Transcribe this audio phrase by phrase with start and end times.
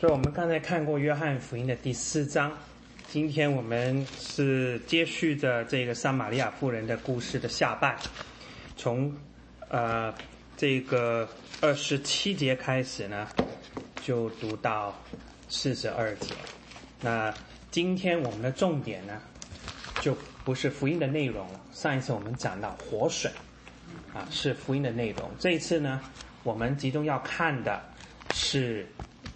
[0.00, 2.56] 所以我们刚才看过约翰福音的第四章，
[3.08, 7.96] 今天我们是接续着这个撒玛利亚妇人的故事的下半，
[8.76, 9.12] 从
[9.68, 10.14] 呃
[10.56, 11.28] 这个
[11.60, 13.26] 二十七节开始呢，
[14.00, 14.96] 就读到
[15.48, 16.32] 四十二节。
[17.00, 17.34] 那
[17.72, 19.20] 今天我们的重点呢，
[20.00, 21.60] 就不是福音的内容了。
[21.72, 23.28] 上一次我们讲到活水，
[24.14, 25.28] 啊是福音的内容。
[25.40, 26.00] 这一次呢，
[26.44, 27.82] 我们集中要看的
[28.32, 28.86] 是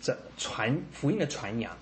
[0.02, 1.72] 这传福音的传扬，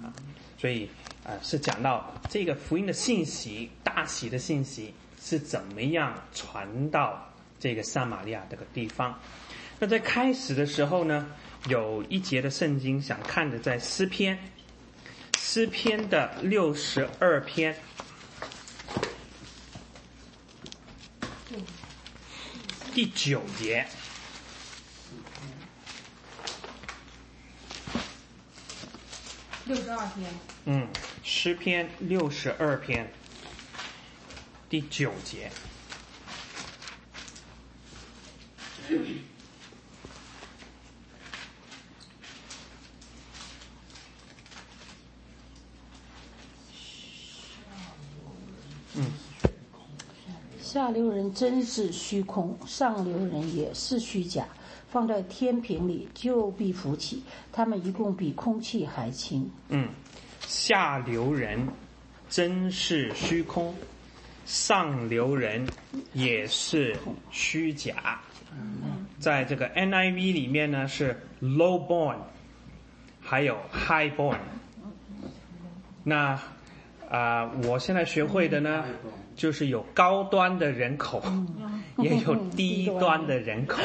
[0.00, 0.14] 啊，
[0.58, 0.88] 所以
[1.24, 7.28] 啊是讲到这个福音的信息，大喜的信息是怎么样传到
[7.58, 9.18] 这个撒玛利亚这个地方。
[9.80, 11.26] 那在开始的时候呢，
[11.66, 14.38] 有一节的圣经想看的在诗篇。
[15.36, 17.74] 诗篇的六十二篇，
[22.92, 23.86] 第九节。
[29.68, 30.30] 六十二篇。
[30.64, 30.88] 嗯，
[31.22, 33.12] 诗篇六十二篇，
[34.70, 35.50] 第九节。
[50.62, 54.46] 下流人真是虚空，上流人也是虚假。
[54.90, 57.22] 放在天平里就必浮起，
[57.52, 59.50] 他们一共比空气还轻。
[59.68, 59.88] 嗯，
[60.40, 61.68] 下流人
[62.28, 63.74] 真是虚空，
[64.46, 65.66] 上流人
[66.12, 66.96] 也是
[67.30, 68.20] 虚假。
[69.18, 72.16] 在这个 NIV 里面呢是 low born，
[73.20, 74.38] 还有 high born。
[76.02, 76.40] 那
[77.10, 78.84] 啊、我现在学会的呢，
[79.34, 81.22] 就是有高端的人口，
[81.98, 83.82] 也有 低端的人口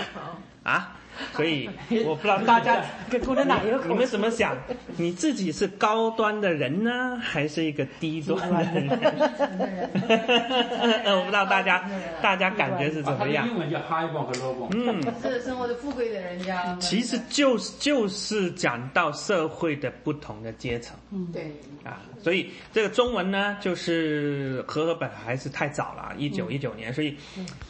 [0.64, 0.97] 啊。
[1.36, 1.69] 所以
[2.08, 4.58] 我不知道大家跟共产党有 你们怎么想？
[4.97, 8.89] 你自己是高端的人呢，还是一个低端的人？
[11.06, 11.88] 我不知道大家
[12.19, 13.59] 大家感觉是怎么样的英？
[13.59, 14.69] 文叫 high born 和 low born。
[14.73, 16.75] 嗯，是生活的富贵的人家。
[16.79, 20.97] 其实就是就是讲到社会的不同的阶层。
[21.12, 21.44] 嗯对，
[21.84, 27.16] 啊，所以这个中文呢，就是和合本还是太早了，一九一九年，所以，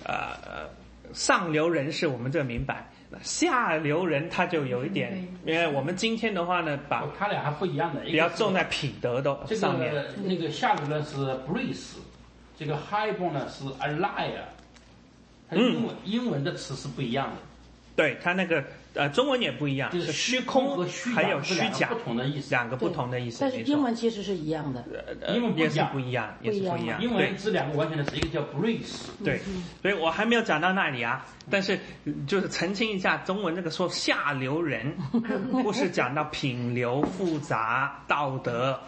[0.05, 0.69] 呃，呃
[1.13, 2.89] 上流人士我们这明白，
[3.21, 9.93] 下流人他就有一点，因为我们今天的话呢，把他俩还不一样的，比较重在品德的这上面。
[9.93, 11.15] 个那个下流呢是
[11.47, 11.97] breeze，
[12.57, 14.41] 这个 high born 呢是 a liar，
[15.49, 15.87] 它英嗯。
[15.87, 17.35] 文、英文的词是不一样的，
[17.95, 22.49] 对他那个呃，中文也不一样，就是虚空空和虚还有虚假不同的意思。
[22.51, 24.85] 两个不同的意思，但是英文其实是一样的。
[25.21, 26.99] 呃英文也是不一样，也是不一样。
[26.99, 27.09] 对。
[27.09, 29.39] 文这两个完全的是一个叫 breeze，对，
[29.81, 31.25] 所以我还没有讲到那里啊。
[31.49, 31.79] 但是
[32.27, 34.95] 就是澄清一下，中文那个说下流人，
[35.51, 38.79] 不是讲到品流复杂、道德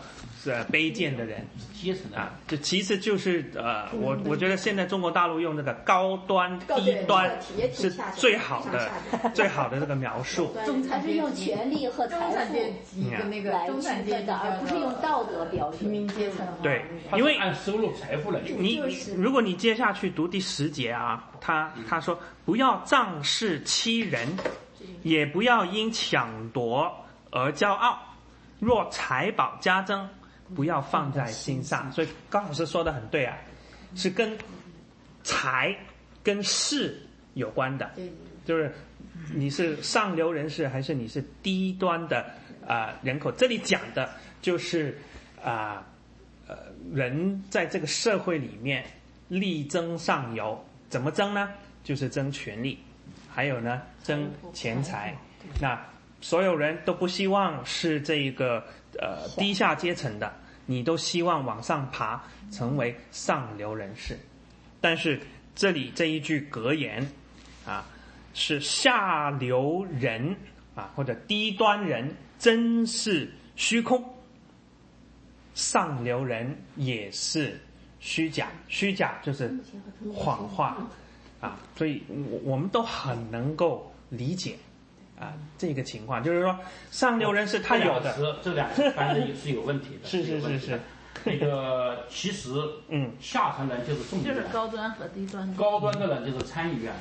[0.46, 7.40] 是卑贱的人阶层的啊，这其实就是呃，我我觉得现在中国大陆用这个高端、低端
[7.74, 8.90] 是最好的、
[9.34, 10.56] 最好的这个描述。
[10.66, 15.92] 总裁是用权力和中财富产阶级那个来中产阶级区分的，而不是用道德标平准。
[15.92, 16.46] 民阶层。
[16.62, 16.86] 对，
[17.16, 18.40] 因为按收入财富来。
[18.42, 18.82] 你
[19.18, 24.28] 如果你接下去读第十节啊，他他说不要仗势欺人，
[25.02, 26.92] 也不要因抢夺
[27.32, 28.00] 而骄傲。
[28.60, 30.08] 若财宝加增，
[30.54, 31.92] 不要放在心上。
[31.92, 33.38] 所以高老师说的很对啊，
[33.96, 34.38] 是跟
[35.24, 35.76] 财
[36.24, 37.02] 跟势
[37.34, 37.90] 有关的，
[38.46, 38.72] 就是
[39.34, 42.26] 你是上流人士还是你是低端的
[42.68, 43.32] 啊、人口？
[43.32, 44.10] 这里讲的
[44.42, 44.98] 就是
[45.44, 45.86] 啊
[46.48, 46.58] 呃
[46.94, 48.86] 人在这个社会里面
[49.28, 51.50] 力争上游，怎么争呢？
[51.84, 52.80] 就是争权力，
[53.30, 55.16] 还有呢争钱财。
[55.62, 55.80] 那
[56.26, 58.66] 所有人都不希望是这个
[59.00, 60.34] 呃低下阶层的，
[60.66, 62.20] 你都希望往上爬，
[62.52, 64.18] 成为上流人士。
[64.82, 65.22] 但是
[65.54, 67.08] 这里这一句格言
[67.64, 67.86] 啊，
[68.34, 70.36] 是下流人
[70.74, 74.04] 啊或者低端人真是虚空，
[75.54, 77.62] 上流人也是
[78.00, 79.56] 虚假，虚假就是
[80.12, 80.76] 谎话。
[81.40, 84.56] 啊，所以我我们都很能够理解
[85.20, 86.58] 啊这个情况，就是说
[86.92, 90.08] 上流人士他有的，这两个词，这两个翻译是有问题的。
[90.08, 90.80] 是是有问题的是是。
[91.24, 92.50] 那个其实，
[92.90, 95.54] 嗯，下层人就是重点就是，高端和低端。
[95.56, 96.94] 高端的人就是参议院，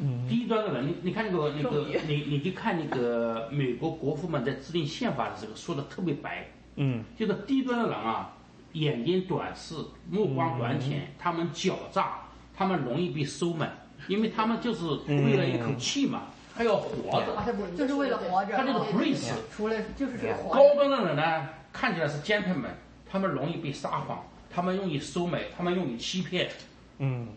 [0.00, 8.32] 嗯低端的人，你你看那个那个你你去看那个美国国父们在制定宪法的时候说的特别白，嗯就是低端的人啊，
[8.72, 9.74] 眼睛短视，
[10.10, 12.20] 目光短浅，他们狡诈，
[12.56, 13.70] 他们容易被收买，
[14.08, 16.22] 因为他们就是为了一口气嘛。
[16.58, 17.36] 他要活啊，着。
[17.36, 18.56] 他就是为了活着？
[18.56, 20.74] 他这个对 Prince 除了就是这个活高。
[20.74, 22.74] 端的人呢，看起来是 gentleman，
[23.08, 26.50] 他们容易被撒谎，他们容易收买，他们容易欺骗。
[26.98, 27.28] 嗯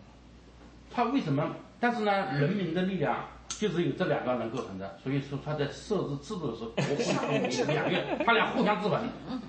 [0.92, 1.54] 他为什么？
[1.78, 3.16] 但是呢，人民的力量
[3.48, 9.00] 就只有这两个人构成的，所以说他在设置制度的时候，国会公民两院，他俩互相制衡。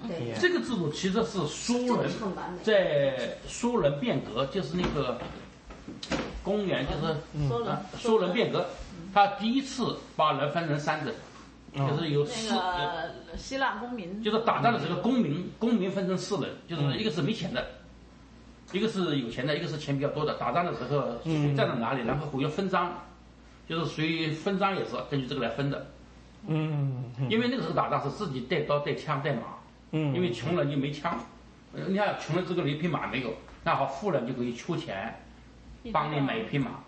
[0.08, 2.12] 对，这个制度其实是苏人。
[2.62, 5.18] 在苏人变革，就是那个
[6.44, 8.66] 公元，就是说了啊，苏人变革，
[9.14, 11.14] 他第一次把人分成三等，
[11.88, 17.66] 就是有四，那个希腊公民，就是打仗的时候公民，公民分成四等，就是一个是没钱的，
[18.72, 20.34] 一个是有钱的，一个是钱比较多的。
[20.36, 22.92] 打仗的时候谁站在哪里，然后会要分赃，
[23.68, 25.88] 就是谁分赃也是根据这个来分的。
[26.48, 27.06] 嗯。
[27.30, 29.42] 因为那个时候打仗是自己带刀带枪带马，
[29.92, 31.18] 嗯，因为穷人就没枪，
[31.74, 33.34] 呃你看穷人这个一匹马没有，
[33.64, 35.23] 那好富人就可以出钱
[35.92, 36.84] 帮你买一匹马。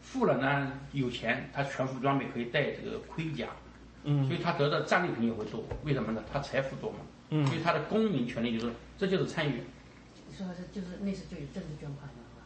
[0.00, 3.48] 富人呢有钱，他全副装备可以带这个盔甲，
[4.04, 5.62] 嗯所以他得到战利品也会多。
[5.84, 6.24] 为什么呢？
[6.32, 6.98] 他财富多嘛，
[7.30, 9.62] 嗯所以他的公民权利就是这就是参与。
[10.36, 12.42] 说是就是那时就有政治捐款了哈，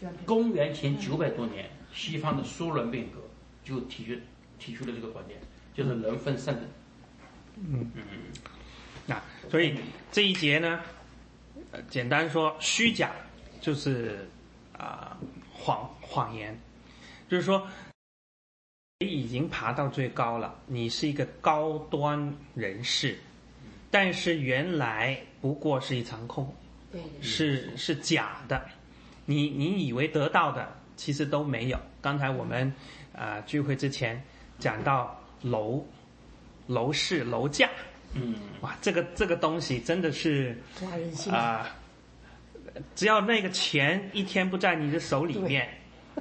[0.00, 0.24] 捐款。
[0.26, 3.20] 公元前九百多年，西方的苏伦变革
[3.64, 4.20] 就提出
[4.58, 5.40] 提出了这个观点，
[5.72, 6.64] 就是人分三等。
[7.56, 7.90] 嗯
[9.08, 9.78] 啊，所以
[10.12, 10.80] 这一节呢，
[11.72, 13.12] 呃，简单说，虚假
[13.60, 14.28] 就是
[14.80, 15.16] 啊、
[15.52, 16.58] 谎谎言，
[17.28, 17.66] 就是说
[19.00, 23.18] 你已经爬到最高了，你是一个高端人士，
[23.90, 26.54] 但是原来不过是一场空，
[26.90, 27.22] 对对。
[27.22, 28.64] 是是假的，
[29.26, 30.66] 你你以为得到的
[30.96, 31.78] 其实都没有。
[32.00, 32.66] 刚才我们
[33.12, 34.22] 啊、呃聚会之前
[34.58, 35.86] 讲到楼
[36.66, 37.68] 楼市楼价，
[38.14, 41.32] 嗯，哇，这个这个东西真的是抓人心。
[41.32, 41.76] 啊、
[42.94, 45.68] 只要那个钱一天不在你的手里面，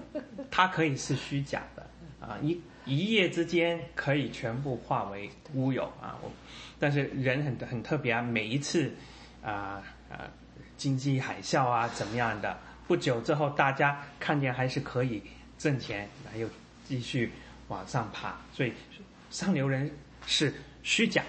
[0.51, 1.85] 它可以是虚假的
[2.19, 6.17] 啊，一一夜之间可以全部化为乌有啊。
[6.21, 6.31] 我
[6.79, 8.91] 但是人很很特别啊，每一次
[9.44, 10.29] 啊啊
[10.77, 12.57] 经济海啸啊怎么样的，
[12.88, 15.21] 不久之后大家看见还是可以
[15.57, 16.50] 挣钱，还有
[16.85, 17.31] 继续
[17.67, 18.73] 往上爬，所以
[19.29, 19.91] 上流人
[20.25, 21.23] 是虚假。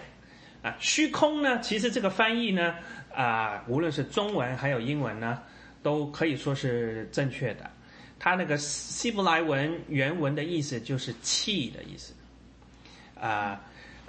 [0.63, 2.75] 啊，虚空呢，其实这个翻译呢，
[3.15, 5.41] 啊，无论是中文还有英文呢，
[5.83, 7.71] 都可以说是正确的。
[8.19, 12.13] 它那个希伯来文原文的意思就是气的意思，
[13.19, 13.61] 啊，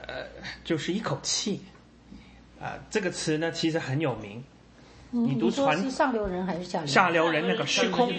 [0.05, 0.25] 呃，
[0.63, 1.61] 就是一口气。
[2.59, 4.43] 啊，这个词呢其实很有名，
[5.13, 6.87] 嗯你读传说是上流人还是下流人？
[6.87, 8.13] 下流人那个虚空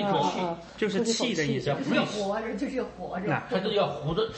[0.76, 1.66] 就是气的意思。
[1.66, 3.26] 就是要活着，就是要活着。
[3.26, 4.28] 那他就要活着，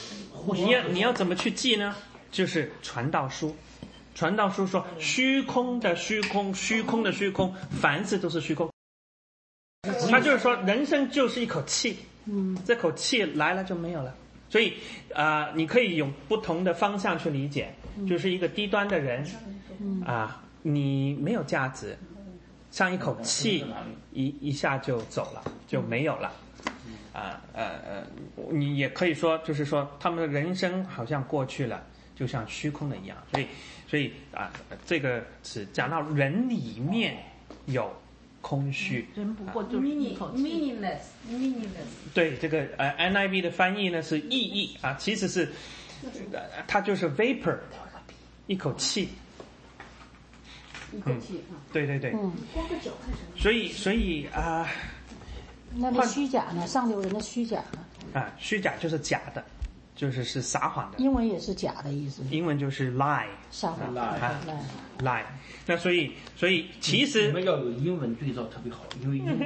[0.52, 1.94] 你要你要怎么去记呢？
[2.30, 3.56] 就是传道书，
[4.14, 8.70] 传道书说虚空的虚空，虚空的虚空，凡事都是虚空。
[10.10, 14.14] 他就是说，人生就是一口气，嗯，这口气来了就没有了。
[14.48, 14.74] 所以
[15.12, 17.74] 啊、呃你可以用不同的方向去理解，
[18.08, 19.26] 就是一个低端的人，
[20.06, 21.98] 啊、你没有价值，
[22.70, 23.64] 像一口气
[24.12, 26.32] 一一下就走了，就没有了。
[27.12, 28.06] 啊呃呃，
[28.50, 31.84] 你也可以说，就是说他们的人生好像过去了，
[32.16, 33.16] 就像虚空的一样。
[33.32, 33.46] 所以，
[33.94, 34.50] 所以啊、
[34.84, 37.16] 这个词讲到人里面
[37.66, 37.88] 有
[38.40, 40.42] 空虚，人不过就是一口气。
[40.42, 40.98] meaningless
[41.30, 45.48] meaningless，对这个呃 NIV 的翻译呢是意义啊，其实是
[46.32, 47.56] 呃它就是 vapor，
[48.48, 49.10] 一口气。
[50.92, 51.54] 一口气啊。
[51.72, 53.38] 对对对，嗯，光个脚干什么？
[53.40, 54.68] 所以所以啊
[55.76, 56.66] 那那虚假呢？
[56.66, 58.20] 上流人的虚假呢？
[58.20, 59.44] 啊，虚假就是假的，
[59.96, 63.94] 就是是撒谎的，英文也是假的意思，英文就是 lie 撒谎。
[63.94, 64.40] lie 啊
[65.02, 65.24] 来 lie。
[65.66, 69.38] 那所以所以其你实们要有英文对照特别好，因为英文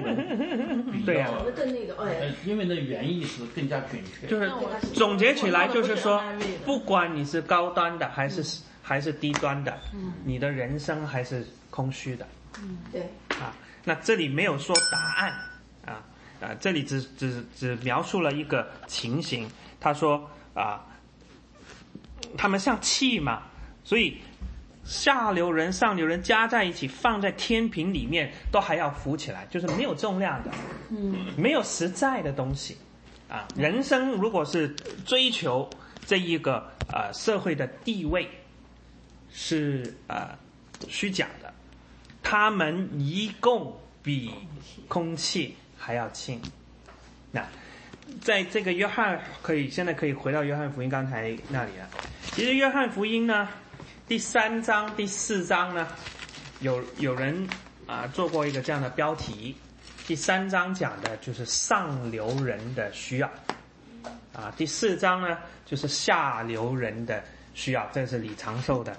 [0.91, 4.27] 比较 对呀我们跟那个呃哎，英文的原意是更加准确。
[4.27, 4.51] 就是
[4.95, 6.21] 总结起来就是说
[6.65, 9.79] 不管你是高端的还是还是低端的，
[10.25, 12.27] 你的人生还是空虚的
[12.61, 13.03] 嗯对，
[13.39, 13.55] 啊。
[13.85, 15.33] 那这里没有说答案
[15.87, 16.03] 啊
[16.41, 19.49] 啊，这里只只只描述了一个情形。
[19.81, 20.85] 他说啊，
[22.37, 23.43] 他们像气嘛，
[23.85, 24.19] 所以
[24.85, 30.51] 下流人、上流人加在一起放在天平里面，都还要浮起来，就是没有重量的。
[30.91, 32.77] 嗯，没有实在的东西
[33.29, 33.47] 啊。
[33.55, 34.69] 人生如果是
[35.07, 35.69] 追求
[36.05, 38.29] 这一个呃社会的地位，
[39.31, 40.37] 是呃
[40.89, 41.53] 虚假的，
[42.23, 44.33] 他们一共比
[44.89, 46.41] 空气还要轻。
[47.31, 47.47] 那
[48.21, 51.89] 在这个约翰可以现在可以回到约翰福音刚才那里了。
[52.33, 53.49] 其实约翰福音呢，
[54.07, 55.87] 第三章、第四章呢，
[56.61, 57.49] 有有人
[57.87, 59.57] 啊、做过一个这样的标题。
[60.07, 63.31] 第三章讲的就是上流人的需要，
[64.33, 65.37] 啊，第四章呢
[65.67, 67.23] 就是下流人的
[67.59, 68.97] 需要，这是李长寿的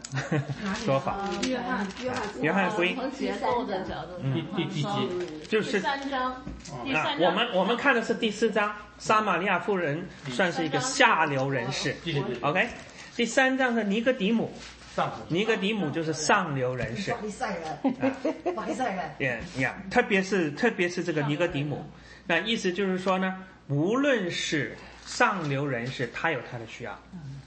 [0.84, 1.16] 说法。
[1.48, 2.94] 约翰约翰约翰福音。
[2.94, 4.22] 从结构的角度。
[4.34, 5.48] 第第第几？
[5.48, 6.44] 就是第三章，
[6.84, 11.96] 第啊三，我们我们看的是第四章，撒玛利亚妇人算是一个下流人士。
[12.42, 12.68] ，OK，
[13.16, 14.52] 第三章是尼哥底姆，
[14.94, 17.12] 上尼格底姆就是上流人士。
[17.12, 17.18] 法。
[17.22, 19.10] 利赛人，法利赛人，
[19.56, 21.90] 也呀，特别是特别是这个尼格底姆，
[22.28, 23.38] 那意思就是说呢，
[23.70, 24.78] 无论是
[25.10, 26.92] 上流人士，他有他的需要，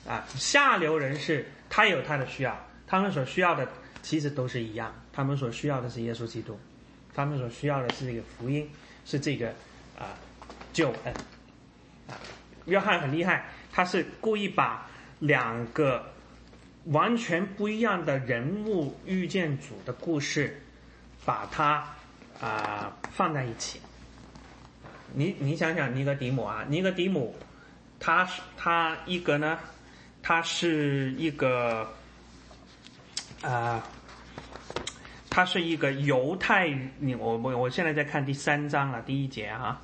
[0.04, 3.66] 啊，下流人士他有他的需要，他们所需要的
[4.02, 6.58] 其实都是一样，他们所需要的是耶稣基督，
[7.14, 8.68] 他们所需要的是这个福音，
[9.06, 9.48] 是这个
[9.96, 10.10] 啊
[10.72, 11.14] 救恩，
[12.08, 12.18] 啊，
[12.66, 14.90] 约翰很厉害，他是故意把
[15.20, 16.04] 两个
[16.86, 20.60] 完全不一样的人物遇见主的故事，
[21.24, 21.86] 把它
[22.40, 23.80] 啊、放在一起。
[25.14, 27.36] 你你想想尼格迪姆啊，尼格迪姆，
[28.04, 29.56] 他是他一个呢，
[30.20, 31.88] 他是一个
[33.42, 33.80] 啊、
[35.30, 36.68] 他是一个犹太，
[36.98, 39.80] 你我我我现在在看第三章了，第一节啊，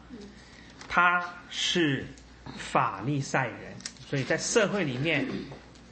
[0.89, 2.05] 他是
[2.57, 5.25] 法利赛人，所以在社会里面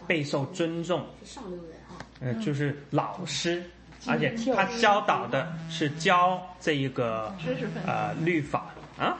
[0.07, 3.69] 备受尊重，上流人啊，呃，就是老师，
[4.07, 7.81] 而且他教导的是教这一个知识分子。
[7.87, 8.67] 呃律法
[8.99, 9.17] 啊，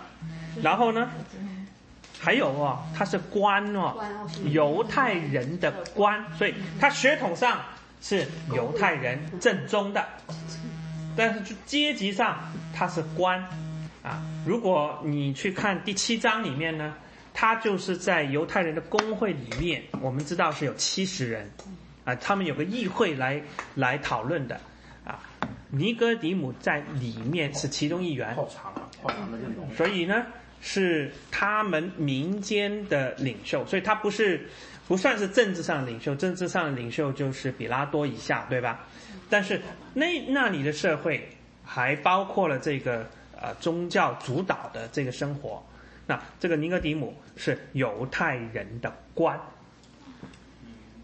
[0.63, 1.11] 然后呢，
[2.27, 3.95] 还有哦，他是官哦
[4.47, 7.61] 犹太人的官，所以他血统上
[8.03, 10.05] 是犹太人正宗的，
[11.17, 12.37] 但是就阶级上
[12.75, 13.41] 他是官
[14.03, 14.21] 啊。
[14.45, 16.95] 如果你去看第七章里面呢，
[17.33, 21.49] 他就是在犹太人的工会里面，我们知道是有七十人
[22.05, 23.41] 啊，他们有个议会来
[23.77, 24.61] 来讨论的
[25.05, 25.21] 啊。
[25.71, 29.69] 尼哥底姆在里面是其中一员，好长啊，好长的这种。
[29.77, 30.27] 所以呢，
[30.61, 34.49] 是他们民间的领袖，所以他不是
[34.89, 38.85] 不算是政治上领袖，政治上领袖就是比拉多以下，对吧？
[39.29, 39.61] 但是
[39.95, 41.29] 那那里的社会
[41.65, 43.09] 还包括了这个
[43.41, 45.65] 呃宗教主导的这个生活。
[46.07, 49.37] 那这个尼哥底姆是犹太人的官，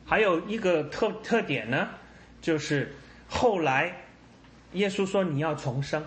[0.04, 1.88] 还有一个特特点呢，
[2.40, 2.94] 就是
[3.28, 3.92] 后来
[4.74, 6.04] 耶稣说你要重生。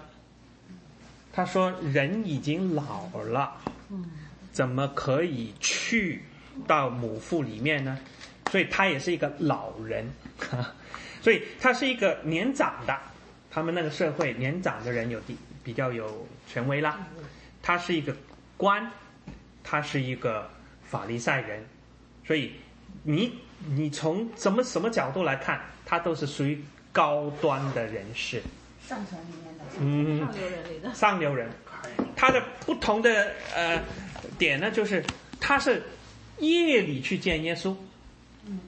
[1.36, 3.58] 他说：“人已经老了，
[4.54, 6.22] 怎么可以去
[6.66, 8.00] 到母腹里面呢？
[8.50, 10.10] 所以他也是一个老人，
[11.22, 12.98] 所以他是一个年长的。
[13.52, 17.06] 他们那个社会年长的人有比比较有权威啦。
[17.62, 18.16] 他是一个
[18.56, 18.90] 官，
[19.62, 20.50] 他是一个
[20.84, 21.62] 法利赛人，
[22.26, 22.54] 所以
[23.04, 23.34] 你
[23.68, 26.64] 你从什么什么角度来看，他都是属于
[26.94, 28.42] 高端的人士。
[28.88, 29.45] 上层里面的，
[29.80, 31.50] 嗯，上流人里的，上流人。”
[32.16, 33.82] 他的不同的呃
[34.38, 35.04] 点呢，就是
[35.40, 35.84] 他是
[36.40, 37.76] 夜里去见耶稣，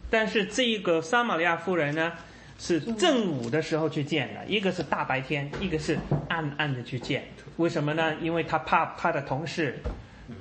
[0.09, 2.13] 但是这一个撒玛利亚夫人呢
[2.59, 5.97] 是正午的时候去见的，一个是大白天，一个是
[6.29, 7.27] 暗暗的去见。
[7.55, 8.15] 为什么呢？
[8.21, 9.79] 因为他怕他的同事、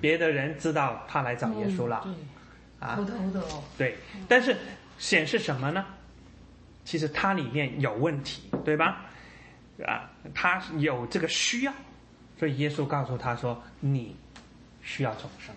[0.00, 2.06] 别的人知道他来找耶稣了
[2.78, 3.04] 啊头。
[3.04, 3.96] 头的哦，对，
[4.28, 4.56] 但是
[4.98, 5.84] 显示什么呢？
[6.84, 9.06] 其实它里面有问题，对吧？
[9.84, 11.72] 啊，他有这个需要，
[12.38, 14.16] 所以耶稣告诉他说：“你
[14.82, 15.54] 需要重生。”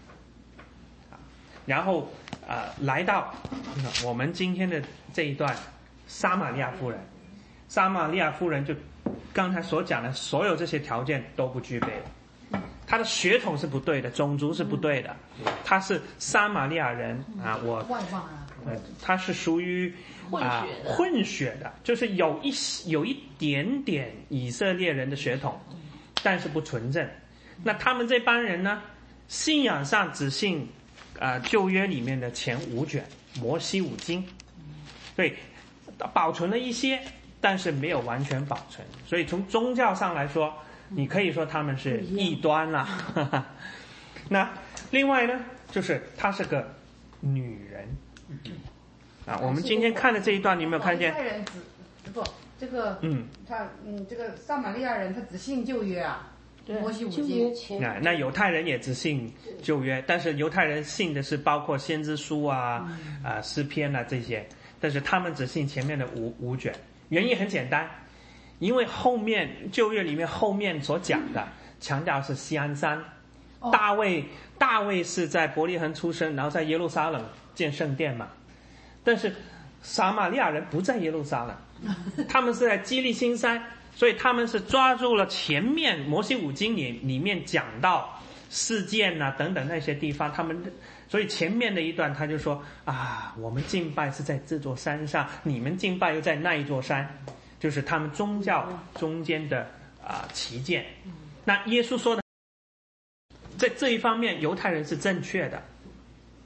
[1.12, 1.16] 啊，
[1.66, 2.12] 然后
[2.48, 3.34] 啊、来到
[4.04, 4.82] 我们今天的
[5.14, 5.56] 这一段，
[6.08, 7.00] 撒玛利亚夫人，
[7.68, 8.74] 撒玛利亚夫人就
[9.32, 12.62] 刚才所讲的所有这些条件都不具备了。
[12.88, 15.16] 他的血统是不对的，种族是不对的，
[15.64, 19.94] 他是撒玛利亚人啊，我外邦啊，呃，她是属于
[20.30, 22.54] 混啊血的混血的，就是有一
[22.90, 25.60] 有一点点以色列人的血统，
[26.22, 27.08] 但是不纯正。
[27.64, 28.82] 那他们这帮人呢，
[29.28, 30.68] 信仰上只信
[31.20, 33.06] 啊、旧约里面的前五卷
[33.42, 34.26] 摩西五经，
[35.16, 35.36] 对，
[36.14, 37.02] 保存了一些，
[37.42, 38.88] 但是没有完全保存。
[39.06, 40.54] 所以从宗教上来说，
[40.88, 42.88] 你可以说他们是异端了。
[44.30, 44.50] 那
[44.92, 46.74] 另外呢，就是她是个
[47.20, 47.88] 女人。
[49.26, 51.10] 啊，我们今天看的这一段，你有没有看见？
[51.10, 51.46] 犹太人
[52.04, 52.24] 只不
[52.60, 56.28] 这个嗯，他嗯这个撒玛利亚人他只信旧约啊，
[56.68, 57.80] 摩西五经，前。
[57.80, 62.90] 那那犹太人也只信旧约，但是犹太人信的是包括先知书啊、
[63.24, 64.46] 啊诗篇啊这些，
[64.80, 66.74] 但是他们只信前面的五五卷。
[67.10, 67.90] 原因很简单，
[68.60, 71.48] 因为后面旧约里面后面所讲的
[71.80, 73.02] 强调是西安山，
[73.72, 74.26] 大卫
[74.58, 77.24] 大卫是在伯利恒出生，然后在耶路撒冷
[77.56, 78.28] 建圣殿嘛，
[79.03, 79.34] 但是
[79.82, 81.56] 撒玛利亚人不在耶路撒冷，
[82.27, 83.63] 他们是在基利新山，
[83.96, 90.62] 所以他们是抓住了前面摩西五经里里面讲到事件呐、等等那些地方，他们
[91.08, 97.08] 所以前面的一段他就说啊，我们敬拜是在这座山上，你们敬拜又在那一座山，
[97.60, 99.65] 就是他们宗教中间的
[100.06, 100.86] 啊旗舰。
[101.46, 102.22] 那耶稣说的，
[103.58, 105.63] 在这一方面，犹太人是正确的，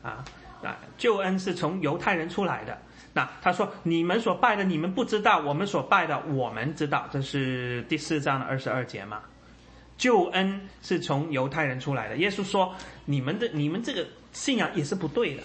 [0.01, 0.23] 啊
[0.63, 2.77] 啊，救恩是从犹太人出来的。
[3.13, 9.21] 那他说你们所拜的你们不知道，我们所拜的我们知道，这是第四章的二十二节嘛。
[9.97, 12.17] 救恩是从犹太人出来的。
[12.17, 12.73] 耶稣说
[13.05, 15.43] 你们的你们这个信仰也是不对的。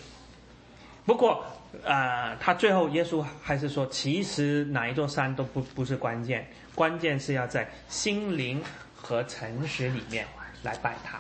[1.05, 1.45] 不过
[1.85, 8.63] 呃，他最后耶稣还是说，其实哪一座山都不不是关键，关键是要在心灵
[8.97, 10.27] 和诚实里面
[10.63, 11.19] 来拜他，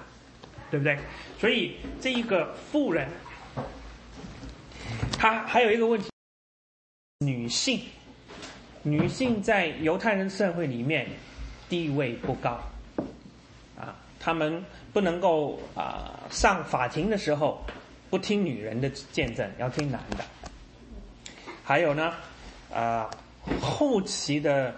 [0.70, 0.98] 对不对？
[1.38, 3.08] 所以这一个富人，
[5.18, 6.08] 他还有一个问题。
[7.26, 7.80] 女性，
[8.84, 11.08] 女性在犹太人社会里面
[11.68, 12.60] 地位不高，
[13.76, 17.60] 啊，他们不能够啊上法庭的时候
[18.08, 20.24] 不听女人的见证，要听男的。
[21.64, 22.14] 还有呢，
[22.72, 23.10] 啊，
[23.60, 24.72] 后期的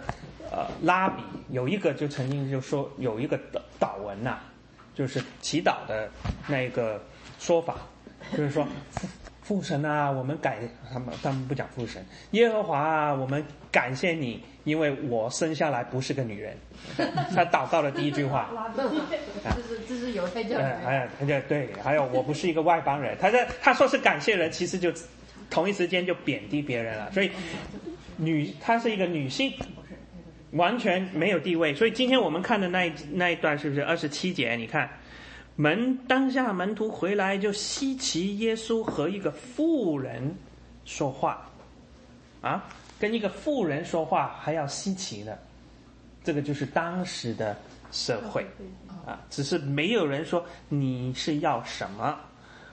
[0.50, 4.40] 呃拉比有一个就曾经就说有一个祷祷文呐、
[4.94, 6.10] 就是祈祷的
[6.48, 6.98] 那个
[7.38, 7.76] 说法，
[8.32, 8.66] 就是说。
[9.50, 10.58] 父神啊，我们感
[10.92, 16.56] 他们他们不讲父神，耶和华啊，我们感谢你，因为我生下来不是个女人。
[17.34, 23.16] 他祷告的第一句话， 这是这是犹太教呃，里还有他就对，还有我不是一个外邦人。
[23.20, 24.92] 他在他说是感谢人，其实就
[25.50, 27.10] 同一时间就贬低别人了。
[27.10, 27.32] 所以
[28.18, 29.52] 女她是一个女性，
[30.52, 31.74] 完全没有地位。
[31.74, 34.54] 所以今天我们看的那一那一段是不是二十七节？
[34.54, 34.88] 你看。
[35.60, 40.34] 门当下门徒回来就稀奇耶稣和一个妇人
[40.86, 41.46] 说话，
[42.40, 42.64] 啊，
[42.98, 45.36] 跟一个妇人说话还要稀奇呢，
[46.24, 47.54] 这个就是当时的
[47.92, 48.46] 社会
[49.04, 52.18] 啊，只是没有人说你是要什么，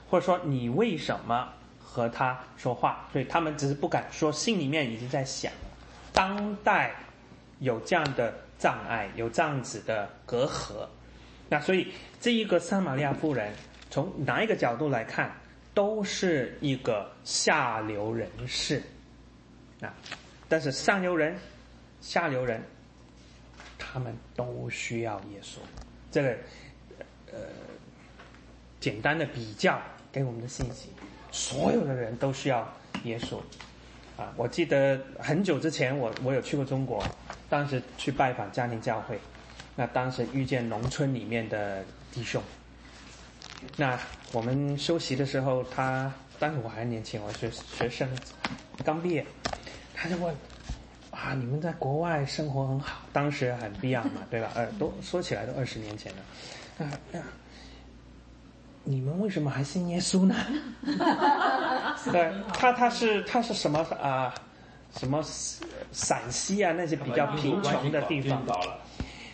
[0.08, 1.46] 或者说你为什么
[1.78, 5.68] 和他说话，所以他们只是不敢说，心里面已经在想了。
[6.14, 6.96] 当代
[7.58, 10.88] 有这样的障碍，有这样子的隔阂。
[11.48, 13.52] 那所以这一个撒玛利亚妇人，
[13.90, 15.32] 从哪一个角度来看，
[15.72, 18.82] 都是一个下流人士，
[19.80, 19.94] 啊，
[20.48, 21.34] 但是上流人、
[22.00, 22.62] 下流人，
[23.78, 25.58] 他们都需要耶稣。
[26.10, 26.36] 这个
[27.32, 27.38] 呃，
[28.80, 29.80] 简单的比较
[30.12, 30.90] 给我们的信息，
[31.30, 32.70] 所有的人都需要
[33.04, 33.38] 耶稣。
[34.16, 37.02] 啊，我记得很久之前我我有去过中国，
[37.48, 39.18] 当时去拜访家庭教会。
[39.78, 42.42] 那当时遇见农村里面的弟兄，
[43.76, 43.96] 那
[44.32, 48.08] 我们休息的时候，他当时我还年轻，我学学生，
[48.84, 49.24] 刚毕业，
[49.94, 50.34] 他就问
[51.12, 54.50] 啊，你们在国外生活很好，当时很必要嘛，对吧？
[54.56, 57.22] 呃，都说起来都二十年前了，啊啊，
[58.82, 60.34] 你们为什么还信耶稣呢？
[62.10, 64.34] 对他，他是他是什么啊？
[64.98, 65.22] 什么
[65.92, 68.42] 陕西啊那些比较贫穷的地方。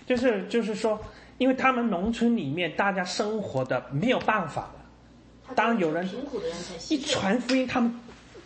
[0.07, 1.01] 就是就是说，
[1.38, 7.99] 因为他们农村里面大家生活的没有办法了，当有人贫苦的人才一传福音，他们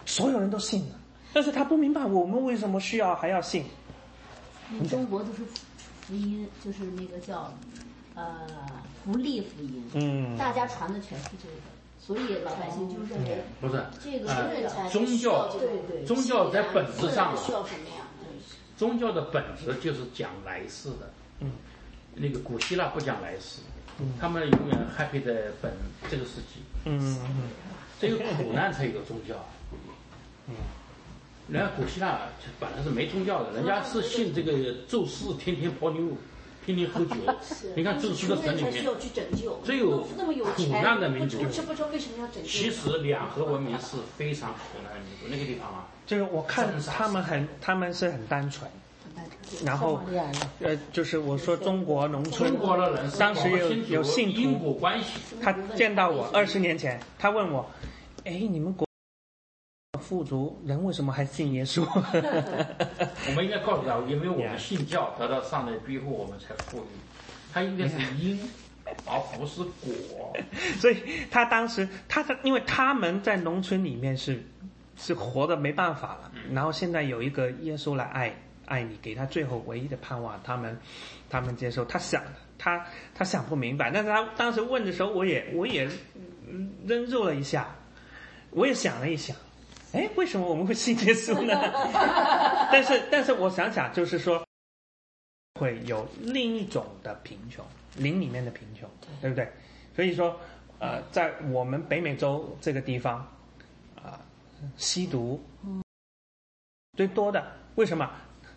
[0.07, 0.95] 所有人都信了，
[1.33, 3.65] 但是他不明白我们为什么需要还要信。
[4.89, 5.43] 中国都是
[6.03, 7.53] 福音，就是那个叫
[8.15, 8.47] 呃
[9.05, 11.55] 福利福音，嗯大家传的全是这个，
[11.99, 14.29] 所以老百姓就认为不是这个
[14.91, 18.05] 宗教对对宗教在本质上需要什么呀？
[18.77, 21.11] 宗教的本质就是讲来世的。
[21.41, 21.51] 嗯，
[22.15, 23.61] 那个古希腊不讲来世，
[24.21, 25.73] 他们永远 happy 在本
[26.11, 26.63] 这个世纪。
[26.85, 27.43] 嗯嗯
[28.01, 29.35] 只有苦难才有宗教。
[30.49, 30.55] 嗯，
[31.49, 32.21] 人家古希腊
[32.61, 34.53] 本来是没宗教的，人家是信这个
[34.87, 36.17] 宙斯，天天泡妞，
[36.65, 37.17] 天天喝酒。
[37.75, 38.73] 你看宙斯的神里面。
[38.73, 41.43] 才需要，去拯救，只有苦难的民族。
[41.43, 42.49] 不吃不着，为什么要拯救？
[42.49, 48.71] 其实两河文明是非常苦难的民族，那个地方啊，就是我看他们很他们是很单纯，
[49.65, 50.01] 然后
[50.61, 55.21] 呃，就是我说中国农村中国的人当时有有信因徒，果关系。
[55.41, 57.69] 他见到我二十年前，他问我，
[58.25, 58.87] 哎，你们国
[60.01, 61.83] 富足人为什么还信耶稣？
[63.29, 66.87] 我们应该告诉他，因为我们信教得到上帝庇护，我们才富裕。
[67.53, 68.39] 他应该是因，
[69.07, 70.37] 而不是果。
[70.79, 74.43] 所以他当时他的，因为他们在农村里面是
[74.97, 78.35] 是活的没办法了，然后现在有一个耶稣来爱
[78.69, 80.79] 爱你，给他最后唯一的盼望，他们
[81.29, 81.85] 他们接受。
[81.85, 82.23] 他想
[82.57, 85.89] 他他想不明白，但是他当时问的时候，我也我也
[86.47, 87.75] 嗯扔入了一下，
[88.51, 89.37] 我也想了一想，
[89.93, 91.55] 哎，为什么我们会信耶稣呢？
[92.71, 94.45] 但是但是我想想，就是说。
[95.59, 97.65] 会有另一种的贫穷，
[97.97, 98.89] 灵里面的贫穷，
[99.21, 99.51] 对不对？
[99.97, 100.39] 所以说，
[100.79, 103.29] 呃，在我们北美洲这个地方，
[103.97, 104.21] 啊、
[104.77, 105.43] 吸毒
[106.97, 108.09] 最多的，为什么？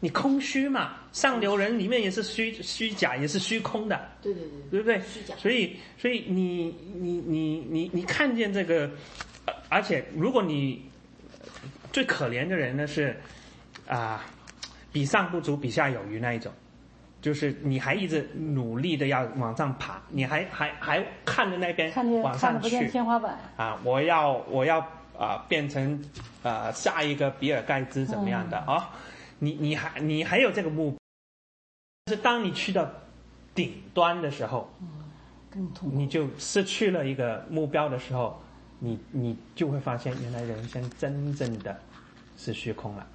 [0.04, 5.00] 你空虚嘛，上流人里面也是虚虚假，也是虚空的，对对对对不对？
[5.02, 5.36] 虚假。
[5.38, 8.90] 所以，所以你你你你你看见这个，
[9.46, 10.84] 呃而且如果你
[11.94, 13.16] 最可怜的人呢是
[13.88, 14.26] 啊、
[14.92, 16.52] 比上不足，比下有余那一种，
[17.22, 23.80] 就是你还一直努力的要往上爬，你还还还看着那边看见往上去天花板，啊！
[23.84, 24.80] 我要我要
[25.20, 26.04] 啊、变成
[26.42, 28.90] 啊、下一个比尔盖茨怎么样的啊、
[29.44, 30.98] 你你还你还有这个目标，
[32.06, 32.88] 但是当你去到
[33.56, 34.72] 顶端的时候，
[35.50, 35.96] 更痛苦。
[35.96, 38.40] 你就失去了一个目标的时候，
[38.78, 41.76] 你你就会发现，原来人生真正的
[42.38, 43.08] 是虚空了。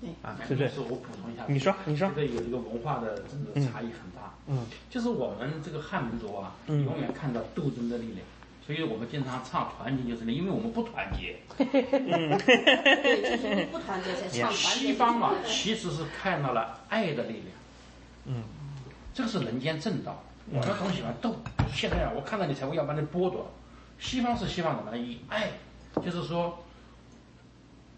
[0.00, 0.68] 对啊，是不是？
[0.68, 4.32] 是我补充一下，你说你说这个有一个文化的真的差异很大。
[4.46, 8.18] 嗯，就是我们这个汉民族啊，嗯永远看到斗争的力量，
[8.66, 11.36] 所以我们经常唱团结就是力，因为我们不团结。
[11.56, 14.56] 对，就是不团结才唱团结。
[14.56, 17.46] 西方嘛，其实是看到了爱的力量。
[18.26, 18.42] 嗯，
[19.12, 20.22] 这个是人间正道。
[20.50, 21.36] 我们总喜欢斗，
[21.74, 23.50] 现在啊，我看到你才会要把你剥夺。
[23.98, 24.98] 西方是希望什么呢？
[24.98, 25.48] 以爱，
[26.04, 26.64] 就是说，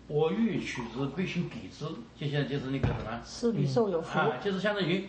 [0.07, 1.85] 我欲取之，必须给之。
[2.19, 4.19] 就像就是那个什么，施比受有福。
[4.19, 5.09] 啊，就是相当于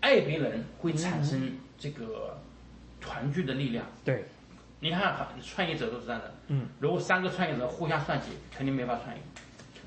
[0.00, 2.40] 爱别人会产生这个
[3.00, 3.84] 团聚的力量。
[4.04, 4.24] 对，
[4.82, 6.34] 你看，创业者都是这样的。
[6.48, 9.22] 嗯，如果三个创业者互相算计，肯定没法创业。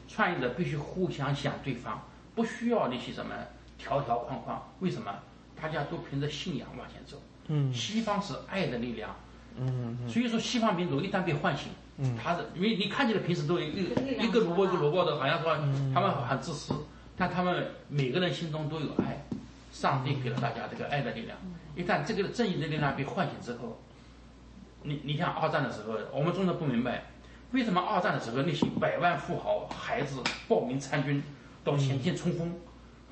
[0.07, 2.01] 创业者必须互相想对方，
[2.33, 3.35] 不需要那些什么
[3.77, 4.65] 条条框框。
[4.79, 5.13] 为什么？
[5.61, 7.21] 大家都凭着信仰往前走。
[7.47, 9.13] 嗯西方是爱的力量，
[9.57, 15.57] 嗯所以说西方民族一旦被唤醒，嗯他是因为你看起来平时都一个一个萝卜一个萝卜的，好像说
[15.93, 16.73] 他们很自私，
[17.17, 19.25] 但他们每个人心中都有爱，
[19.71, 21.37] 上帝给了大家这个爱的力量。
[21.75, 23.81] 一旦这个正义的力量被唤醒之后，
[24.85, 27.03] 你你像二战的时候，我们中国不明白，
[27.51, 31.21] 为什么二战的时候那些百万富豪孩子报名参军
[31.63, 32.53] 到前线冲锋，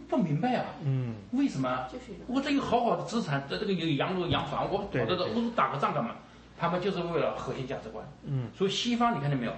[0.08, 1.88] 不明白啊，嗯为什么？
[1.92, 6.16] 就是我这有好好的资产，在这个有洋楼洋房，我跑对对到这，我打个仗干嘛？
[6.58, 8.06] 他们就是为了核心价值观。
[8.24, 9.54] 嗯，所以西方你看见没有？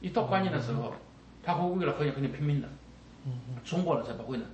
[0.00, 0.92] 一到关键的时候，
[1.42, 2.68] 他会为了核心跟你拼命的。
[3.26, 3.32] 嗯
[3.64, 4.44] 中国人才不会呢。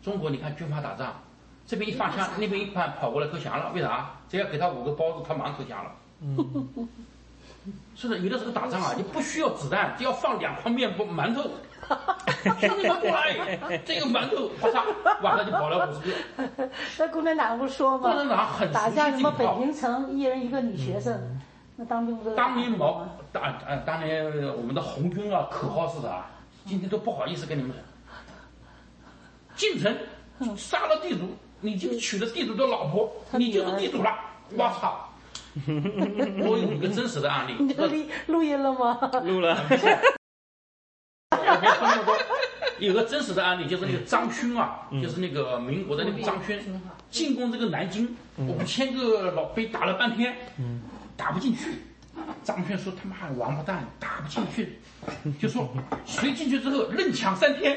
[0.00, 1.14] 中国你看军阀打仗，
[1.66, 4.10] 这边一放枪，那边一放跑过来投降了，为啥？
[4.28, 5.90] 只要给他五个包子，他马上投降了。
[6.22, 6.88] 嗯
[7.94, 11.42] 是的，有的时候打仗啊，你不需要子弹，只要放两块面包馒头，
[12.58, 16.70] 兄弟们过来，这个馒头啪嚓，完了就跑了五十个。
[16.98, 18.28] 那共产党不说吗共产？
[18.28, 21.20] 党很打下什么北平城一人一个女学生，
[21.76, 23.10] 那当兵不都当年毛吗？
[23.32, 24.24] 当呃当年
[24.56, 26.24] 我们的红军啊，口号是啥？
[26.64, 27.78] 今天都不好意思跟你们讲，
[29.56, 29.94] 进城
[30.56, 34.14] 杀了地主，你就娶了地主的老婆，你就是地主了。
[34.56, 35.06] 我操！
[35.66, 38.98] 我有一个真实的案例，你这里录音了吗？
[39.24, 39.56] 录了。
[41.30, 42.16] 我没说那么多。
[42.78, 50.34] 有个真实的案例，就是那个张勋啊，就是那个民国的那个张勋，进攻这个南京，五千个老被打了半天，
[51.16, 51.70] 打不进去。
[52.42, 54.78] 张勋说：“他妈的王八蛋，打不进去。”
[55.40, 55.68] 就说
[56.06, 57.76] 谁进去之后愣抢三天，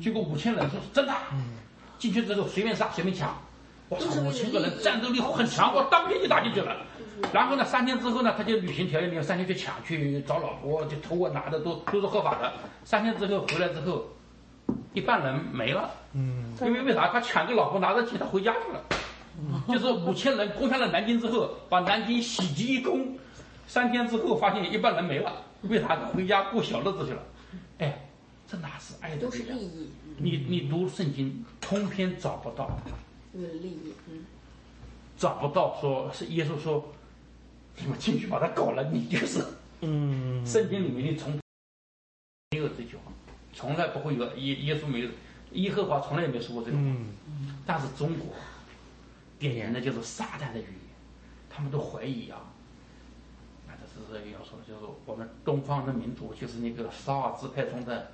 [0.00, 1.14] 结果五千人说真的，
[1.98, 3.34] 进去之后随便杀随便抢，
[3.90, 6.76] 我操，五千个人战斗力很强，我当天就打进去了。
[7.32, 12.52] 然后呢，三天之后呢，他就履行条约，没有三天去抢去找老婆，就偷啊拿的都都是合法的。
[12.84, 14.06] 三天之后回来之后，
[14.94, 17.08] 一半人没了，嗯因为为啥？
[17.08, 18.80] 他抢个老婆拿着钱他回家去了。
[19.68, 23.18] 就是五千人攻下了南京之后，把南京洗劫一空，
[23.66, 25.96] 三天之后发现一半人没了，为啥？
[25.96, 27.22] 他回家过小日子去了。
[27.78, 28.06] 哎，
[28.46, 29.58] 这哪是爱的都是力量？
[29.58, 32.78] 利益，你你读圣经，通篇找不到，
[33.32, 34.24] 为了利益，嗯，
[35.16, 36.92] 找不到说是耶稣说，
[37.78, 39.44] 你们进去把他搞了，你就是。
[39.82, 41.32] 嗯圣经里面你从
[42.50, 43.10] 没有这句话，
[43.54, 45.10] 从来不会有耶耶稣没有，
[45.52, 46.96] 耶和华从来也没说过这种话。
[47.26, 48.34] 嗯但是中国
[49.38, 50.90] 点燃的就是撒旦的语言，
[51.48, 52.52] 他们都怀疑啊。
[53.66, 58.10] 那这是要说，就是我们东方的民族，就是那个少儿支派中的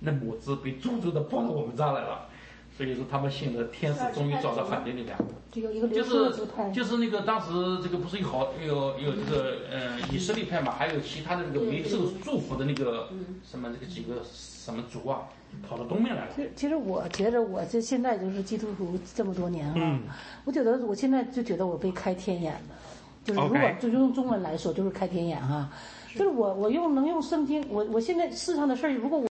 [0.00, 2.28] 那母子被诅咒的抱到我们这儿来了，
[2.76, 5.18] 所以说他们信的天使终于找到反对力量。
[5.50, 13.08] 这个就是，就是那个当时这个不是有好有有这个呃以色列派嘛，还有其他的那个没受祝福的那个
[13.42, 15.22] 什么这个几个什么族啊，
[15.66, 16.32] 跑到东面来了。
[16.36, 20.02] 其实，其实我觉得我这现在就是基督徒这么多年哈、嗯。
[20.44, 22.60] 我觉得我现在就觉得我被开天眼了，
[23.24, 25.70] 就是如果就用中文来说，就是开天眼哈、
[26.14, 29.26] 就是我我用能用圣经，我我现在世上的事儿，如果我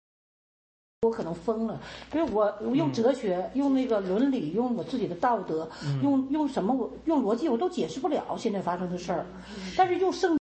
[1.11, 1.81] 我我可能疯了，
[2.14, 5.68] 因为我我用哲学、用那个伦理、用我自己的道德、
[6.05, 9.27] 用用什么我用逻辑我都解释不了现在发生的事儿，
[9.77, 10.38] 但是用圣。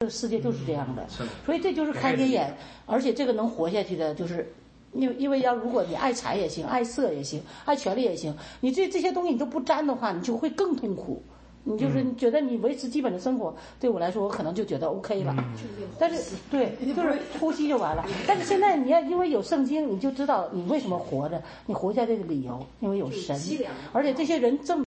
[0.00, 1.06] 这个世界就是这样的。
[1.46, 2.52] 所以这就是开天眼，
[2.86, 4.52] 而且这个能活下去的，就是
[4.94, 11.22] 因为因为要如果你爱财也行，爱色也行，爱权力也行，你这这些东西你都不沾的话，你就会更痛苦。
[11.64, 15.34] 你就是你觉得你维持基本的生活，对我来说，我可能就觉得 OK 了。
[15.98, 18.04] 但是对，就是呼吸就完了。
[18.26, 23.38] 但是现在你要因为有圣经，你就知道你为什么活着，你活下这个理由，因为有神，
[23.92, 24.84] 而且这些人这么。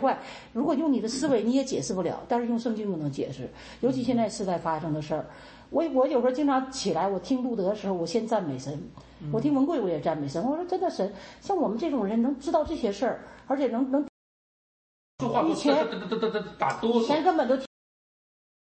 [0.00, 0.18] 坏，
[0.54, 3.46] 如果用你的思维你也解释不了，但是用圣经就能解释。
[3.80, 5.26] 尤其现在时代发生的事儿，
[5.68, 8.72] 我我有时候经常起来，我听路德的时候，我先赞美神；
[9.30, 10.42] 我听文贵，我也赞美神。
[10.42, 14.02] 我说真的，神像我们这种人能知道这些事儿，而且能能
[15.20, 15.86] 说话以前
[16.58, 17.66] 打哆以前，根本都听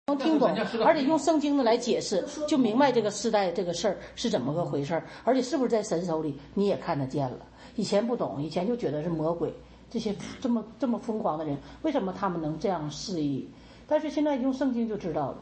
[0.08, 0.50] 能听懂
[0.84, 7.46] 而且用圣经的来解释，就明白这个世代这个事儿是怎么个回事儿，而且是不是在神手里你也看得见了。
[7.76, 9.54] 以前不懂，以前就觉得是魔鬼，
[9.90, 13.48] 这些这么这么疯狂的人，为什么他们能这样肆意？
[13.88, 15.38] 但是现在用圣经就知道了，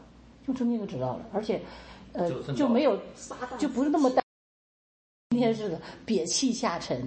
[0.46, 1.62] 用圣经就知道了，而且，
[2.12, 2.98] 呃就，没有
[3.58, 4.22] 就不是那么单，
[5.30, 7.06] 今天似的憋气下沉。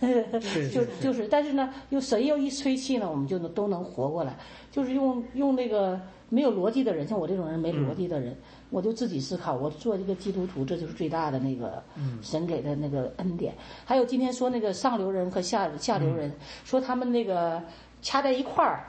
[0.72, 4.36] 就就是，但是呢，又神又一吹气呢，我们就能都能活过来。
[4.70, 8.36] 就是用用那个没有逻辑的人，像我这种人没逻辑的人，
[8.70, 9.54] 我就自己思考。
[9.54, 11.82] 我做这个基督徒，这就是最大的那个
[12.22, 13.52] 神给的那个恩典。
[13.84, 16.32] 还有今天说那个上流人和下下流人，
[16.64, 17.60] 说他们那个
[18.00, 18.84] 掐在一块儿，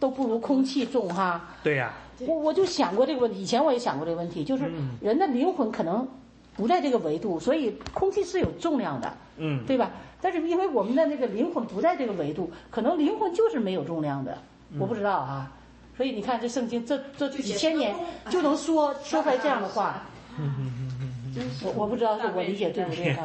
[0.00, 1.54] 都不如空气重哈。
[1.62, 4.64] 对呀、我我就想过这个问题，以前我也想过这个问题，就是
[5.00, 6.08] 人的灵魂可能
[6.56, 9.90] 不在这个维度，所以空气是有重量的，嗯，对吧？
[10.26, 14.36] 但是因为我们的那个灵魂不在这个维度，可能灵魂就是没有重量的，
[14.76, 15.52] 我不知道啊。
[15.96, 17.94] 所以你看这圣经这这几千年
[18.28, 20.02] 就能说 说出来这样的话，
[21.62, 23.24] 我我不知道是我理解对不对啊？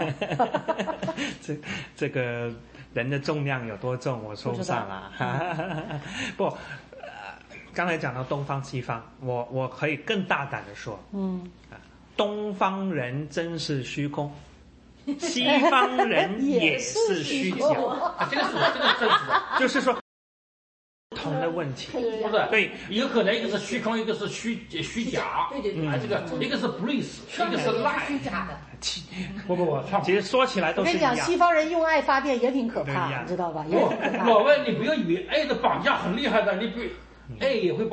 [1.42, 1.58] 这
[1.96, 2.54] 这个
[2.94, 5.12] 人的重量有多重，我说不上啦。
[6.38, 6.54] 不，呃，
[7.74, 11.50] 刚才讲到东方西方，我我可以更大胆的说，嗯，
[12.16, 14.32] 东方人真是虚空，
[15.20, 17.66] 西方人也是虚假，
[18.18, 19.94] 啊，这个是这个是真实的，就是说
[21.10, 21.90] 不同的问题。
[21.92, 22.48] 不是？
[22.50, 28.58] 对，有可能一个是虚空，一个是虚虚假，对对对啊，这个一个是 breeze，一个是 lie，虚假的，
[29.48, 31.26] 不不不，其实说起来我跟你讲，都是。
[31.26, 33.66] 西方人用爱发电也挺可怕，样你知道吧？
[33.68, 34.30] 也挺可怕。
[34.30, 36.80] 我问你，不要以为爱的绑架很厉害的，你不
[37.40, 37.90] 爱也会。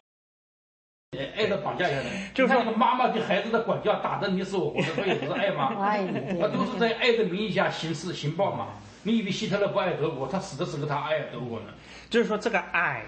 [1.38, 5.74] 爱的绑架一下的，就是那个妈妈对孩子的管教，打得你死我活的， 这也不是爱我吗？
[5.80, 8.66] 爱你，对啊，都是在爱的名义下行事行暴嘛。
[9.04, 11.66] 你以为希特勒不爱德国，他死的时候他爱德国呢？
[12.10, 13.04] 就是说，这个爱，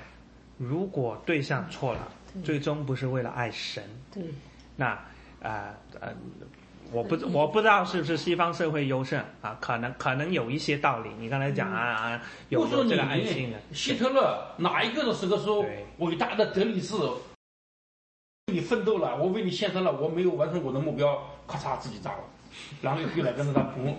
[0.56, 2.08] 如果对象错了，
[2.42, 3.84] 最终不是为了爱神，
[4.14, 4.22] 对。
[4.76, 4.98] 那
[5.42, 6.08] 呃呃，
[6.92, 11.10] 我不我不知道是不是西方社会优胜啊，可能可能有一些道理。
[11.18, 17.10] 你刚才讲啊啊，有不说你有这个爱心的，希特勒哪一个的时候说对伟大的德里士为
[18.50, 22.18] 你奋斗了，我为你献身了，我没有完成我的目标，咔嚓自己炸了，
[22.82, 23.96] 然后又来跟着他哭。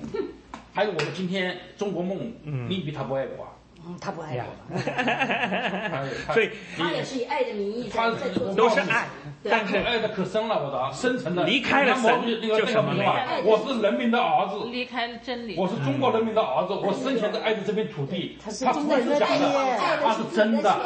[0.74, 3.51] 还有我们今天中国梦，你以为他不爱国啊？
[3.86, 4.78] 嗯，他不爱呀我。
[4.80, 9.08] 他他所以他也是以爱的名义他在在做都是爱，
[9.44, 11.44] 但是爱的可深了，我的深沉的。
[11.46, 15.56] 离开了神就什么那个话没有我是人民的儿子，离开了真理。
[15.58, 18.38] 我是中国人民的儿子，我深浅的爱着这片土地。
[18.44, 20.78] 他是他不中国人的是假的，爹他是真的。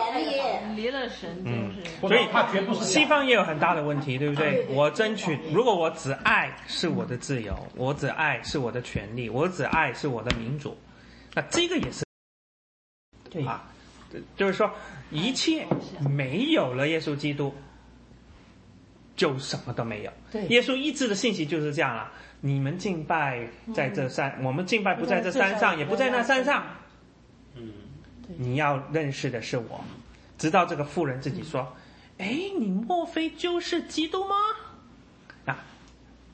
[0.75, 2.07] 离了神就是。
[2.07, 4.65] 所以他绝不是西方也有很大的问题，对不对？
[4.69, 10.77] 我争取，如果我只爱是我的自由，我只爱是我的权利，我只爱是我的民主，
[11.33, 12.04] 那这个也是
[13.35, 13.63] 对啊，
[14.37, 14.71] 就是说
[15.11, 15.67] 一切
[16.09, 17.53] 没有了耶稣基督，
[19.15, 20.11] 就什么都没有。
[20.31, 22.11] 对耶稣医治的信息就是这样了。
[22.41, 26.63] 你们敬拜在这山，我们敬拜不在这山上，也不在那山上。
[27.55, 27.71] 嗯，
[28.37, 29.83] 你要认识的是我。
[30.37, 31.75] 直到这个妇人自己说
[32.19, 34.35] ：“哎，你莫非就是基督吗？”
[35.45, 35.57] 啊，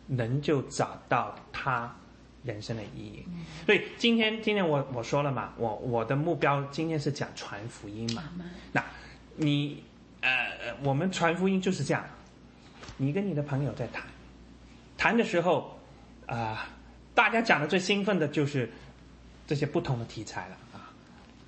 [0.07, 1.95] 人就找到他
[2.43, 3.25] 人生的意义。
[3.65, 8.23] 所以今天，今天我我说了嘛，我我的目标今天是讲传福音嘛。
[8.71, 8.83] 那
[9.35, 9.83] 你
[10.21, 12.03] 呃，呃我们传福音就是这样，
[12.97, 14.03] 你跟你的朋友在谈，
[14.97, 15.79] 谈的时候
[16.27, 16.69] 啊、
[17.13, 18.71] 大家讲的最兴奋的就是
[19.45, 20.89] 这些不同的题材了啊。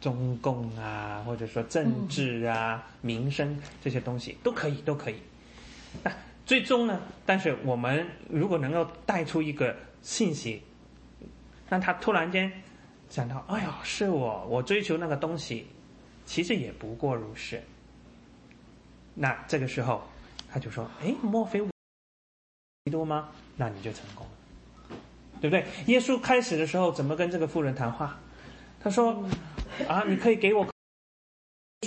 [0.02, 5.16] 中共啊，或者说政治啊、民生这些东西都可以，都可以。
[6.04, 6.12] 那
[6.46, 7.00] 最终呢？
[7.26, 10.62] 但是我们如果能够带出一个信息，
[11.74, 12.52] 让他突然间
[13.10, 15.66] 想到，哎呀，是我，我追求那个东西，
[16.24, 17.60] 其实也不过如是。
[19.16, 20.04] 那这个时候，
[20.52, 21.68] 他就说：“哎，莫非我
[22.86, 24.98] 基督吗？”那你就成功了。
[25.42, 25.66] 对不对？
[25.88, 28.20] 耶稣开始的时候怎么跟这个妇人谈话？
[28.80, 29.26] 他说
[29.90, 30.68] ：“啊，你可以给我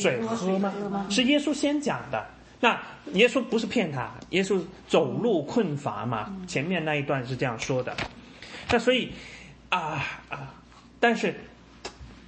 [0.01, 2.27] 水喝吗？”是耶稣先讲的。
[2.59, 7.97] 那耶稣不是骗他，耶稣走路困乏嘛，前面那一段是这样说的。
[8.69, 9.13] 那所以
[9.69, 10.55] 啊啊，
[11.01, 11.35] 但是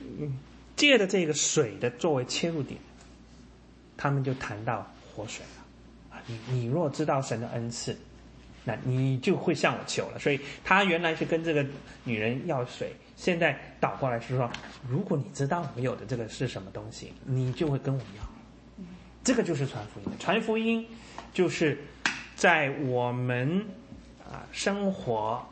[0.00, 0.38] 嗯，
[0.76, 2.80] 借着这个水的作为切入点，
[3.96, 6.22] 他们就谈到活水了啊。
[6.26, 7.96] 你你若知道神的恩赐，
[8.64, 10.18] 那你就会向我求了。
[10.18, 11.64] 所以他原来是跟这个
[12.04, 14.50] 女人要水，现在倒过来是说，
[14.88, 18.28] 如果你知道我有的这个是什么东西，你就会跟我要。
[19.24, 20.06] 这个就是传福音。
[20.18, 20.86] 传福音
[21.34, 21.78] 就是
[22.34, 23.62] 在我们
[24.24, 25.44] 啊生活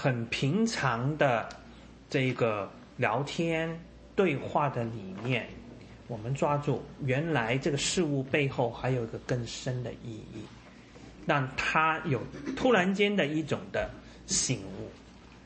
[0.00, 1.48] 很平常的
[2.08, 3.68] 这个聊天
[4.14, 5.44] 对话的里面，
[6.06, 10.44] 我们抓住原来这个事物背后还有一个更深的意义，
[11.26, 12.22] 让他有
[12.56, 13.90] 突然间的一种的
[14.26, 14.88] 醒悟。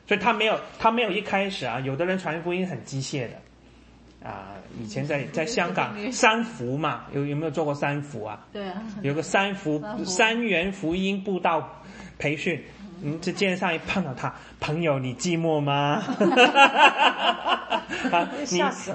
[0.07, 4.29] 所以他没有，他没有一开始啊，有的人传福音很机械的。
[4.29, 8.45] 啊，以前在在香港 三福嘛，有有没有做过三福啊？
[8.53, 11.81] 对啊，有个三福三福三元福音布道
[12.19, 12.63] 培训，
[13.03, 16.01] 嗯，这街上一碰到他，朋友你寂寞吗？
[18.11, 18.27] 啊，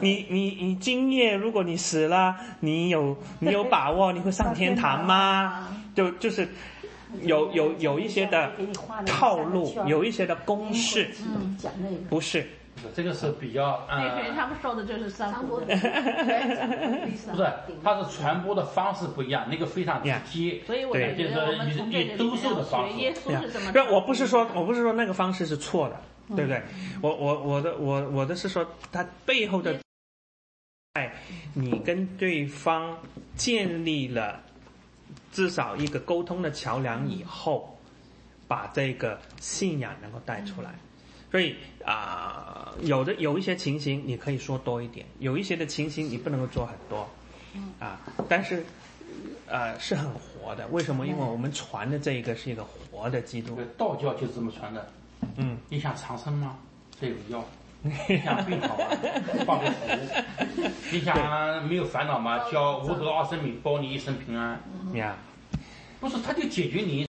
[0.00, 5.68] 你你你你今夜如果你死了，你有你有把握 你会上天堂吗？
[5.94, 6.48] 就就是
[7.22, 8.50] 有有有一些的
[9.06, 11.08] 套路有一些的公式。
[12.08, 12.46] 不是
[12.94, 20.60] 这个是比较那呃天他们说的就是三张伯福的， 不是，它是传播的方式不一样，那个非常直接。
[20.66, 23.84] 所以我对就觉得我们从这里以兜售的面方式学耶稣是怎么不是。
[23.90, 26.62] 我不是说，我不是说那个方式是错的，嗯对不对？
[27.00, 29.78] 我我我的我我的是说，它背后的，
[30.94, 31.12] 在
[31.54, 32.96] 你跟对方
[33.36, 34.40] 建立了
[35.32, 37.78] 至少一个沟通的桥梁以后，
[38.46, 40.70] 把这个信仰能够带出来。
[41.30, 47.08] 所以啊、有的有一些情形你可以说多一点，有一些的情形你不能够做很多，
[47.78, 48.64] 啊，但是
[49.46, 50.66] 呃是很活的。
[50.68, 51.06] 为什么？
[51.06, 53.62] 因为我们传的这一个是一个活的基督这。
[53.62, 54.90] 个道教就是这么传的。
[55.36, 56.58] 嗯，你想长生吗？
[57.00, 57.44] 这有药。
[57.82, 58.84] 你想病好吗？
[59.46, 59.86] 放个符。
[60.90, 62.50] 你想没有烦恼吗？
[62.50, 64.60] 叫无德二生米，保你一生平安。
[64.94, 65.16] 呀，
[66.00, 67.06] 不是，他就解决你，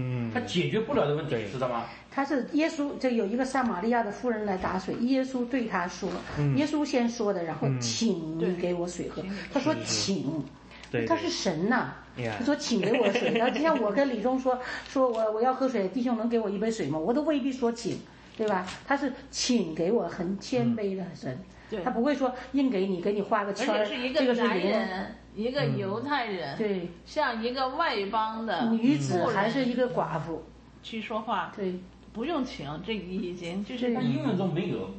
[0.00, 1.86] 嗯他解决不了的问题，知道吗？
[2.18, 6.56] 他是耶稣，这有一个撒玛利亚的妇人来打水，耶稣对他说，嗯。
[6.56, 9.22] 耶稣先说的，然后嗯请你给我水喝。
[9.52, 10.44] 他说请，
[10.90, 16.98] 对，他是神呐、呀他说请给我水，然后就像我跟李忠说， 说我我要喝水，弟兄能给我一杯水吗？
[16.98, 17.96] 我都未必说请，
[18.36, 18.66] 对吧？
[18.84, 21.38] 他是请给我，很谦卑的神，
[21.70, 21.84] 对。
[21.84, 24.58] 他不会说硬给你，给你画个而圈儿，且是一这个是男。
[24.58, 30.42] 人，一个犹太人，对，像一个外邦的女子还是一个寡妇，
[30.82, 31.78] 去说话，对，
[32.12, 34.90] 不用请，这个已经就是他英文中没有。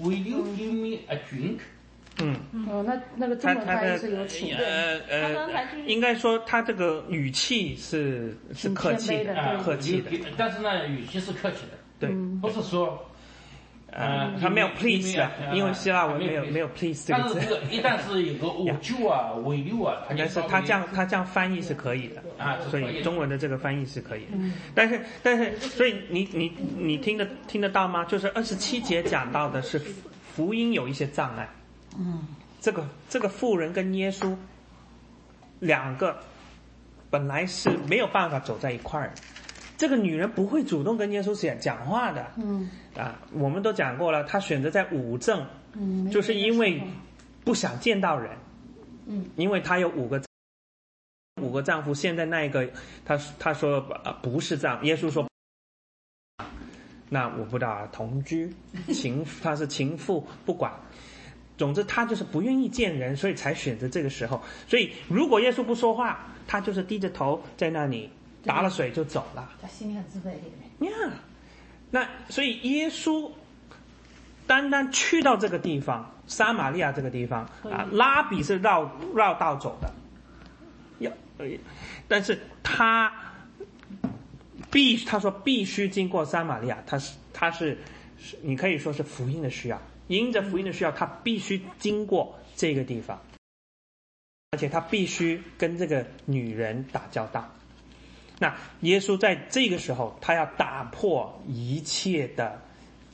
[0.00, 1.58] Will you give me a drink？
[2.22, 2.36] 嗯，
[2.68, 10.10] 哦，那那个中文翻译是有请，呃他刚才呃就是，应该说他这个语气是是客气的啊，客气的。
[10.36, 13.04] 但是呢，语气是客气的，对，不是说，
[13.96, 15.16] 呃，他没有 please
[15.52, 22.22] 因为希腊文没有没有 please 这个字，是这个一旦是有个我就啊、委六啊，但是他这样他这样翻译是可以的。
[22.36, 24.32] 啊，所以中文的这个翻译是可以的，
[24.74, 28.04] 但是但是，所以你你你听得听得到吗？
[28.06, 29.94] 就是二十七节讲到的是福
[30.34, 31.48] 福音有一些障碍，
[31.96, 32.26] 嗯，
[32.60, 34.36] 这个这个妇人跟耶稣
[35.60, 36.18] 两个
[37.08, 39.22] 本来是没有办法走在一块儿的，
[39.76, 42.70] 这个女人不会主动跟耶稣讲讲话的，嗯。
[42.96, 46.80] 啊，我们都讲过了，她选择在五正，嗯，就是因为
[47.44, 48.30] 不想见到人，
[49.06, 50.22] 嗯，因为她有五个
[51.42, 52.70] 五个丈夫，现在那一个，
[53.04, 55.28] 她她说呃不是丈，耶稣说，
[57.08, 58.48] 那我不知道啊，同居
[58.94, 60.72] 情她是情妇，不管，
[61.58, 64.40] 总之她就是不愿意见人，所以才选择这个时候。
[64.68, 68.08] 所以如果耶稣不说话，她就是低着头在那里
[68.44, 69.50] 打了水就走了。
[69.60, 70.90] 他心里很自卑，对不对？
[70.90, 71.12] 呀，
[71.90, 73.30] 那所以耶稣
[74.46, 79.92] 单单去到这个地方，撒玛利亚这个地方啊，拉比是绕绕道走的，
[80.98, 81.46] 要，呃
[82.06, 83.12] 但是他
[84.70, 87.78] 必他说必须经过撒玛利亚，他是他是
[88.18, 93.22] 是你可以说是福音的需要，因着福音的需要，他必须经过这个地方，
[94.50, 97.48] 而且他必须跟这个女人打交道。
[98.38, 102.60] 那耶稣在这个时候，他要打破一切的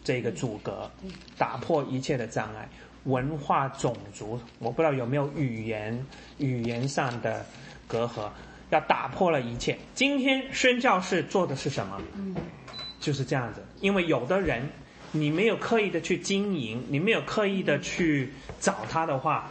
[0.02, 0.90] 这个阻隔，
[1.36, 2.68] 打破一切的障碍，
[3.04, 6.06] 文化、种族，我不知道有没有语言
[6.38, 7.44] 语言上的
[7.86, 8.30] 隔阂，
[8.70, 9.78] 要打破了一切。
[9.94, 12.00] 今天宣教士做的是什么？
[12.98, 13.62] 就是这样子。
[13.80, 14.68] 因为有的人，
[15.12, 19.50] 你没有刻意的去经营，你没有刻意的去找他的话，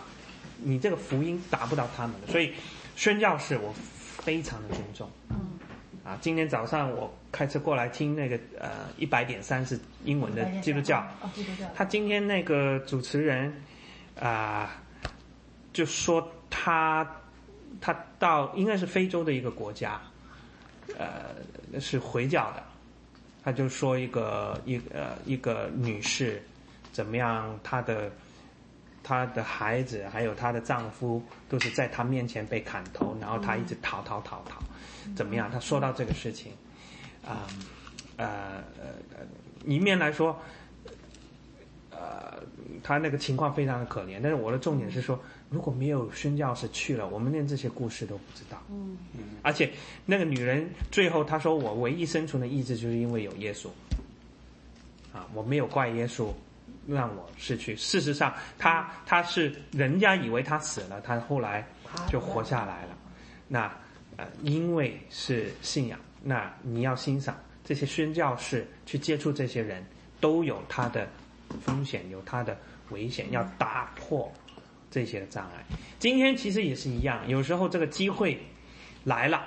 [0.57, 2.27] 你这个福音达不到他们的。
[2.31, 2.53] 所以，
[2.95, 3.73] 宣教士我
[4.17, 5.09] 非常的尊重。
[6.09, 13.53] 啊，今天早上我开车过来听那个呃一百点三是英文的基督教，哦，基督教，他今天那个主持人
[14.19, 14.81] 啊、
[15.71, 17.07] 就说他
[17.79, 20.01] 他到应该是非洲的一个国家，
[20.97, 22.63] 呃，是回教的，
[23.43, 26.41] 他就说一个一呃一个女士
[26.91, 28.11] 怎么样，她的
[29.03, 34.59] 她的孩子还有她的丈夫都是在她面前被砍头，然后她一直逃逃逃逃，
[35.15, 35.49] 怎么样？
[35.51, 36.51] 他说到这个事情，
[37.25, 37.47] 啊、
[38.17, 38.27] 呃
[38.77, 38.85] 呃
[39.17, 39.25] 呃，
[39.65, 40.39] 一面来说，
[41.91, 42.41] 呃，
[42.83, 44.19] 他那个情况非常的可怜。
[44.21, 48.61] 但是我的重点是说，如果没有宣教士去了，我们连这些故事都不知道。
[48.69, 48.97] 嗯，
[49.41, 49.71] 而且
[50.05, 53.67] 那个女人最后她说：“我唯一生存的意志就是因为有耶稣。”
[55.11, 56.31] 啊，我没有怪耶稣
[56.87, 57.75] 让我失去。
[57.75, 61.67] 事实上，他他是人家以为他死了，他后来
[62.07, 62.95] 就活下来了。
[63.47, 63.75] 那
[64.19, 69.81] 呃，因为是信仰，那你要欣赏这些宣教士去接触这些人，
[70.19, 71.07] 都有他的
[71.61, 72.57] 风险，有他的
[72.89, 74.29] 危险，要打破
[74.91, 75.63] 这些障碍。
[75.99, 78.37] 今天其实也是一样，有时候这个机会
[79.05, 79.41] 来了，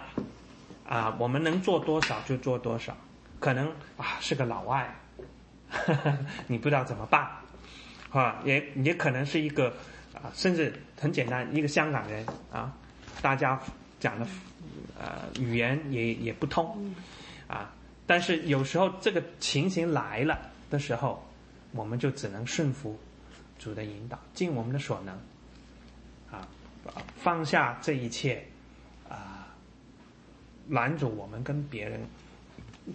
[0.89, 2.97] 啊，我们能做多少就做多少。
[3.39, 3.69] 可能
[3.99, 4.89] 啊是个老外，
[6.49, 7.29] 你不知道怎么办，
[8.11, 9.69] 啊，也也可能是一个
[10.15, 12.73] 啊，甚至很简单，一个香港人啊，
[13.21, 13.61] 大家
[14.01, 14.27] 讲的
[14.99, 16.95] 呃语言也也不通，
[17.47, 17.73] 啊，
[18.07, 20.39] 但是有时候这个情形来了
[20.71, 21.23] 的时候，
[21.73, 22.99] 我们就只能顺服
[23.59, 25.15] 主的引导，尽我们的所能，
[26.31, 26.49] 啊，
[27.17, 28.45] 放下这一切，
[29.09, 29.49] 啊，
[30.69, 32.01] 拦阻我们跟别人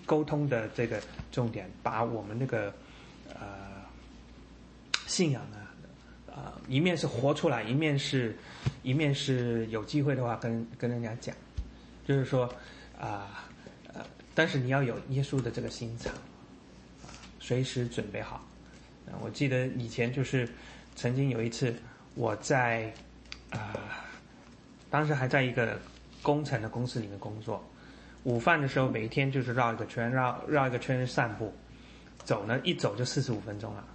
[0.06, 1.02] 沟通的这个
[1.32, 2.74] 重点，把我们那个
[3.34, 3.82] 呃
[5.06, 5.72] 信仰啊，
[6.28, 8.38] 呃一面是活出来，一面是
[8.84, 11.34] 一面是有机会的话跟跟人家讲，
[12.08, 12.45] 就是说
[12.99, 13.49] 啊
[13.93, 16.14] 呃但是你要有耶稣的这个心肠，
[17.03, 18.36] 啊随时准备好。
[19.08, 20.47] 啊我记得以前就是
[20.95, 21.76] 曾经有一次
[22.16, 22.93] 我在
[23.49, 23.74] 啊、
[24.89, 25.80] 当时还在一个
[26.22, 27.64] 工程的公司里面工作。
[28.24, 31.53] 午饭的时候，每一天就是绕一个圈，绕绕一个圈散步，
[32.26, 33.88] 走呢一走就四十五分钟了。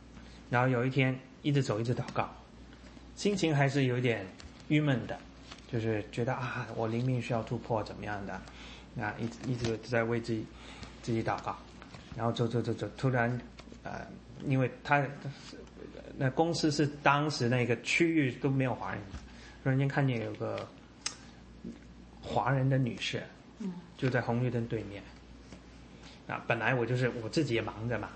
[0.48, 2.34] 然后有一天一直走一直祷告，
[3.14, 4.26] 心情还是有点
[4.68, 5.18] 郁闷的，
[5.72, 8.34] 就是觉得啊，我灵命需要突破，怎么样的？
[9.02, 10.44] 啊，一直一直在为自己
[11.02, 11.56] 自己祷告，
[12.14, 13.40] 然后走走走走，突然
[13.82, 14.06] 呃，
[14.46, 15.02] 因为他
[16.18, 19.00] 那公司是当时那个区域都没有华人，
[19.64, 20.68] 突然间看见有个
[22.20, 23.22] 华人的女士，
[23.96, 25.02] 就在红绿灯对面。
[26.26, 28.10] 啊，本来我就是我自己也忙着嘛，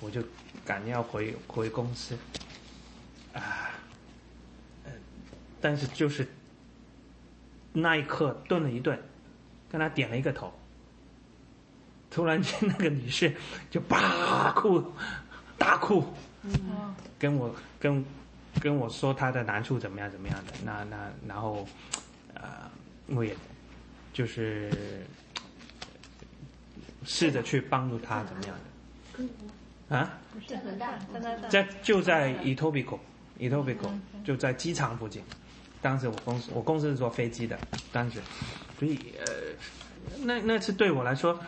[0.00, 0.22] 我就
[0.64, 2.16] 赶要回回公司，
[3.34, 3.70] 啊，
[4.86, 4.92] 呃，
[5.60, 6.26] 但是就是
[7.72, 8.98] 那一刻顿了一顿，
[9.70, 10.52] 跟他点了一个头，
[12.10, 13.34] 突然间那个女士
[13.70, 14.84] 就叭哭，
[15.56, 16.04] 大哭，
[17.18, 18.04] 跟我跟
[18.60, 21.66] 跟我说她的难处怎么样怎么样的，那那然后
[22.34, 22.70] 呃，
[23.06, 23.34] 我也
[24.12, 24.70] 就是
[27.04, 28.56] 试着去帮助她怎么样
[29.88, 30.18] 的啊。
[30.32, 30.98] 不是很大，
[31.48, 35.22] 在就在 e o e t o b i c o 就在机场附近。
[35.82, 37.58] 当时我公司我公司是坐飞机的，
[37.92, 38.20] 当时，
[38.78, 39.24] 所以呃，
[40.24, 41.38] 那那次对我来说，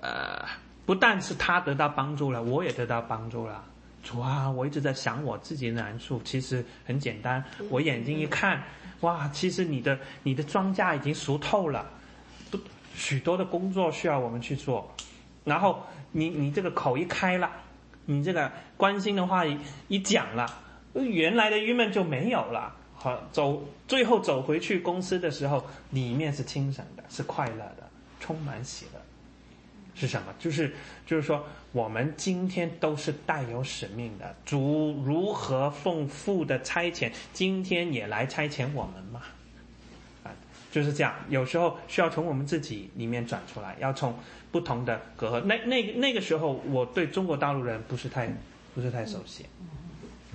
[0.00, 0.44] 呃，
[0.86, 3.64] 不但是他得到帮助了，我也得到帮助了。
[4.04, 8.62] 主啊，我一直在想我自己的难处，其实很简单，我眼睛一看，
[9.00, 11.84] 哇，其实你的你的庄稼已经熟透了，
[12.50, 12.58] 不
[12.94, 14.94] 许多的工作需要我们去做，
[15.44, 15.82] 然后
[16.12, 17.50] 你你这个口一开了。
[18.10, 19.58] 你这个关心的话一
[19.88, 20.46] 一讲了，
[20.94, 22.74] 原来的郁闷就没有了。
[22.98, 27.88] 好，走最后走回去公司的时候，里面是清醒的，是快乐的，
[28.18, 29.00] 充满喜乐。
[29.94, 30.32] 是什么？
[30.38, 30.72] 就是
[31.06, 34.32] 就是说，我们今天都是带有使命的。
[34.44, 39.22] 主如何奉父的差遣，今天也来差遣我们嘛？
[40.22, 40.30] 啊，
[40.70, 41.12] 就是这样。
[41.28, 44.16] 有时候需要从我们自己里面转出来，要从
[44.52, 45.42] 不同的隔阂。
[45.42, 48.28] 那那那个时候，我对中国大陆人不是太
[48.76, 49.44] 不是太熟悉，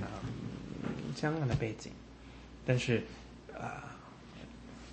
[0.02, 0.08] 啊、
[0.84, 1.90] 嗯香港的背景，
[2.66, 3.04] 但是
[3.54, 3.84] 啊、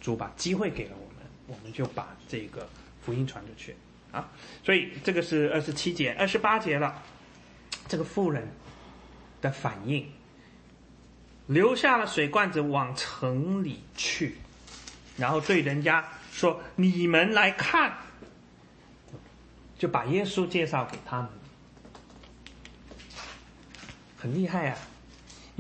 [0.00, 2.68] 主把机会给了我们，我们就把这个
[3.00, 3.76] 福音传出去
[4.12, 4.28] 啊。
[4.64, 7.02] 所以这个是二十七节，二十八节了，
[7.88, 8.48] 这个妇人
[9.40, 10.10] 的反应，
[11.46, 14.36] 留下了水罐子往城里去，
[15.16, 17.96] 然后对人家说：“你们来看。”
[19.80, 21.30] 就把耶稣介绍给他们，
[24.18, 24.78] 很厉害啊！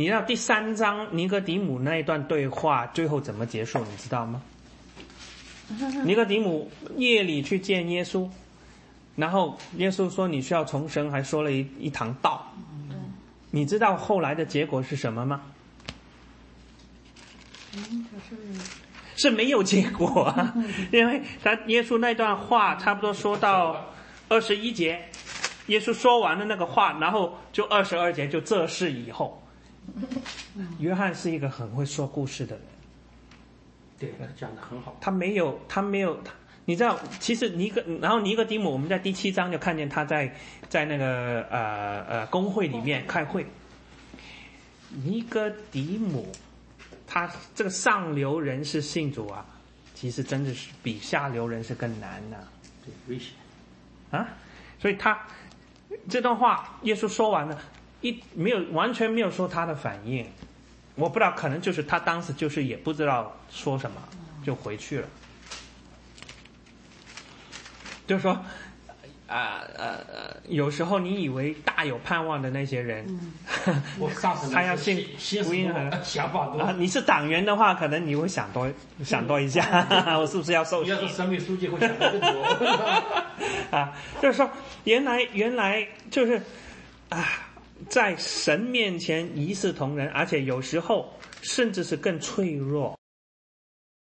[0.00, 3.80] 你知道第三章尼格迪姆那一段对话最后怎么结束？
[3.80, 4.40] 你知道吗？
[6.06, 8.26] 尼格迪姆夜里去见耶稣，
[9.14, 12.50] 然后耶稣说你需要重生，还说了一一堂道。
[13.50, 15.42] 你知道后来的结果是什么吗？
[19.16, 20.54] 是没有结果啊，
[20.90, 23.92] 因为他耶稣那段话差不多说到
[24.30, 24.98] 二十一节，
[25.66, 29.36] 耶稣说完了那个话，然后就二十二节就这事以后。
[30.78, 32.64] 约翰是一个很会说故事的人，
[33.98, 34.96] 对，讲的很好。
[35.00, 36.32] 他没有，他没有，他
[36.66, 40.32] 你知道，其实尼格，然后尼哥底母，我们在第七章就看见他在
[40.68, 43.44] 在那个呃呃工会里面开会。
[45.04, 46.30] 尼哥底姆，
[47.06, 49.44] 他这个上流人士信主啊，
[49.94, 52.36] 其实真的是比下流人士更难呢、
[52.84, 53.32] 对，危险。
[54.10, 54.28] 啊，
[54.78, 55.26] 所以他
[56.08, 57.56] 这段话，耶稣说完了，
[58.00, 60.26] 一没有完全没有说他的反应，
[60.94, 64.00] 我不知道，可能就是他当时就是也不知道说什么，
[64.44, 65.08] 就回去了，
[68.06, 68.38] 就是说。
[69.30, 73.06] 啊呃呃，有时候你以为大有盼望的那些人，
[74.52, 76.74] 他要信新福音很很想法多啊，。
[76.76, 78.68] 你是党员的话，可能你会想多
[79.04, 79.86] 想多一下，
[80.18, 80.98] 我是不是要受要？
[80.98, 82.08] 是省委书记，会想多。
[83.70, 84.50] 啊，就是说，
[84.82, 86.42] 原来原来就是
[87.08, 87.24] 啊，
[87.88, 91.12] 在神面前一视同仁，而且有时候
[91.42, 92.98] 甚至是更脆弱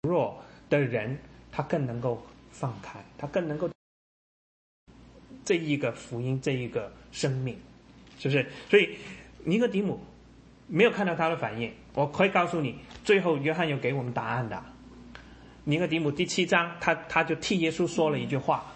[0.01, 1.17] 弱的人，
[1.51, 2.21] 他更能够
[2.51, 3.69] 放开，他更能够
[5.45, 7.57] 这一个福音，这一个生命，
[8.19, 8.45] 是不是？
[8.69, 8.97] 所以
[9.43, 9.99] 尼哥底姆
[10.67, 14.61] 没有看到他的反应，我可以告诉你，最后约翰有给我们答案的。
[15.63, 18.73] 尼哥底姆第七章，他他就替耶稣说了一句话，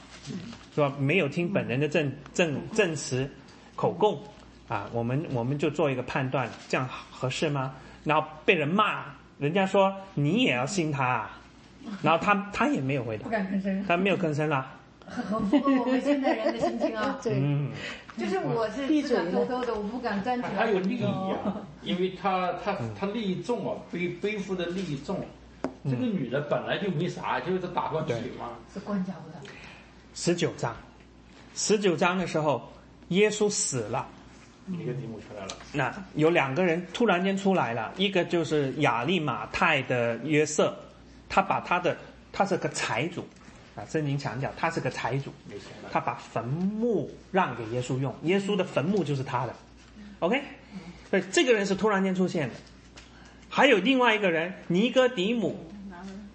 [0.73, 3.29] 说没有听本人的证证证词
[3.75, 4.21] 口供
[4.74, 7.74] 啊，我们我们就做一个判断，这样合适吗？
[8.03, 9.05] 然后被人骂，
[9.38, 11.38] 人家说你也要信他、啊，
[12.01, 14.71] 然后他他也没有回答不，敢吭声，他没有吭声啦，
[15.05, 17.17] 很合我们现在人的心情啊。
[17.21, 17.71] 对，嗯，
[18.17, 20.55] 就是我是闭嘴自敢偷偷的，我不敢站起来。
[20.55, 25.24] 他有利益啊，因为他他他利益重啊，背背负的利益重。
[25.86, 28.49] 这个女的本来就没啥，就是打过体嘛。
[28.74, 29.49] 是关脚的，
[30.15, 30.76] 十九章，
[31.53, 32.71] 十九章的时候，
[33.09, 34.07] 耶稣死了。
[34.70, 40.74] 一个题目出来了，那有两个人突然间出来了，一个就是亚利马泰的约瑟，
[41.28, 41.97] 他把他的
[42.32, 43.28] 他是个财主，
[43.76, 45.34] 啊，圣经强调他是个财主。
[45.91, 49.53] 他把坟墓让给耶稣用，耶稣的坟墓就是他的
[50.20, 50.41] ，OK，
[51.09, 52.55] 所以这个人是突然间出现的。
[53.49, 55.70] 还有另外一个人尼哥底姆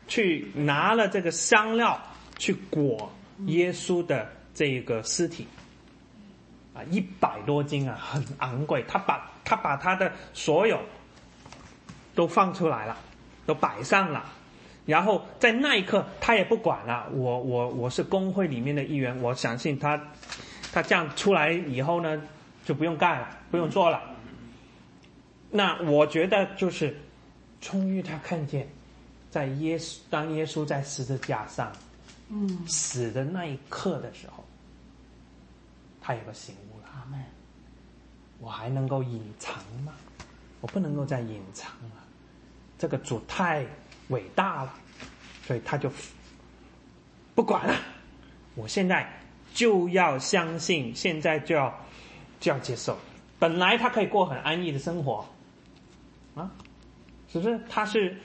[0.06, 2.00] 去拿了这个香料
[2.36, 3.10] 去裹
[3.46, 5.48] 耶稣的这个尸体，
[6.78, 8.84] 啊，一百多斤啊，很昂贵。
[8.86, 10.80] 他把他把他的所有
[12.14, 12.96] 都放出来了，
[13.44, 14.24] 都摆上了。
[14.86, 20.00] 然后在那一刻，他也不管了，我我我是工会里面的一员，我相信他，
[20.72, 22.22] 他这样出来以后呢，
[22.64, 24.00] 就不用干了，不用做了。
[25.50, 26.96] 那我觉得就是，
[27.60, 28.68] 终于他看见，
[29.30, 31.72] 在耶稣当耶稣在十字架上
[32.30, 34.44] 嗯，死的那一刻的时候，
[36.00, 36.58] 他有个醒悟了。
[36.58, 36.67] 阿门。
[38.40, 39.92] 我还能够隐藏吗？
[40.60, 41.90] 我不能够再隐藏了，
[42.76, 43.64] 这个主太
[44.08, 44.74] 伟大了，
[45.46, 45.88] 所以他就
[47.34, 47.74] 不管了。
[48.56, 49.08] 我现在
[49.54, 51.72] 就要相信，现在就要
[52.40, 52.98] 就要接受。
[53.38, 55.24] 本来他可以过很安逸的生活，
[56.34, 56.50] 啊，
[57.28, 58.16] 只是他是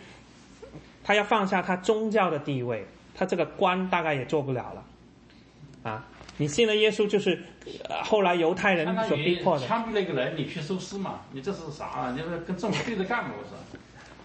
[1.04, 2.84] 他要放下他宗教的地位，
[3.14, 6.08] 他这个官大概也做不了了，啊。
[6.38, 7.40] 你信了耶稣，就是、
[7.88, 9.66] 呃后来犹太人相当所逼于迫的。
[9.68, 11.22] 枪毙了一个人，你去收尸嘛？
[11.32, 12.12] 你这是啥啊？
[12.12, 13.32] 你这跟政府对着干嘛？
[13.38, 13.58] 我说，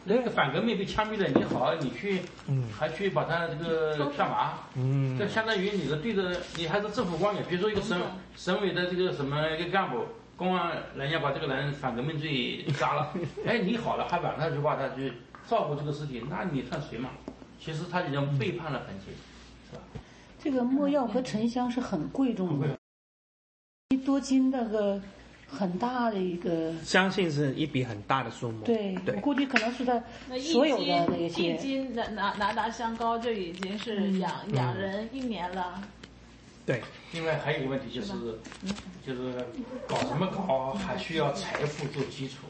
[0.05, 4.55] 那个反革命被枪毙了，你好，你去嗯还去把他这个干嘛？
[4.75, 8.01] 嗯这相当于你的对着你还是政府官员，比如说一个省
[8.37, 10.05] 省委的这个什么一个干部，
[10.37, 13.13] 公安人家把这个人反革命罪杀了，
[13.47, 15.13] 哎，你好了，还晚上就把他去
[15.49, 17.11] 照顾这个尸体，那你算谁嘛？
[17.61, 19.13] 其实他已经背叛了本性，
[19.71, 19.83] 是吧？
[20.43, 22.79] 这个墨药和沉香是很贵重的，
[23.89, 25.01] 一多斤那个
[25.49, 28.65] 很大的一个，相信是一笔很大的数目。
[28.65, 30.03] 对对我，估计可能是在
[30.39, 35.83] 所有的那斤一些，斤拿拿拿拿香膏就已经是养、养人一年了。
[36.65, 36.83] 对，
[37.13, 38.13] 另外还有一个问题就是，
[39.05, 39.45] 就是
[39.87, 42.47] 搞什么搞，还需要财富做基础。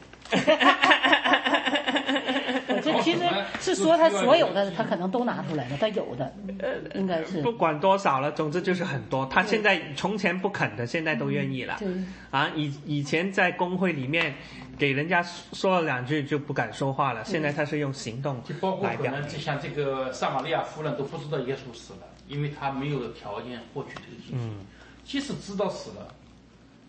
[2.68, 3.20] 我 这其实
[3.60, 6.32] 是说他所有的，他可能都拿出来了，他有的，
[6.94, 9.26] 应该是不管多少了，总之就是很多。
[9.26, 11.76] 他现在从前不肯的，现在都愿意了。
[11.78, 11.88] 对
[12.30, 14.34] 啊，以以前在工会里面
[14.78, 24.34] 给人家说了两句就不敢说话了，现在他是用行动就包括可能就像这个撒玛利亚夫人都不知道耶稣死了，因为他没有条件获取这个信息。
[24.34, 24.56] 嗯
[25.04, 26.12] 即使知道死了，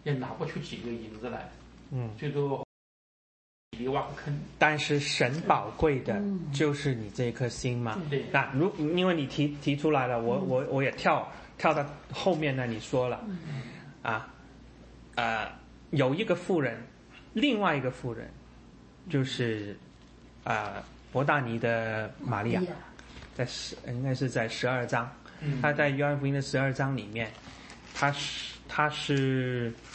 [0.04, 1.50] 也拿不出几个银子来，
[1.90, 2.66] 嗯，最多
[4.16, 4.38] 坑。
[4.58, 6.22] 但是神宝贵的
[6.54, 7.98] 就是你这颗心嘛。
[8.10, 13.24] 对，那如因为你提提出来了，我我我也跳跳到后面呢，你说了，
[14.02, 14.28] 啊，
[15.16, 15.48] 呃，
[15.92, 16.82] 有一个富人，
[17.34, 18.30] 另外一个富人，
[19.10, 19.78] 就是
[20.44, 22.62] 啊，伯大尼的玛利亚，
[23.36, 25.12] 在十应该是在十二章，
[25.42, 25.62] 嗯。
[25.62, 27.32] 他在约翰福音的十二章里面，
[27.94, 29.89] 他是他是呃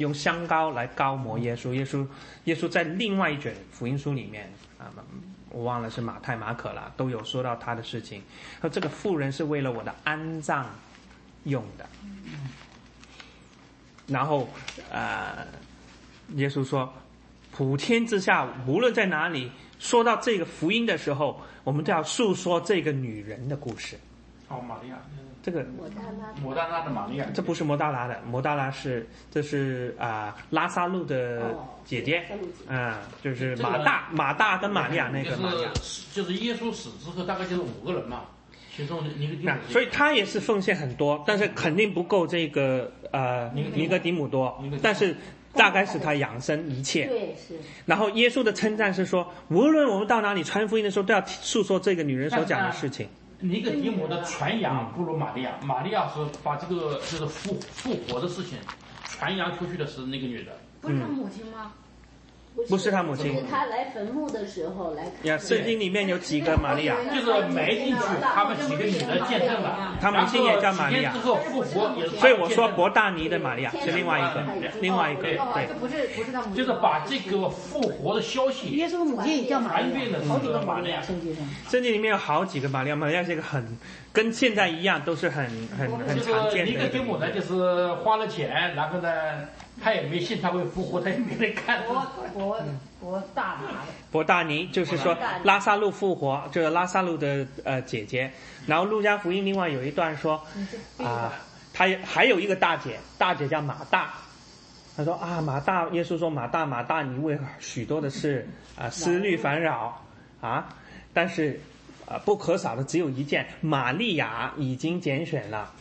[0.00, 2.06] 用香膏来膏抹耶稣，耶稣
[2.44, 4.90] 耶稣在另外一卷福音书里面啊，
[5.50, 8.22] 我忘了是马太、马可了，都有说到他的事情。
[8.60, 10.66] 说这个妇人是为了我的安葬
[11.44, 11.86] 用的，
[14.06, 14.48] 然后
[14.90, 15.46] 呃，
[16.36, 16.92] 耶稣说，
[17.52, 23.98] 普天之下无论在哪里，说到这个福音的时候，我们都要诉说这个女人的故事。
[24.48, 24.96] 哦，玛利亚，
[25.42, 25.64] 这个
[26.42, 26.90] 摩大拉的。
[26.90, 32.24] 玛利亚，这不是摩大拉的，摩大拉是这是啊、拉萨路的姐姐，
[32.68, 35.70] 啊、就是马大马大跟玛利亚那个玛利亚。
[35.72, 38.22] 就是就是耶稣死之后大概就是五个人嘛，
[38.74, 45.16] 其中尼个那所以他也是奉献很多，但是肯定不够这个呃尼格迪姆多，但是
[45.52, 47.06] 大概是他养生一切。
[47.06, 47.54] 对是。
[47.86, 53.08] 然后耶稣的称赞是说，无论我们到哪里传福音的时候，都要诉说这个女人所讲的事情。
[53.40, 58.58] 尼格迪姆的传扬不如玛利亚，玛利亚是把这个就是复复活的事情
[59.04, 60.52] 传扬出去的是那个女的。
[60.80, 61.72] 不是她母亲吗？
[62.68, 63.32] 不是他母亲。
[63.34, 68.02] 就是他来坟墓的时候来看呀，圣经里面有几个玛利亚，就是埋进去，
[68.34, 71.12] 他们几个女的见证了，他母亲也叫玛利亚。
[71.12, 72.16] 然后几天之后复活也是。
[72.16, 74.44] 所以我说伯大尼的玛利亚是另外一个，
[74.80, 75.66] 另外一个哦，对。
[75.66, 75.74] 这。
[75.74, 81.44] 不是不是他母亲，就是把这个复活的消息耶稣的母亲也叫玛利亚，好几个玛利亚，玛利亚圣经上。
[81.68, 83.64] 圣经里面有好几个玛利亚，玛利亚是一个很
[84.12, 86.98] 跟现在一样，都是很很很常见的一个名字。
[86.98, 89.10] 迪姆呢，就是花了钱，然后呢，
[89.82, 91.82] 他也没信他会复活，他也没人看。
[91.84, 92.60] 博博
[93.00, 98.30] 博大拿的，伯大尼就是说拉萨路复活，就是拉萨路的呃姐姐。
[98.66, 100.42] 然后路加福音另外有一段说
[100.98, 101.32] 啊，
[101.72, 104.12] 他也还有一个大姐，大姐叫马大。
[104.96, 108.46] 他说啊，马大，耶稣说马大马大，你为许多的事
[108.76, 110.02] 啊思虑烦扰
[110.42, 110.68] 啊，
[111.14, 111.58] 但是
[112.10, 115.72] 啊不可少的只有一件，玛利亚已经拣选了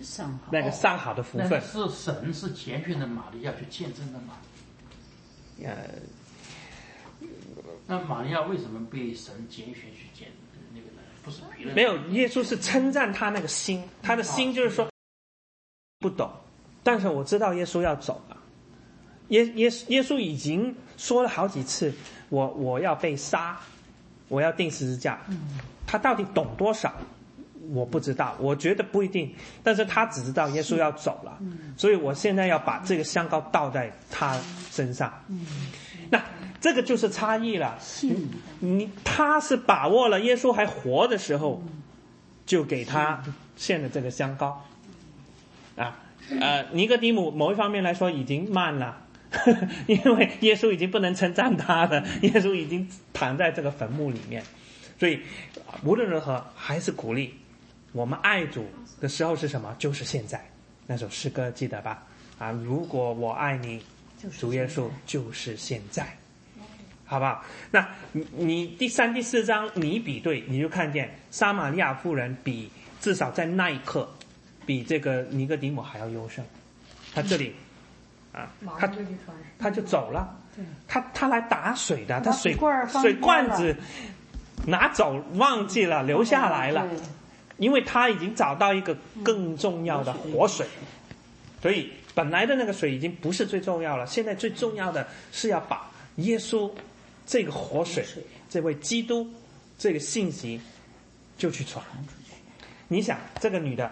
[0.00, 1.60] 上好那个上好的福分。
[1.60, 4.38] 是神是拣选的玛利亚去见证的嘛？
[5.62, 5.76] 呃，
[7.86, 10.28] 那玛利亚为什么被神拣选去见
[10.72, 11.02] 那个呢？
[11.22, 14.88] 不是别人没有，耶稣是称赞他那个心，他的心就是说
[16.00, 16.32] 不懂，
[16.82, 18.36] 但是我知道耶稣要走了。
[19.28, 21.92] 耶耶耶稣已经说了好几次，
[22.28, 23.60] 我我要被杀，
[24.32, 25.20] 我要定十字架。
[25.86, 26.90] 他到底懂多少？
[27.74, 29.32] 我不知道，我觉得不一定。
[29.62, 31.38] 但是他只知道耶稣要走了，
[31.76, 34.38] 所以我现在要把这个香膏倒在他
[34.70, 35.12] 身上。
[36.10, 36.20] 那
[36.60, 37.78] 这个就是差异了。
[38.60, 41.62] 你他是把握了耶稣还活的时候，
[42.46, 43.22] 就给他
[43.56, 44.64] 献了这个香膏。
[45.76, 45.96] 啊，
[46.40, 49.01] 呃，尼哥底姆某一方面来说已经慢了，
[49.86, 54.42] 因为耶稣已经不能称赞他了， 耶稣已经躺在这个坟墓里面，
[54.98, 55.20] 所以
[55.84, 57.34] 无论如何还是鼓励
[57.92, 58.66] 我们爱主
[59.00, 59.74] 的时候是什么？
[59.78, 60.44] 就是现在。
[60.86, 62.06] 那首诗歌记得吧？
[62.38, 63.80] 啊，如果我爱你，
[64.38, 66.06] 主耶稣就是现在。
[67.04, 67.44] 好不好？
[67.70, 72.70] 那你你第三、第四章你比对，你就看见撒玛利亚妇人比
[73.00, 74.08] 至少在那一刻，
[74.64, 76.42] 比这个尼哥底母还要优胜。
[77.14, 77.54] 他这里
[78.32, 78.90] 啊，他。
[79.58, 80.36] 他就走了，
[80.88, 83.76] 他他来打水的，他水水罐水罐子
[84.66, 86.84] 拿走忘记了，留下来了，
[87.58, 90.66] 因为他已经找到一个更重要的活水，
[91.60, 96.68] 所以本来的那个水已经不是最重要了，现在最重要的是要把耶稣
[97.24, 98.04] 这个活水，
[98.50, 99.32] 这位基督
[99.78, 100.60] 这个信息
[101.38, 102.34] 就去传出去。
[102.88, 103.88] 你想，这个女的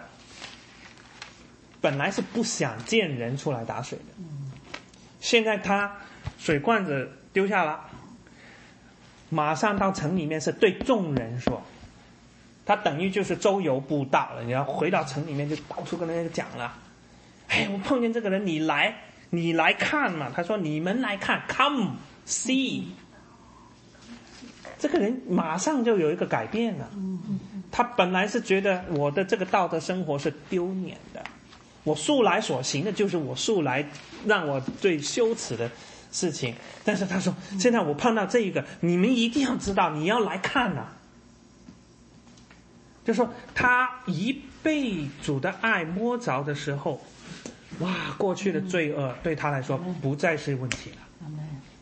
[1.81, 4.23] 本来是不想见人出来打水的，
[5.19, 5.97] 现在他
[6.37, 7.81] 水罐子丢下了，
[9.29, 11.61] 马上到城里面是对众人说。
[12.63, 16.73] 他等于就是周游布道了，你要回到城里面就到处跟人家讲了。
[17.47, 18.95] 哎，我碰见这个人，你来，
[19.31, 20.31] 你来看嘛。
[20.33, 22.83] 他说你们来看，come see。
[24.77, 26.87] 这个人马上就有一个改变了。
[27.71, 31.23] 他本来是觉得我的这个道德生活是丢脸的，
[31.83, 33.87] 我素来所行的就是我素来
[34.25, 35.69] 让我最羞耻的
[36.11, 36.55] 事情。
[36.83, 40.87] 但是他说，现在我碰到这一个，你们一定要知道，你要来看呐、
[43.03, 47.01] 就说他一被主的爱摸着的时候，
[47.79, 50.97] 哇，过去的罪恶对他来说不再是问题了。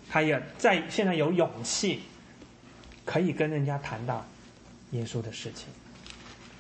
[0.10, 2.02] 他也在现在有勇气，
[3.06, 4.26] 可以跟人家谈到
[4.92, 5.68] 耶稣的事情。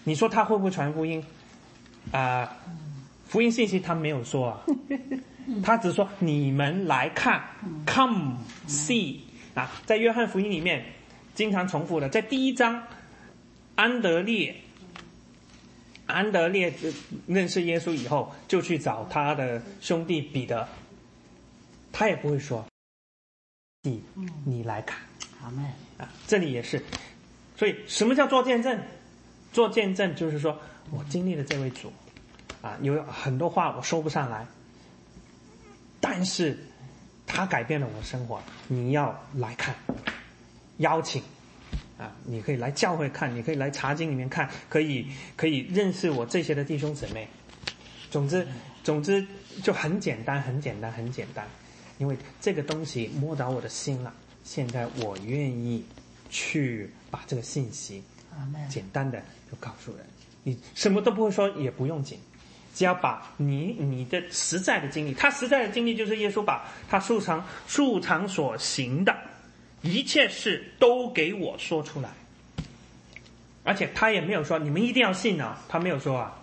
[0.03, 1.23] 你说他会不会传福音？
[2.11, 2.57] 啊、
[3.29, 4.65] 福音信息他没有说啊，
[5.63, 7.41] 他只说你们来看
[7.85, 9.19] ，come see
[9.53, 10.83] 啊，在约翰福音里面
[11.35, 12.83] 经常重复的，在第一章，
[13.75, 14.55] 安德烈，
[16.07, 16.91] 安德烈呃
[17.27, 20.67] 认识耶稣以后，就去找他的兄弟彼得，
[21.91, 22.65] 他也不会说，
[23.83, 24.03] 你
[24.43, 24.99] 你来看。
[25.43, 25.63] 阿门。
[25.99, 26.81] 啊，这里也是，
[27.55, 28.79] 所以什么叫做见证？
[29.51, 30.59] 做见证就是说
[30.91, 31.91] 我经历了这位主，
[32.61, 34.45] 啊，有很多话我说不上来，
[35.99, 36.57] 但是
[37.25, 39.75] 他改变了我的生活，你要来看，
[40.77, 41.21] 邀请。
[41.97, 45.05] 啊，你可以来教会看，你可以来茶经里面看，可以
[45.35, 47.27] 可以认识我这些的弟兄姊妹。
[48.09, 48.47] 总之，
[48.83, 49.27] 总之
[49.61, 51.45] 就很简单，很简单，很简单。
[51.97, 54.13] 因为这个东西摸着我的心了，
[54.45, 55.83] 现在我愿意
[56.29, 58.01] 去把这个信息。
[58.69, 59.19] 简单的
[59.51, 60.05] 就告诉人，
[60.43, 62.17] 你什么都不会说也不用紧，
[62.73, 69.15] 只要把你你的实在的经历，他实在的经历就是耶稣把他素常素常所行的
[69.81, 72.09] 一切事都给我说出来，
[73.63, 76.35] 而且他也没有说你们一定要信啊，他没有说啊。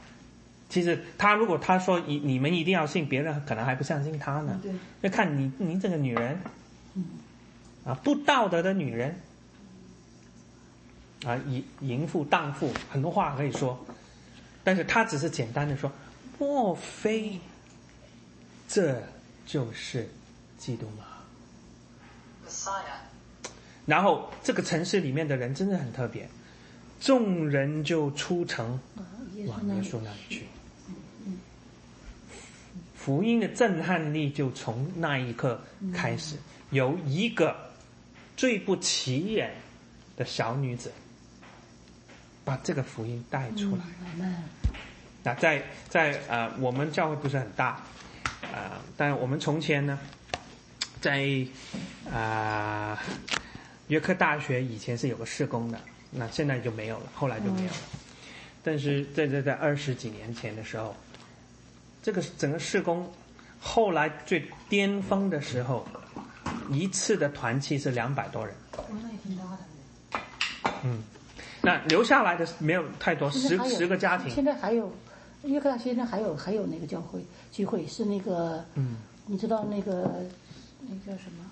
[0.69, 4.59] 其实他如果他说你你们一定要信，别人可能还不相信他呢。
[4.61, 4.73] 对，
[5.03, 6.41] 要看你你这个女人，
[7.85, 9.17] 啊，不道德的女人，
[11.25, 13.79] 啊，淫淫妇、荡妇，很多话可以说，
[14.65, 15.91] 但是他只是简单的说，
[16.39, 17.41] 莫非
[18.69, 19.03] 这
[19.47, 20.09] 就是
[20.59, 21.05] 基督吗？
[23.87, 26.29] 然后这个城市里面的人真的很特别，
[27.01, 28.79] 众人就出城
[29.47, 30.47] 往耶稣那里去。
[32.97, 35.61] 福音的震撼力就从那一刻
[35.95, 36.37] 开始，
[36.71, 37.57] 由一个
[38.37, 39.55] 最不起眼
[40.17, 40.91] 的小女子，
[42.45, 43.85] 把这个福音带出来。
[45.27, 47.83] 那在在呃，我们教会不是很大，
[48.43, 49.99] 呃，但我们从前呢，
[51.01, 51.27] 在
[52.15, 52.97] 啊、
[53.89, 55.81] 约克大学以前是有个施工的，
[56.13, 57.77] 那现在就没有了，后来就没有了。
[58.63, 60.95] 但是在在在二十几年前的时候，
[62.05, 63.13] 这个整个施工
[63.59, 65.85] 后来最巅峰的时候，
[66.71, 68.55] 一次的团契是两百多人。
[68.89, 69.59] 那也挺大的。
[70.85, 71.03] 嗯，
[71.63, 74.31] 那留下来的没有太多，十十个家庭。
[74.33, 74.93] 现在还有，
[75.47, 77.21] 约克大学那还有还有那个教会
[77.51, 80.25] 聚会是那个，嗯，你知道那个
[80.81, 81.45] 那叫什么？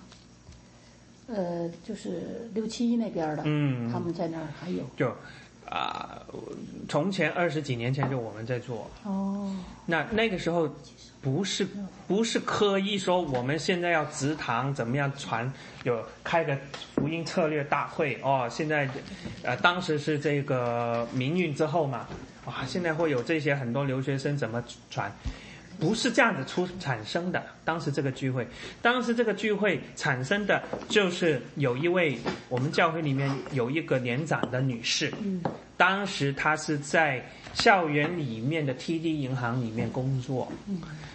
[1.27, 4.83] 呃，就是六七一那边的，嗯他们在那儿还有。
[4.95, 5.11] 就
[5.67, 6.21] 啊、
[6.87, 9.51] 从前二十几年前就我们在做，哦，
[9.87, 10.69] 那那个时候
[11.23, 11.67] 不是
[12.07, 15.51] 不是刻意说我们现在要职堂怎么样传，
[15.83, 16.55] 有开个
[16.93, 18.47] 福音策略大会哦。
[18.47, 18.87] 现在
[19.41, 22.07] 呃当时是这个民运之后嘛，
[22.45, 25.11] 哇，现在会有这些很多留学生怎么传。
[25.77, 27.43] 不是这样子出产生的。
[27.65, 28.47] 当时这个聚会，
[28.81, 32.17] 当时这个聚会产生的就是有一位
[32.47, 35.11] 我们教会里面有一个年长的女士，
[35.75, 40.49] 当时她是在校园里面的 TD 银行里面工作。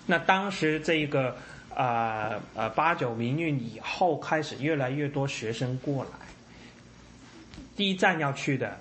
[0.05, 1.35] 那当时这个
[1.75, 6.11] 呃呃八九民运以后开始越来越多学生过来，
[7.75, 8.79] 第一站要去的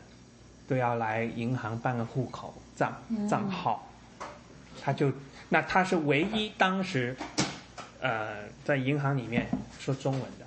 [0.70, 2.96] 都要来银行办个户口账
[3.28, 3.90] 账号，
[4.80, 5.12] 他就
[5.50, 7.18] 那他是唯一当时
[8.00, 9.48] 呃在银行里面
[9.80, 10.46] 说中文的，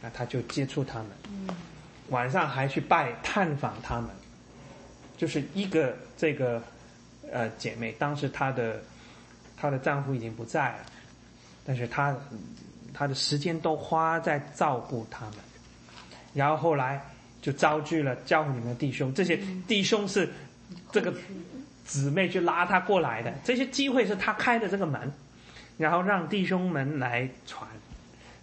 [0.00, 1.08] 那他就接触他们，
[2.10, 4.08] 晚上还去拜探访他们，
[5.16, 6.62] 就是一个这个
[7.32, 8.80] 呃姐妹，当时她的
[9.56, 10.86] 她的丈夫已经不在了，
[11.66, 12.16] 但是她
[12.94, 15.34] 她的时间都花在照顾他们，
[16.32, 17.04] 然后后来
[17.40, 20.28] 就招聚了教会里面的弟兄，这些弟兄是
[20.92, 21.12] 这个
[21.84, 25.12] 姊妹去拉他过来的，这些机会是他开的这个门，
[25.78, 27.68] 然后让弟兄们来传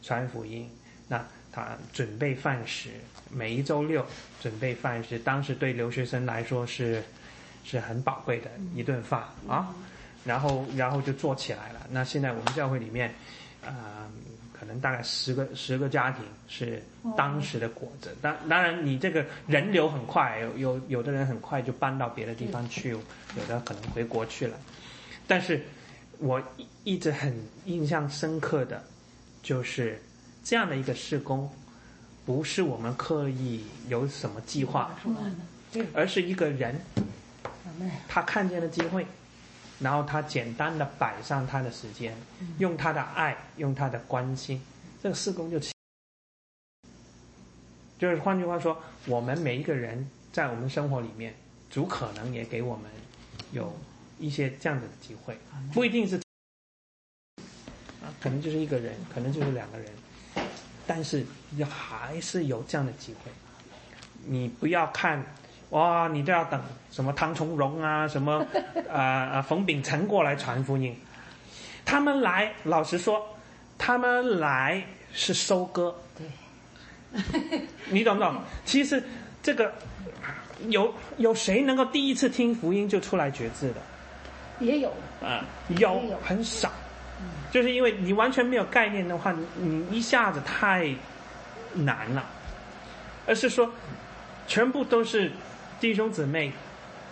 [0.02, 0.70] 传福音。
[1.08, 2.90] 那他准备饭食，
[3.32, 4.06] 每一周六
[4.42, 7.04] 准备饭食，当时对留学生来说是
[7.64, 9.74] 是很宝贵的一顿饭啊。
[10.26, 11.88] 然后然后就做起来了。
[11.90, 13.14] 那现在我们教会里面
[13.66, 14.12] 啊、
[14.60, 16.82] 可能大概十个十个家庭是
[17.16, 18.16] 当时的果子。
[18.22, 24.58] 当当然，你这个人流很快，有有有的人很快就搬到别的地方去，有的可能回国去了。
[25.28, 25.64] 但是
[26.20, 27.36] 我一一直很
[27.66, 28.84] 印象深刻的，
[29.44, 30.02] 就是
[30.44, 31.50] 这样的一个施工，
[32.26, 34.98] 不是我们刻意有什么计划，
[35.94, 36.80] 而是一个人
[38.08, 39.06] 他看见了机会，
[39.80, 42.16] 然后他简单的摆上他的时间，
[42.58, 44.62] 用他的爱，用他的关心，
[45.02, 45.72] 这个四工就起。
[48.00, 51.34] 就是换句话说，我们每一个人在我们生活里面，
[51.70, 52.90] 主可能也给我们
[53.52, 53.76] 有
[54.20, 55.38] 一些这样的机会，
[55.74, 56.16] 不一定是
[58.02, 59.92] 啊，可能就是一个人，可能就是两个人，
[60.86, 61.26] 但是
[61.56, 63.32] 要还是有这样的机会。
[64.26, 65.26] 你不要看
[65.72, 66.62] 哇，你都要等
[66.92, 68.46] 什么唐从荣啊， 什么
[68.90, 70.96] 啊啊冯秉辰过来传福音，
[71.84, 73.22] 他们来，老实说，
[73.78, 74.82] 他们来
[75.14, 76.28] 是收割，对。
[77.90, 78.36] 你懂不懂？
[78.66, 79.02] 其实
[79.42, 79.74] 这个
[80.68, 83.82] 有有谁能够第一次听福音就出来觉知的？
[84.60, 84.92] 也有，
[85.22, 85.44] 啊，
[85.78, 86.72] 有很少，
[87.52, 90.90] 就是因为你完全没有概念的话，你你一下子太
[91.74, 92.24] 难了，
[93.26, 93.70] 而是说
[94.48, 95.32] 全部都是
[95.80, 96.52] 弟兄姊妹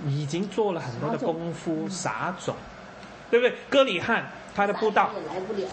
[0.06, 2.56] 已经做了很多的功夫撒种，
[3.30, 3.56] 对不对？
[3.70, 5.68] 哥里汉他的布道也来不了。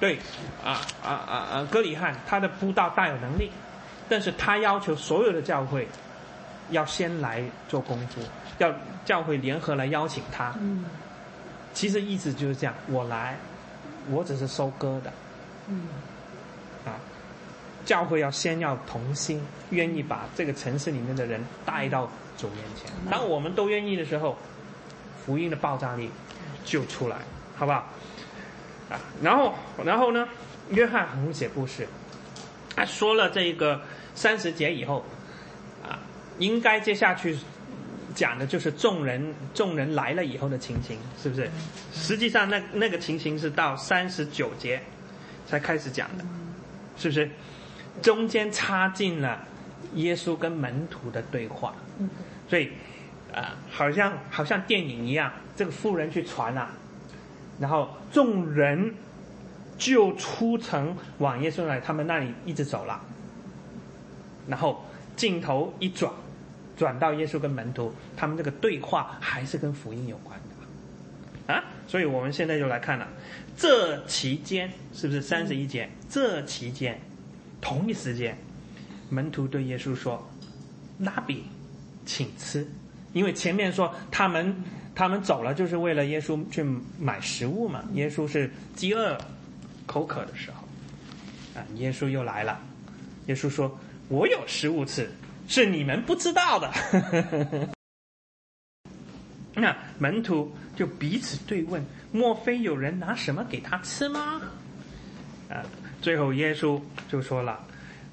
[0.00, 0.18] 对，
[0.62, 1.68] 啊啊啊啊！
[1.70, 3.50] 哥里汉他的布道大有能力，
[4.08, 5.88] 但是他要求所有的教会
[6.70, 8.20] 要先来做功夫，
[8.58, 8.74] 要
[9.04, 10.52] 教会联合来邀请他。
[10.58, 10.84] 嗯
[11.72, 13.36] 其实意思就是这样，我来，
[14.08, 15.12] 我只是收割的
[15.68, 15.88] 嗯
[16.84, 16.94] 啊。
[17.84, 22.90] 教会要先要同心，愿意把这个城市里面的人带到主面前。
[23.10, 24.36] 当我们都愿意的时候，
[25.24, 26.10] 福音的爆炸力
[26.64, 27.16] 就出来，
[27.56, 27.88] 好不好？
[28.90, 29.54] 啊，然后
[29.84, 30.28] 然后呢，
[30.70, 31.88] 约翰很会写故事，
[32.76, 33.80] 他说了这个
[34.14, 35.04] 三十节以后，
[35.82, 35.98] 啊，
[36.38, 37.36] 应该接下去
[38.14, 41.50] 讲的就是众人众人来了以后的情形，是不是？
[41.94, 44.82] 实际上那那个情形是到三十九节
[45.46, 46.24] 才开始讲的，
[46.96, 47.30] 是不是？
[48.02, 49.46] 中间插进了
[49.94, 51.72] 耶稣跟门徒的对话，
[52.48, 52.70] 所以
[53.34, 56.70] 啊、好像好像电影一样，这个妇人去传啊，
[57.58, 58.94] 然后众人
[59.76, 63.00] 就出城往耶稣来，他们那里一直走了，
[64.46, 64.84] 然后
[65.16, 66.12] 镜头一转，
[66.76, 71.52] 转到耶稣跟门徒，他们这个对话还是跟福音有关的。
[71.52, 73.08] 啊，所以我们现在就来看了，
[73.56, 75.90] 这期间是不是三十一节？
[76.08, 77.00] 这期间，
[77.60, 78.38] 同一时间，
[79.10, 80.26] 门徒对耶稣说
[81.00, 81.44] ：“拉比，
[82.04, 82.66] 请吃。”
[83.12, 84.54] 因为前面说他们
[84.94, 86.64] 他们走了，就是为了耶稣去
[86.98, 87.84] 买食物嘛。
[87.94, 89.16] 耶稣是饥饿、
[89.86, 90.66] 口渴的时候，
[91.60, 92.60] 啊，耶稣又来了。
[93.26, 93.78] 耶稣说
[94.08, 95.10] ：“我有食物吃，
[95.46, 96.72] 是你们不知道的。
[99.54, 104.42] ”那门徒就彼此对问：“莫非有人拿什么给他吃吗？”
[105.48, 105.62] 啊，
[106.02, 107.64] 最后耶稣就说了。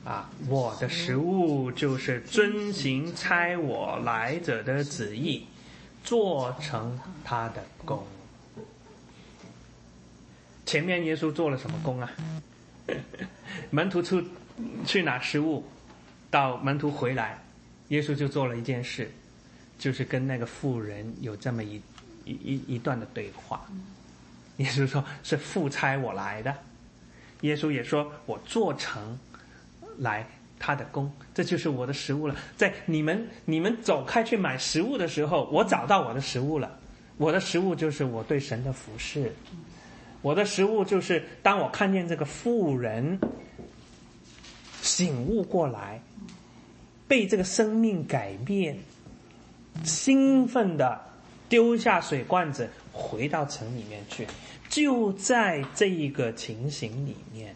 [0.04, 5.45] 啊，我的食物就是遵行差我来者的旨意，
[6.04, 8.04] 做成他的功。
[10.66, 12.12] 前面耶稣做了什么功啊？
[13.70, 14.24] 门徒出
[14.86, 15.64] 去拿食物，
[16.32, 17.39] 到门徒回来，
[17.89, 19.12] 耶稣就做了一件事，
[19.78, 21.80] 就是跟那个妇人有这么一
[22.26, 23.70] 一一一段的对话。
[24.58, 26.56] 耶稣说是父差我来的，
[27.41, 29.20] 耶稣也说我做成。
[30.02, 30.28] 来
[30.58, 32.36] 他的功，这就是我的食物了。
[32.58, 36.80] 在你们你们走开去买食物的时候，我找到我的食物了。
[37.18, 39.32] 我的食物就是我对神的服侍，
[40.24, 43.20] 我的食物就是当我看见这个妇人
[44.82, 46.02] 醒悟过来，
[47.08, 48.76] 被这个生命改变，
[49.84, 50.99] 兴奋的
[51.47, 54.26] 丢下水罐子，回到城里面去。
[54.68, 57.56] 就在这一个情形里面，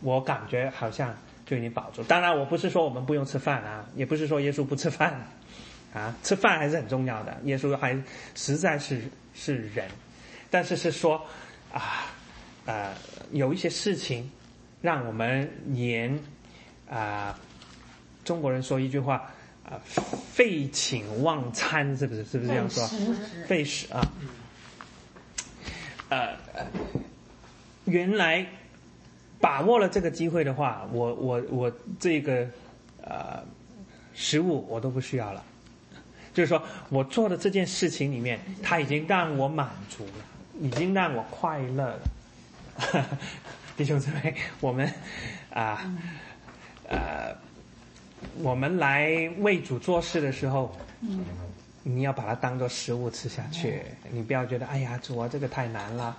[0.00, 2.02] 我感觉好像就已经保住。
[2.04, 5.26] 当然，我不是说我们不用吃饭啊，也不是说耶稣不吃饭，
[5.92, 7.36] 啊，吃饭还是很重要的。
[7.44, 8.00] 耶稣还
[8.34, 9.02] 实在是
[9.34, 9.88] 是人，
[10.50, 11.20] 但是是说
[11.72, 12.06] 啊
[12.64, 12.94] 呃
[13.32, 14.30] 有一些事情
[14.80, 16.16] 让我们言
[16.88, 17.38] 啊、
[18.24, 19.30] 中国人说一句话
[19.64, 19.80] 啊、
[20.32, 22.24] 废寝忘餐，是不是？
[22.24, 22.86] 是不是这样说？
[23.46, 24.00] 废食啊，
[26.08, 26.36] 呃，
[27.84, 28.46] 原来。
[29.40, 32.46] 把握了这个机会的话，我我我这个
[33.02, 33.42] 呃
[34.14, 35.42] 食物我都不需要了，
[36.34, 40.24] 就是说我做的这件事情里面，它已经让我满足了，
[40.60, 42.00] 已经让我快乐了，
[43.76, 44.92] 弟兄姊妹，我们
[45.52, 45.94] 啊
[46.88, 47.36] 呃，
[48.42, 50.76] 我们来为主做事的时候，
[51.84, 56.16] 你要把它当做食物吃下去，你不要觉得哎呀主啊这个太难了。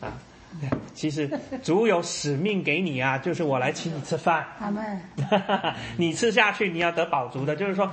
[0.00, 0.12] 啊。
[0.94, 1.28] 其实
[1.62, 5.00] 主有使命给你啊，就是我来请你吃饭，阿门。
[5.98, 7.90] 你吃下去你要得饱足的，就是说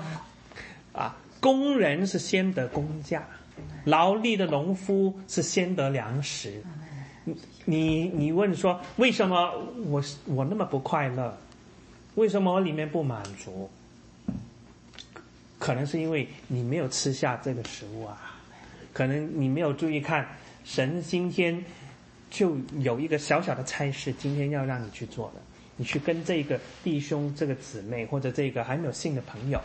[0.94, 3.24] 啊，工人是先得工价，
[3.86, 6.64] 劳力的农夫是先得粮食。
[7.66, 9.52] 你你问说为什么
[9.88, 11.38] 我我那么不快乐？
[12.16, 13.70] 为什么我里面不满足？
[15.60, 18.36] 可能是因为你没有吃下这个食物啊，
[18.92, 20.28] 可能你没有注意看，
[20.64, 21.64] 神今天
[22.32, 25.42] 就有一个小小的差事，今天要让你去做的，
[25.76, 29.62] 你去跟这个弟兄、这个姊妹或者这个还没有信的朋友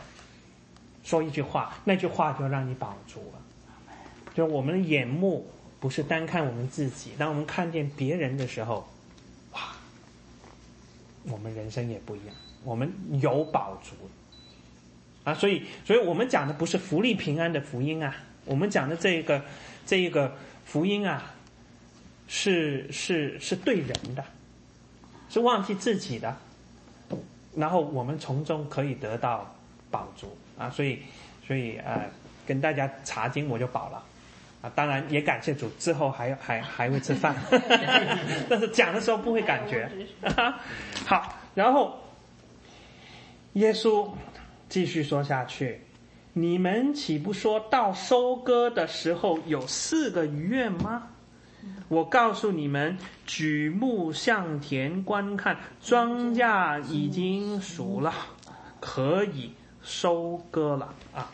[1.05, 3.41] 说一句话，那句话就让你饱足了。
[4.35, 5.49] 就是我们的眼目
[5.79, 8.87] 不是单看我们自己，当我们看见别人的时候，
[9.53, 9.61] 哇，
[11.23, 12.93] 我们人生也不一样，我们
[13.23, 13.95] 有饱足
[15.23, 15.33] 啊！
[15.33, 19.41] 所以，所以我们讲的不是福利平安的福音啊，我们讲的这个
[19.87, 21.35] 这一个福音啊，
[22.29, 24.25] 是是是对人的，
[25.29, 26.37] 是忘记自己的，
[27.55, 29.55] 然后我们从中可以得到
[29.91, 30.69] 饱足啊！
[30.71, 30.99] 所以，
[31.47, 32.11] 所以呃，
[32.47, 34.03] 跟大家查经我就饱了。
[34.63, 37.37] 啊，当然也感谢主，之后还还还会吃饭，
[38.49, 39.89] 但是讲的时候不会感觉。
[41.05, 42.01] 好，然后
[43.53, 44.11] 耶稣
[44.69, 45.83] 继续说下去
[46.33, 51.09] ：“你们岂不说到收割的时候有四个逾越吗？
[51.89, 58.13] 我告诉你们，举目向田观看，庄稼已经熟了，
[58.81, 59.53] 可以
[59.83, 60.95] 收割了。
[61.15, 61.31] 啊。”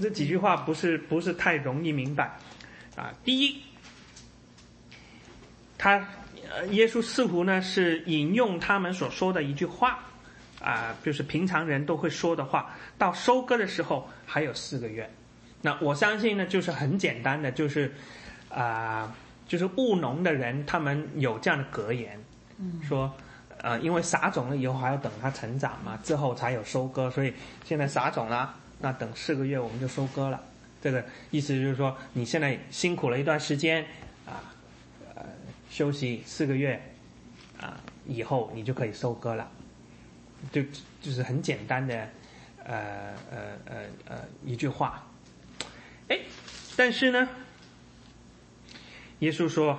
[0.00, 2.38] 这几句话不是不是太容易明白，
[2.94, 3.62] 啊，第一，
[5.76, 6.06] 他
[6.70, 9.98] 耶稣似乎呢是引用他们所说的一句话，
[10.62, 15.10] 啊，就是平常人都会说的话，到收割的时候还有四个月，
[15.62, 17.92] 那我相信呢就是很简单的，就是
[18.50, 19.16] 啊，
[19.48, 22.22] 就是务农的人他们有这样的格言，
[22.86, 23.12] 说，
[23.62, 27.32] 呃，因为撒种了以后还要等它成长嘛，之后才有收割，所以
[27.64, 28.54] 现在撒种了。
[28.80, 30.40] 那等四个月我们就收割了，
[30.80, 33.84] 这个意思就是说，你现在辛苦了一段时间，
[34.24, 34.54] 啊，
[35.16, 35.24] 呃，
[35.68, 36.80] 休息四个月，
[37.60, 39.50] 啊，以后你就可以收割了，
[40.52, 40.62] 就
[41.02, 42.08] 就是很简单的，
[42.62, 42.76] 呃
[43.32, 43.76] 呃呃
[44.06, 45.04] 呃一句话，
[46.06, 46.20] 哎，
[46.76, 47.28] 但是呢，
[49.20, 49.78] 耶稣说，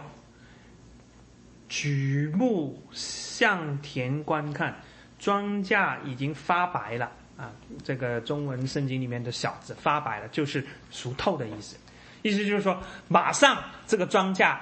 [1.67, 4.75] 举目向田观看，
[5.17, 7.11] 庄稼已经发白了。
[7.37, 7.53] 啊，
[7.85, 11.77] 这个中文圣经里面的小子发白了，就是熟透的意思，
[12.21, 12.77] 意思就是说
[13.07, 14.57] 马上这个庄稼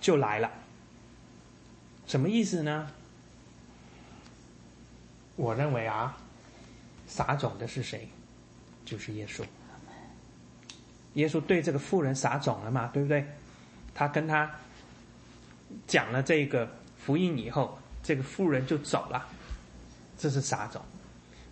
[0.00, 0.50] 就来了。
[2.06, 2.88] 什么意思呢？
[5.36, 6.16] 我认为啊，
[7.06, 8.08] 撒种的是谁？
[8.86, 9.42] 就是耶稣。
[11.14, 13.26] 耶稣对这个妇人撒种了嘛，对不对？
[13.94, 14.50] 他跟他
[15.86, 16.68] 讲了这个
[16.98, 19.24] 福音以后，这个妇人就走了，
[20.18, 20.82] 这是撒种。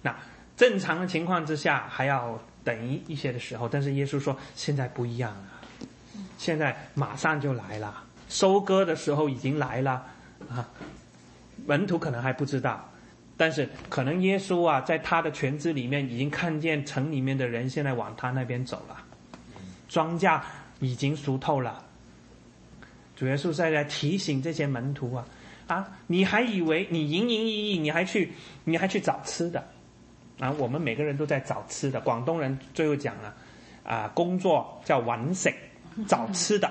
[0.02, 0.14] 那。
[0.54, 5.44] 正常的情况之下还要等一一些的时候，但是耶稣说现在不一样了，
[6.36, 10.04] 现在马上就来了，收割的时候已经来了
[10.50, 10.68] 啊！
[11.66, 12.86] 门徒可能还不知道，
[13.36, 18.96] 但是可能耶稣啊，在他的全知里面已经看见城里面的人现在往他那边走了，
[19.88, 20.38] 庄稼
[20.80, 21.82] 已经熟透了。
[23.22, 25.24] 主耶稣在在提醒这些门徒啊
[25.68, 25.88] 啊！
[26.08, 28.32] 你还以为你营营役役，你还去
[28.64, 29.64] 你还去找吃的？
[30.40, 32.00] 啊，我们每个人都在找吃的。
[32.00, 33.32] 广东人最后讲了，
[33.84, 35.54] 啊，工作叫揾食，
[36.08, 36.68] 找吃的，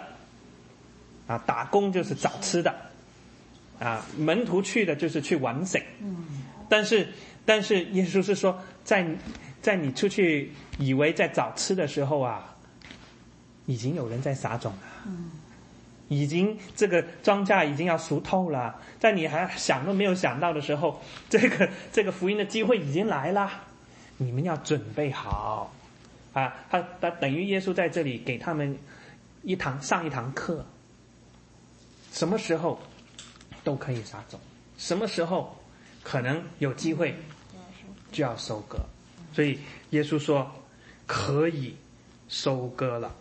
[1.25, 2.75] 啊，打工就是找吃的，
[3.79, 5.81] 啊，门徒去的就是去揾食。
[6.67, 7.07] 但是，
[7.45, 9.07] 但是耶稣是说，在
[9.61, 12.53] 在你出去以为在找吃的时候啊，
[13.67, 15.11] 已经有人在撒种了，
[16.11, 18.77] 已经这个庄稼已经要熟透了。
[18.99, 23.49] 在你还想都没有想到的时候，这个这个福音的机会已经来了，
[24.17, 25.73] 你们要准备好，
[26.33, 28.77] 啊，他他等于耶稣在这里给他们
[29.41, 30.65] 一堂上一堂课，
[32.11, 32.77] 什么时候
[33.63, 34.37] 都可以撒种，
[34.77, 35.57] 什么时候
[36.03, 37.15] 可能有机会
[38.11, 38.77] 就要收割，
[39.31, 39.57] 所以
[39.91, 40.51] 耶稣说
[41.07, 41.77] 可以
[42.27, 43.15] 收割了。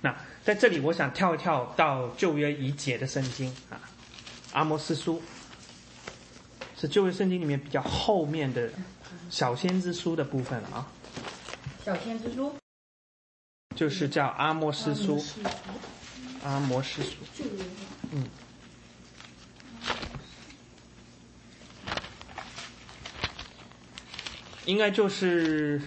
[0.00, 0.14] 那。
[0.44, 3.80] 在这里，我想跳一跳到旧约已解的圣经啊，
[4.52, 5.22] 阿摩斯书
[6.76, 8.68] 是旧约圣经里面比较后面的
[9.30, 10.86] 小先知书的部分了啊。
[11.82, 12.54] 小先知书。
[13.74, 15.24] 就是叫阿摩斯书。
[16.44, 17.16] 阿摩斯书，
[18.12, 18.28] 嗯，
[24.66, 25.80] 应该就是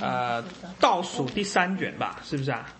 [0.00, 0.42] 呃
[0.80, 2.72] 倒数第三卷吧，是不是啊？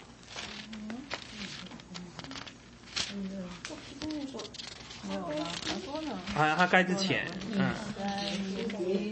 [5.11, 5.51] 没有吧？
[5.67, 6.17] 还说呢。
[6.35, 7.75] 好像他盖之前，嗯，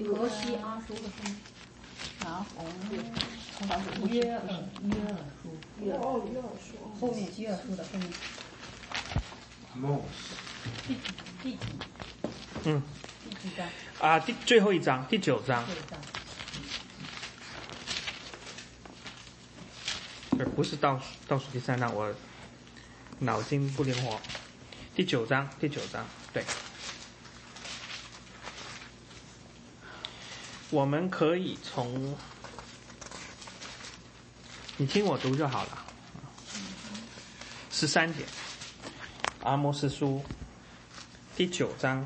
[0.07, 1.17] 摩西阿叔的书，
[2.21, 2.65] 拿红
[4.09, 4.41] 约尔
[4.85, 8.13] 约尔书，约尔后面约尔书的后面
[9.83, 10.01] 哦，
[10.87, 10.97] 第
[11.43, 11.59] 第几
[12.65, 12.83] 嗯
[13.25, 13.67] 第几章？
[14.01, 15.65] 啊，第最后一章，第九章，
[20.55, 22.15] 不是倒数倒数第三章，我
[23.19, 24.21] 脑筋不灵活。
[24.99, 26.45] 第九章，第九章，对。
[30.71, 32.17] 我们可以从，
[34.77, 35.87] 你听我读就好了。
[37.71, 38.25] 十三节，
[39.45, 40.21] 阿摩斯书
[41.37, 42.05] 第九章，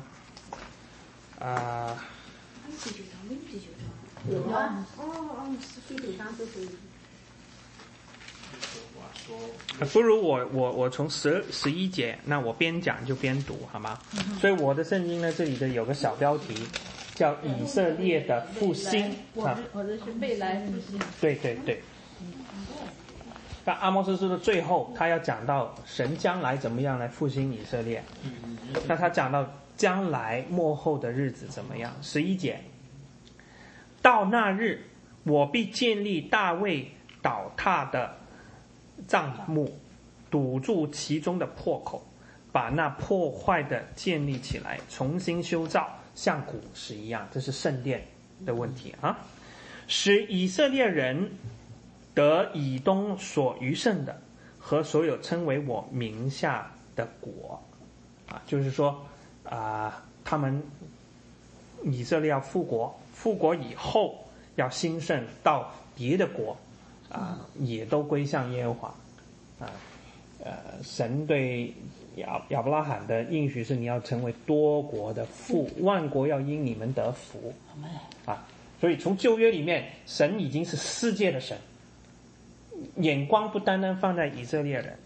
[1.39, 2.05] 啊、
[4.29, 6.69] 有啊，哦哦，第九章就是
[9.91, 13.97] 不如我我我从十十一节，那我边讲就边读好吗？
[14.39, 16.55] 所以我的圣经呢，这里的有个小标题
[17.15, 20.99] 叫以色列的复兴啊我这，我这是未来复兴。
[21.21, 21.81] 对对对。
[23.65, 28.03] 那阿摩斯书的最后，他要讲到神将来怎么样来复兴以色列。
[28.87, 31.93] 那他讲到将来末后的日子怎么样？
[32.01, 32.59] 十一节，
[34.01, 34.81] 到那日，
[35.23, 38.17] 我必建立大卫倒塌的
[39.07, 39.71] 帐幕，
[40.29, 42.05] 堵住其中的破口，
[42.51, 47.27] 把那破坏的建立起来，重新修造，像古时一样。
[47.31, 48.05] 这是圣殿
[48.45, 49.17] 的问题啊，
[49.87, 51.31] 使以色列人
[52.13, 54.21] 得以东所余剩的
[54.59, 57.61] 和所有称为我名下的国，
[58.27, 59.05] 啊，就是说
[59.43, 60.63] 啊，他们
[61.83, 64.25] 以色列要复国，复国以后
[64.55, 66.55] 要兴盛到别的国，
[67.13, 68.87] 啊，也都归向耶和华，
[69.59, 69.71] 啊，
[70.43, 70.51] 呃，
[70.83, 71.71] 神对
[72.15, 77.53] 亚亚伯拉罕的应许是你要成为多国的父，万国要因你们得福，
[78.25, 78.45] 啊，
[78.81, 81.55] 所以从旧约里面，神已经是世界的神，
[82.97, 84.97] 眼光不单单放在以色列人，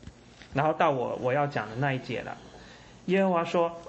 [0.54, 2.38] 然后到我我要讲的那一节了，
[3.08, 3.82] 耶和华说，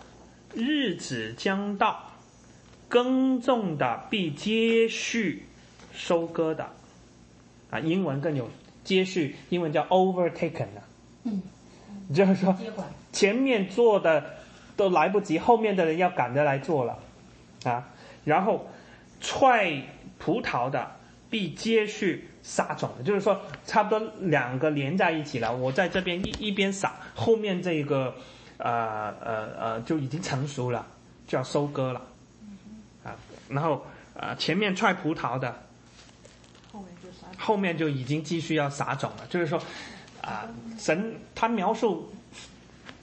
[0.54, 2.02] 日子将到，
[2.88, 5.44] 耕种的必接续
[5.92, 6.68] 收割的，
[7.70, 8.48] 啊，英文更有
[8.84, 10.82] 接续，英文叫 overtaken 的，
[11.24, 11.42] 嗯，
[12.14, 12.56] 就是说
[13.12, 14.24] 前面做的
[14.76, 16.98] 都来不及，后面的人要赶着来做了，
[17.64, 17.88] 啊，
[18.24, 18.66] 然后
[19.20, 19.82] 踹
[20.18, 20.90] 葡萄的
[21.28, 25.54] 必接续撒种的，就是说差不多两个连在一起了。
[25.54, 28.14] 我在这边一一边撒，后面这个
[28.56, 30.86] 呃呃呃就已经成熟了，
[31.26, 32.00] 就要收割了，
[33.04, 33.14] 啊，
[33.48, 35.54] 然后呃前面踹葡萄的，
[37.36, 39.60] 后面就已经继续要撒种了，就是说
[40.22, 40.48] 啊、
[40.78, 42.12] 神他描述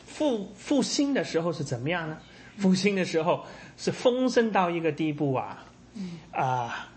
[0.06, 2.18] 复复兴的时候是怎么样呢？
[2.58, 3.44] 复兴的时候
[3.78, 5.66] 是丰盛到一个地步啊，
[6.32, 6.88] 啊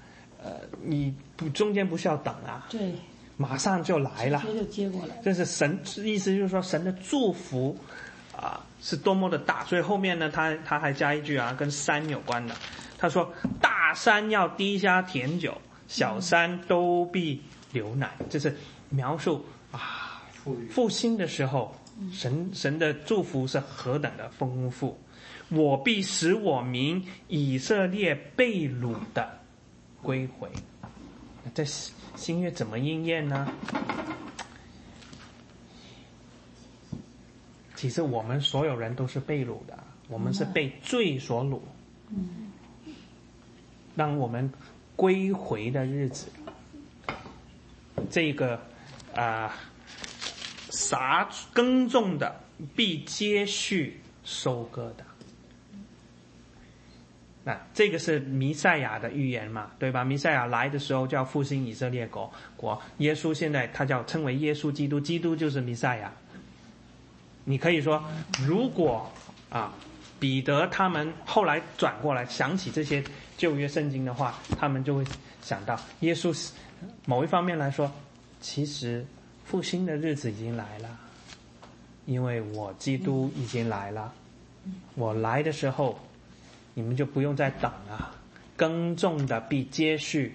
[0.43, 0.53] 呃
[0.85, 2.93] 你不中间不需要等啊，对，
[3.37, 4.53] 马上就来了直。
[4.53, 5.17] 接就接过来。
[5.25, 7.77] 这是神意思就是说神的祝福
[8.37, 12.55] 啊是多么的大，所以后面呢他他还加一句啊跟山有关的，
[12.99, 18.55] 他说大山要滴下甜酒，小山都必流奶，这是
[18.91, 20.23] 描述啊
[20.71, 21.75] 复兴的时候，
[22.13, 24.97] 神神的祝福是何等的丰富。
[25.49, 29.41] 我必使我民以色列被掳的
[30.03, 30.49] 归回。
[31.55, 33.51] 这新月怎么应验呢？
[37.75, 39.79] 其实我们所有人都是被掳的，
[40.09, 41.59] 我们是被罪所掳。
[42.11, 42.53] 嗯
[43.97, 44.49] 当我们
[44.99, 46.27] 归回的日子，
[48.11, 48.61] 这个
[49.15, 49.55] 啊、
[50.71, 52.41] 撒耕种的
[52.75, 55.05] 必接续收割的。
[57.45, 60.03] 那这个是弥赛亚的预言嘛，对吧？
[60.03, 66.13] 弥赛亚来的时候叫复兴以色列国国，耶稣现在他叫称为耶稣基督，基督就是弥赛亚。
[67.45, 68.05] 你可以说，
[68.45, 69.09] 如果
[69.49, 69.73] 啊，
[70.19, 73.03] 彼得他们后来转过来想起这些
[73.37, 75.05] 旧约圣经的话，他们就会
[75.43, 76.51] 想到耶稣
[77.07, 77.91] 某一方面来说，
[78.41, 79.07] 其实
[79.45, 80.99] 复兴的日子已经来了，
[82.07, 84.13] 因为我基督已经来了，
[84.95, 85.99] 我来的时候，
[86.75, 88.15] 你们就不用再等了，
[88.57, 90.35] 耕种的必接续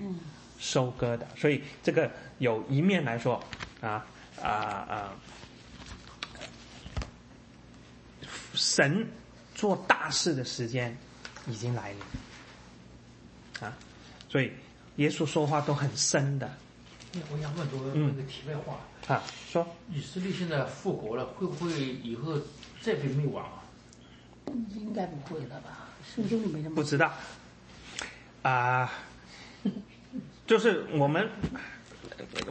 [0.60, 3.42] 收割的，所以这个有一面来说
[3.82, 4.06] 啊
[4.42, 5.14] 啊啊。
[8.54, 9.06] 神
[9.64, 10.94] 做大事的时间
[11.48, 13.66] 已经来临。
[13.66, 13.74] 啊，
[14.28, 14.52] 所以
[14.98, 16.52] 耶稣说话都很深的。
[17.32, 18.78] 我想问多问个题外话，
[19.08, 19.66] 啊，说。
[19.90, 22.38] 以色列现在复国了，会不会以后
[22.82, 23.64] 再被灭亡啊？
[24.76, 25.88] 应该不会了吧？
[26.14, 27.14] 圣经里没这么不知道。
[28.42, 28.92] 啊，
[30.46, 31.26] 就是我们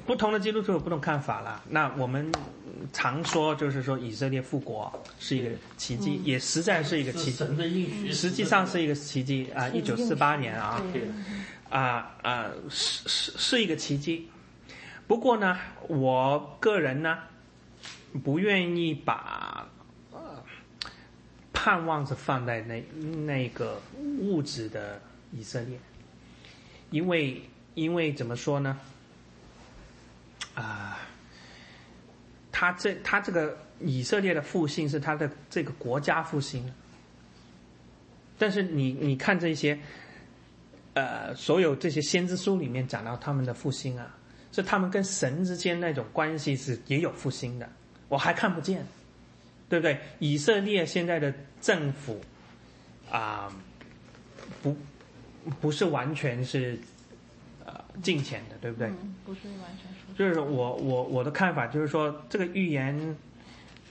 [0.06, 1.62] 不同的基督徒有不同看法啦。
[1.68, 2.30] 那我们
[2.92, 8.12] 常说，就是说以色列复国是一个奇迹，也实在是一个奇迹。
[8.12, 9.68] 实际上是一个奇迹啊！
[9.68, 10.82] 一九四八年啊，
[11.70, 14.28] 啊啊，是是是一个奇迹。
[15.06, 15.58] 不过呢，
[15.88, 17.18] 我个人呢，
[18.24, 19.68] 不愿意把
[20.10, 20.20] 呃
[21.52, 22.80] 盼望是放在那
[23.24, 23.80] 那个
[24.20, 25.00] 物质的
[25.32, 25.78] 以色列，
[26.90, 27.42] 因为
[27.74, 28.78] 因为怎么说呢？
[30.54, 30.98] 啊，
[32.50, 36.72] 他这他这个以色列的复兴是他的这个国家复兴，
[38.38, 39.78] 但是你你看这些，
[40.94, 44.14] 呃，所有这些先知书里面讲到他们的复兴啊，
[44.52, 47.68] 是他们跟神之间那种关系是也有复兴的，
[48.08, 48.86] 我还看不见，
[49.68, 49.98] 对不对？
[50.18, 52.20] 以色列现在的政府
[53.10, 53.52] 啊、
[54.62, 54.76] 不
[55.60, 56.78] 不是完全是
[57.64, 58.88] 呃金钱的，对不对？
[58.88, 59.91] 嗯，不是完全。
[60.22, 63.16] 就是我我我的看法就是说，这个预言，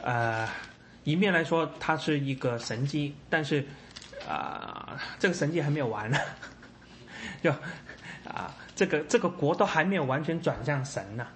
[0.02, 0.48] 呃，
[1.03, 3.62] 一面来说它是一个神迹，但是
[4.26, 6.18] 啊、这个神迹还没有完呢，
[7.44, 7.52] 就
[8.24, 11.28] 啊、这个这个国都还没有完全转向神呢，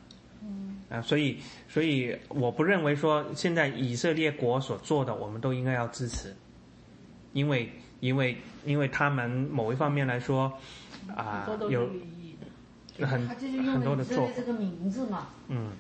[0.89, 6.34] 啊、所以所以我不认为说现在以色列国所做的，我们都应该要支持，
[7.34, 7.69] 因为
[7.99, 10.53] 因为因为他们某一方面来说
[11.13, 11.85] 啊、有。
[12.99, 15.72] 很很多的做法，这个名字嘛，嗯。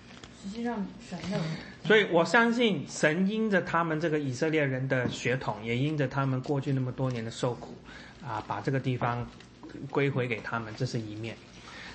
[0.43, 1.39] 实际上神的
[1.83, 7.73] 所以我相信神因着他们这个以色列人的血统，也因着他们过去那么多年的受苦，
[8.23, 9.27] 啊，把这个地方
[9.89, 11.35] 归回给他们，这是一面。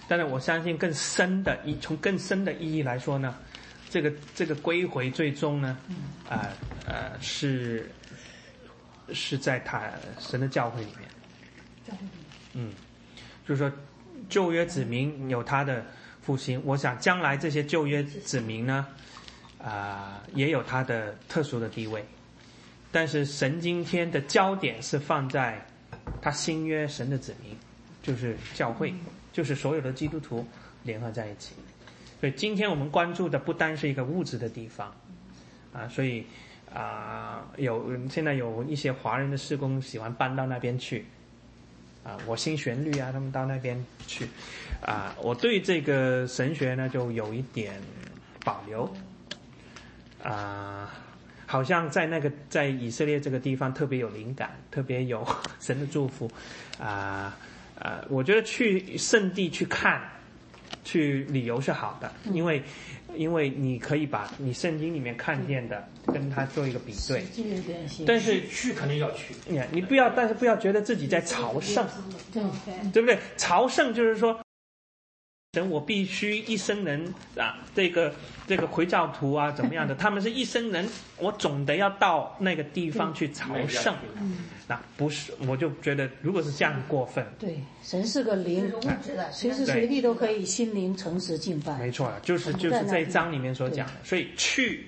[0.09, 3.36] 但是我相信更深的一从更深的意义来说呢，
[3.88, 5.78] 这个这个归回最终呢，
[6.28, 6.48] 啊
[6.88, 7.88] 呃是
[9.12, 9.88] 是在他
[10.18, 11.98] 神的教会里面，
[12.55, 12.72] 嗯，
[13.47, 13.70] 就是说
[14.31, 15.85] 旧约子民有他的
[16.23, 18.86] 复兴，我想将来这些旧约子民呢，
[19.62, 22.02] 啊、也有他的特殊的地位，
[22.90, 25.66] 但是神今天的焦点是放在
[26.23, 27.55] 他新约神的子民，
[28.02, 28.94] 就是教会，
[29.32, 30.47] 就是所有的基督徒
[30.85, 31.55] 联合在一起。
[32.20, 34.94] 所以今天我们关注的不单是一个物质的地方，
[35.73, 36.24] 啊，所以
[36.73, 41.05] 啊、有现在有一些华人的施工喜欢搬到那边去，
[42.02, 44.27] 啊，我新旋律啊，他们到那边去，
[44.81, 47.74] 啊，我对这个神学呢就有一点
[48.44, 48.90] 保留，
[50.22, 50.93] 啊，
[51.47, 55.27] 好像在那个在以色列这个地方特别有灵感，特别有
[55.60, 56.31] 神的祝福，
[56.78, 57.36] 啊
[57.78, 60.01] 啊，我觉得去圣地去看，
[60.85, 62.62] 去旅游是好的，因为
[63.15, 67.24] 因为你可以把你圣经里面看见的跟他做一个比对。
[68.07, 71.86] 但是去肯定要去，你你不要，但是不要觉得自己在朝圣，
[72.32, 73.19] 对不对？
[73.36, 74.40] 朝圣就是说，
[75.52, 78.14] 神我必须一生人啊，这个
[78.47, 83.93] 这个回教徒啊怎么样的， 他们是一生人，我总得要到那个地方去朝圣。
[84.68, 88.72] 那不是，我就觉得如果是这样过分，对，神是个灵。
[89.05, 91.77] 是，的，随时随地都可以心灵诚实敬拜。
[91.81, 94.86] 没错了，就是就是这一章里面所讲的，所以去，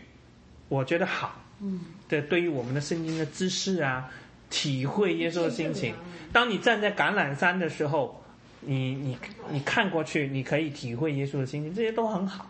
[0.68, 1.43] 我觉得好。
[1.59, 4.09] 嗯，对，对于我们的圣经的知识啊，
[4.48, 5.93] 体会耶稣的心情。
[6.32, 8.21] 当你站在橄榄山的时候，
[8.64, 9.18] 你你
[9.51, 12.47] 你看过去，你可以体会耶稣的心情，这些都很好。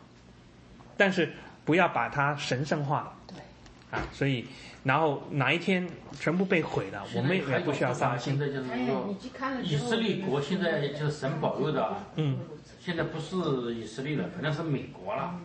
[0.97, 1.33] 但是
[1.65, 3.13] 不要把它神圣化了。
[3.27, 3.37] 对。
[3.91, 4.47] 啊，所以
[4.85, 5.87] 然后哪一天
[6.19, 8.39] 全部被毁了，我们也不需要伤心。
[8.39, 12.39] 现在就是说你，去看了以之后，色列国现在就是神保佑的，嗯，
[12.81, 15.39] 现在不是以色列了，可能是美国了。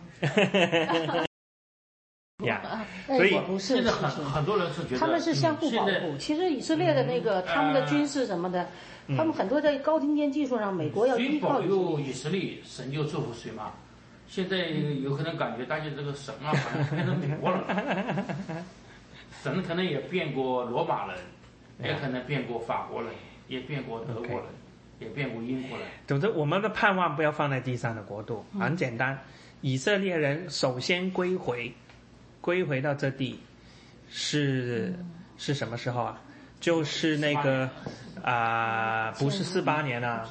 [2.44, 2.60] 呀，
[3.08, 6.16] 哎所以不是，现在很很多人是觉得他们是相互保护。
[6.18, 8.68] 其实以色列的那个他们的军事什么的，
[9.16, 12.00] 他们很多在高精尖技术上，美国要谁依靠以色保佑。
[12.00, 13.72] 以色列，神就祝福谁嘛。
[14.28, 18.24] 现在有可能感觉大家这个神啊，好像变成美国人了。
[19.42, 21.16] 神可能也变过罗马人，
[21.82, 23.10] 也可能变过法国人，
[23.48, 24.44] 也变过德国人，
[25.00, 25.88] 也变过英国人。
[26.06, 29.18] 总之，我们的盼望不要放在地上的国度，很简单。
[29.60, 31.72] 以色列人首先归回，
[32.48, 33.38] 归回到这地，
[34.08, 34.94] 是
[35.36, 36.18] 是什么时候啊？
[36.58, 37.68] 就是那个
[38.22, 40.26] 啊、不是四八年啊，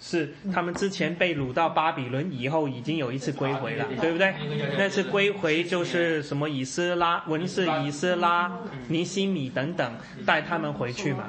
[0.00, 4.32] 是他们之前被掳到巴比伦以后，已经有一次归回了啊，对对不对？
[4.78, 8.56] 那次归回就是什么以斯拉、文士以斯拉、
[8.86, 9.92] 尼西米等等
[10.24, 11.26] 带他们回去嘛。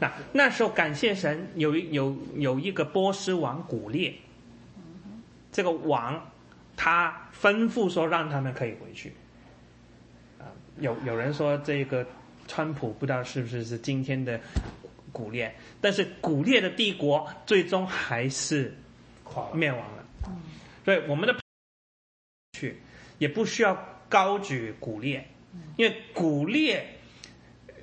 [0.00, 4.12] 那那时候感谢神，有一有有一个波斯王古列，
[5.52, 6.20] 这个王
[6.76, 9.14] 他吩咐说让他们可以回去。
[10.80, 12.06] 啊，有有人说这个
[12.48, 14.40] 川普不知道是不是是今天的
[15.12, 18.74] 古列，但是古列的帝国最终还是
[19.24, 19.52] 垮。
[19.54, 20.04] 灭亡了。
[20.84, 21.36] 所以我们的
[22.58, 22.76] 去
[23.18, 25.28] 也不需要高举古列，
[25.76, 26.86] 因为古列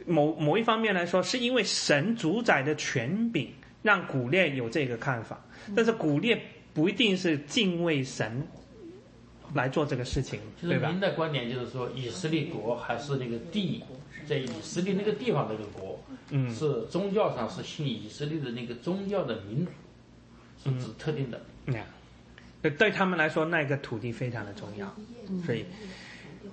[0.05, 3.53] 某某一方面来说，是因为神主宰的权柄
[3.83, 5.45] 让古列有这个看法，
[5.75, 6.41] 但是古列
[6.73, 8.47] 不一定是敬畏神
[9.53, 10.99] 来做这个事情，对吧就是您？
[10.99, 13.83] 的观点就是说，以色列国还是那个地，
[14.27, 15.99] 在以色列那个地方那个国，
[16.29, 19.71] 嗯是宗教上是信以色列的那个宗教的民族，
[20.63, 21.39] 是指特定的。
[21.73, 21.83] 呀，
[22.61, 24.93] 对对他们来说，那个土地非常的重要，
[25.45, 25.65] 所以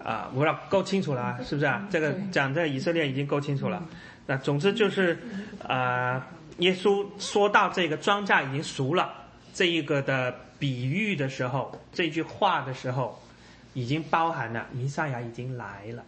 [0.03, 1.87] 啊，我要够清楚了啊，是不是啊？
[1.91, 3.87] 这个讲这个以色列已经够清楚了。
[4.27, 5.19] 那总之就是，
[5.67, 6.27] 啊，
[6.59, 9.13] 耶稣说到这个庄稼已经熟了
[9.53, 10.35] 这一个的
[10.65, 13.21] 比喻的时候，这句话的时候，
[13.75, 16.03] 已经包含了弥赛亚已经来了。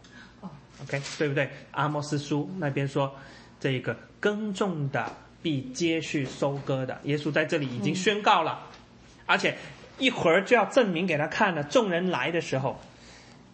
[0.82, 1.50] OK，对不对？
[1.72, 3.14] 阿莫斯书那边说，
[3.60, 5.12] 这个耕种的
[5.42, 8.62] 必接续收割的，耶稣在这里已经宣告了。
[9.26, 9.54] 而且
[9.98, 11.62] 一会儿就要证明给他看了。
[11.64, 12.80] 众人来的时候，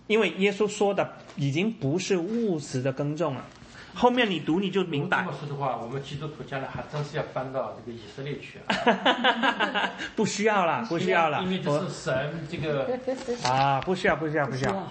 [0.07, 3.45] 因为耶稣说的已经不是务实的耕种了，
[3.95, 9.91] 后面你读你就明白这，么说的话，我们基督徒将来还真是要搬到这个以色列去啊！
[10.17, 12.99] 不需要了，不需要了因为，这是神这个
[13.45, 14.89] 啊，不需要，不需要，不需要，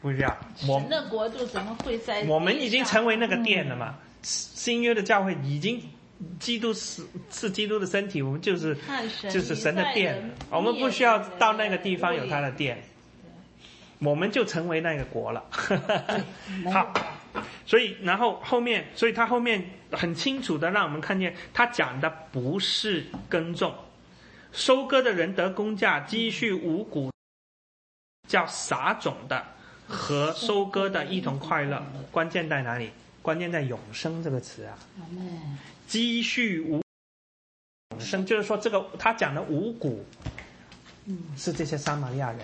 [0.00, 0.36] 不需要。
[0.68, 2.24] 我神的国度怎么会在？
[2.24, 5.82] 我们已经成为那个殿了嘛，新约的教会已经。
[6.38, 7.02] 基督是
[7.32, 8.78] 是基督的身体，我们就是
[9.28, 12.80] 就是神的殿我们不需要到那个地方有他的殿，
[13.98, 15.42] 我们就成为那个国了。
[16.72, 16.94] 好，
[17.64, 23.74] 所以然后后面，所以他后面很清楚的让我们看见，他讲的不是耕种，
[24.52, 27.10] 收割的人得工价，积蓄五谷，
[28.28, 29.44] 叫撒种的
[29.88, 31.82] 和收割的一同快乐。
[32.10, 32.90] 关键在哪里？
[33.22, 34.78] 关键在永生这个词啊。
[35.86, 36.82] 积蓄无
[37.90, 40.04] 永生，就是说这个他讲的五谷，
[41.36, 42.40] 是这些撒玛利亚人，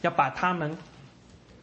[0.00, 0.76] 要把他们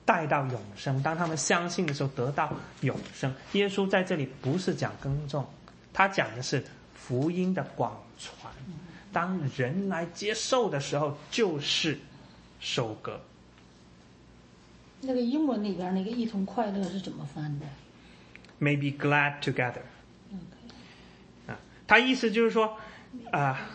[0.10, 1.04] 带到永生。
[1.04, 3.32] 当他们相信的时候，得到永生。
[3.52, 5.46] 耶稣在这里不是讲耕种，
[5.94, 6.66] 他讲的是
[6.96, 8.52] 福音的广传。
[9.14, 12.00] 当人来接受的时候，就是
[12.60, 13.22] 收割。
[15.02, 17.68] 那个英文里边那个一同快乐是怎么翻的
[18.60, 19.82] ？may be glad together。
[21.46, 21.56] 啊，
[21.86, 22.76] 他意思就是说，
[23.32, 23.70] 啊、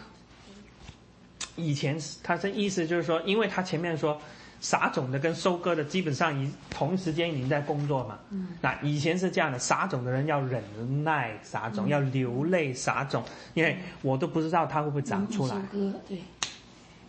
[1.55, 4.21] 以前他的意思就是说，因为他前面说
[4.65, 8.19] 撒种的跟收割的基本上已同时间已经在工作嘛。
[8.31, 8.49] 嗯。
[8.63, 13.23] 那以前是这样的，撒种的人要忍耐撒种，要流泪撒种，
[13.53, 15.61] 因为我都不知道它会不会长出来收。
[15.71, 16.19] 割对，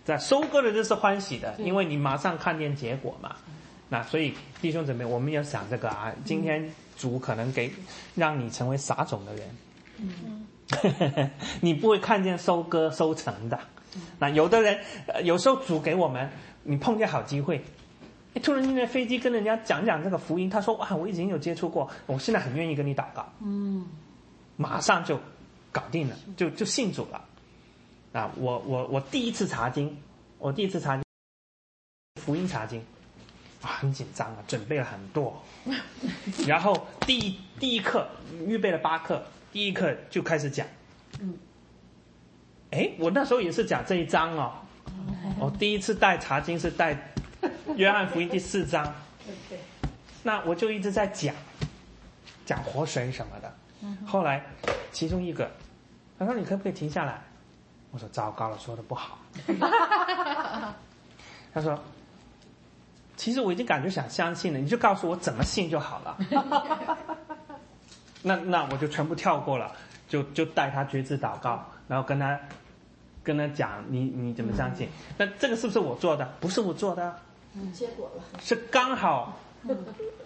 [0.03, 3.33] 在收割的就是欢喜的，因为你马上看见结果嘛。
[3.87, 7.71] 那所以弟兄姊妹，我们要想这个啊，今天主可能给
[8.15, 9.47] 让你成为撒种的人，
[10.01, 13.57] 嗯 你不会看见收割收成的。
[14.19, 14.77] 那有的人，
[15.07, 16.29] 呃有时候主给我们，
[16.67, 17.63] 你碰见好机会，
[18.33, 23.85] 诶突然间在飞机跟人家讲讲这个福音，他说哇，我已经有接触过，我现在很愿意跟你祷告，嗯，
[24.57, 25.19] 马上就
[25.71, 27.23] 搞定了，就就信主了。
[28.13, 29.95] 啊，我我我第一次查经，
[30.39, 31.03] 我第一次查经，
[32.21, 32.79] 福音查经，
[33.61, 35.43] 啊，很紧张啊，准备了很多，
[36.47, 38.07] 然后第一第一课
[38.47, 39.21] 预备了八课，
[39.51, 40.65] 第一课就开始讲，
[41.19, 41.37] 嗯，
[42.71, 44.53] 哎，我那时候也是讲这一章哦，
[45.39, 46.97] 我第一次带查经是带
[47.75, 48.93] 约翰福音第四章，
[50.23, 51.35] 那我就一直在讲，
[52.45, 53.53] 讲活水什么的。
[54.05, 54.43] 后来
[54.91, 55.51] 其中一个
[56.17, 57.21] 他说：“你可不可以停下来？”
[57.91, 59.19] 我说：“糟糕了，说的不好。
[61.53, 61.77] ”他说
[63.15, 66.17] ：“其实我已经感觉想相信了，你就告诉我怎么信就好了。
[68.23, 69.71] ”那那我就全部跳过了，
[70.07, 72.39] 就就带他觉知祷告，然后跟他
[73.25, 74.87] 跟他讲你你怎么相信？
[75.17, 76.33] 那这个是不是我做的？
[76.39, 77.03] 不是我做的。
[77.03, 77.19] 啊，
[77.73, 79.39] 结果了，是刚好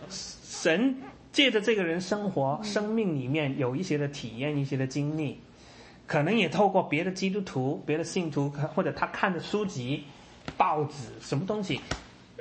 [0.09, 0.95] 神
[1.31, 5.39] 借着这个人生活生命里面有一些的体验，一些的经历，
[6.07, 10.03] 可能也透过别的基督徒、别的信徒，或者他看的书籍、
[10.57, 11.79] 报纸什么东西，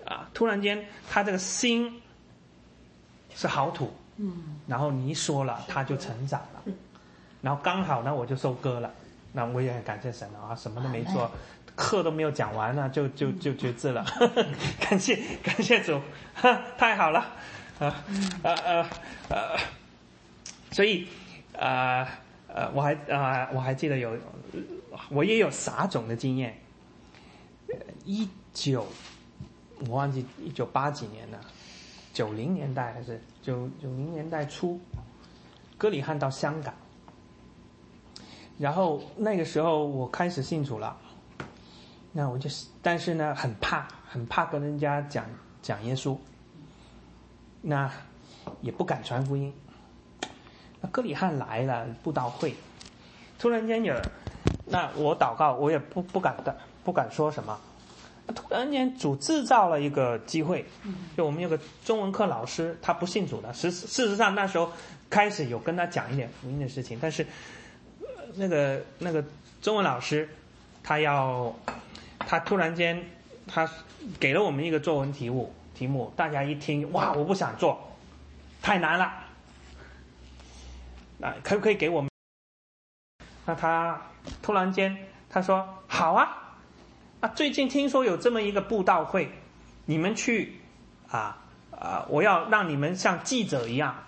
[0.06, 2.00] 啊，突然间他这个心
[3.34, 6.62] 是好土，嗯，然后你一说了，他就成长了。
[7.42, 8.90] 然后刚好呢我就收割了，
[9.38, 11.30] 那我也很感谢神啊，什么都没做，
[11.76, 14.04] 课都没有讲完呢，就就就绝志了，
[14.82, 16.00] 感谢感谢主，
[16.34, 17.20] 哈， 太好了，
[17.78, 17.86] 啊
[18.42, 18.90] 啊啊
[19.30, 19.54] 啊，
[20.72, 21.06] 所以
[21.56, 22.08] 啊
[22.48, 24.18] 呃我还啊、我还记得有
[25.08, 26.58] 我也有撒种的经验，
[28.04, 28.84] 一九
[29.86, 31.38] 我忘记一九八几年了，
[32.12, 34.80] 九零年代还是九九零年代初，
[35.76, 36.74] 哥里汉到香港，
[38.58, 40.96] 然后那个时候我开始信主了，
[42.12, 45.24] 那我就是，但是呢很怕，很怕跟人家讲
[45.62, 46.16] 讲耶稣，
[47.62, 47.90] 那
[48.60, 49.52] 也不敢传福音。
[50.80, 52.54] 那哥里汉来了布道会，
[53.38, 53.94] 突然间有，
[54.66, 57.58] 那我祷告，我也不不敢的，不敢说什么。
[58.34, 60.66] 突然间，主制造了一个机会，
[61.16, 64.70] 就我们有个中文课老师，他不信主的，事事实上那时候
[65.08, 67.26] 开始有跟他讲一点福音的事情，但是
[68.38, 69.24] 那个那个
[69.60, 70.28] 中文老师，
[70.82, 71.52] 他要
[72.20, 73.04] 他突然间
[73.46, 73.68] 他
[74.20, 77.96] 给了我们一个作文题目，题目大家一听，哇，我不想做，
[78.62, 79.04] 太难了，
[81.20, 82.08] 啊，可不可以给我们？
[83.44, 84.00] 那他
[84.40, 84.96] 突然间
[85.28, 86.44] 他说好啊。
[87.20, 89.28] 啊，最近听说有这么一个布道会，
[89.86, 90.60] 你们去
[91.08, 91.36] 啊
[91.72, 92.06] 啊！
[92.08, 94.04] 我要让你们像记者一样，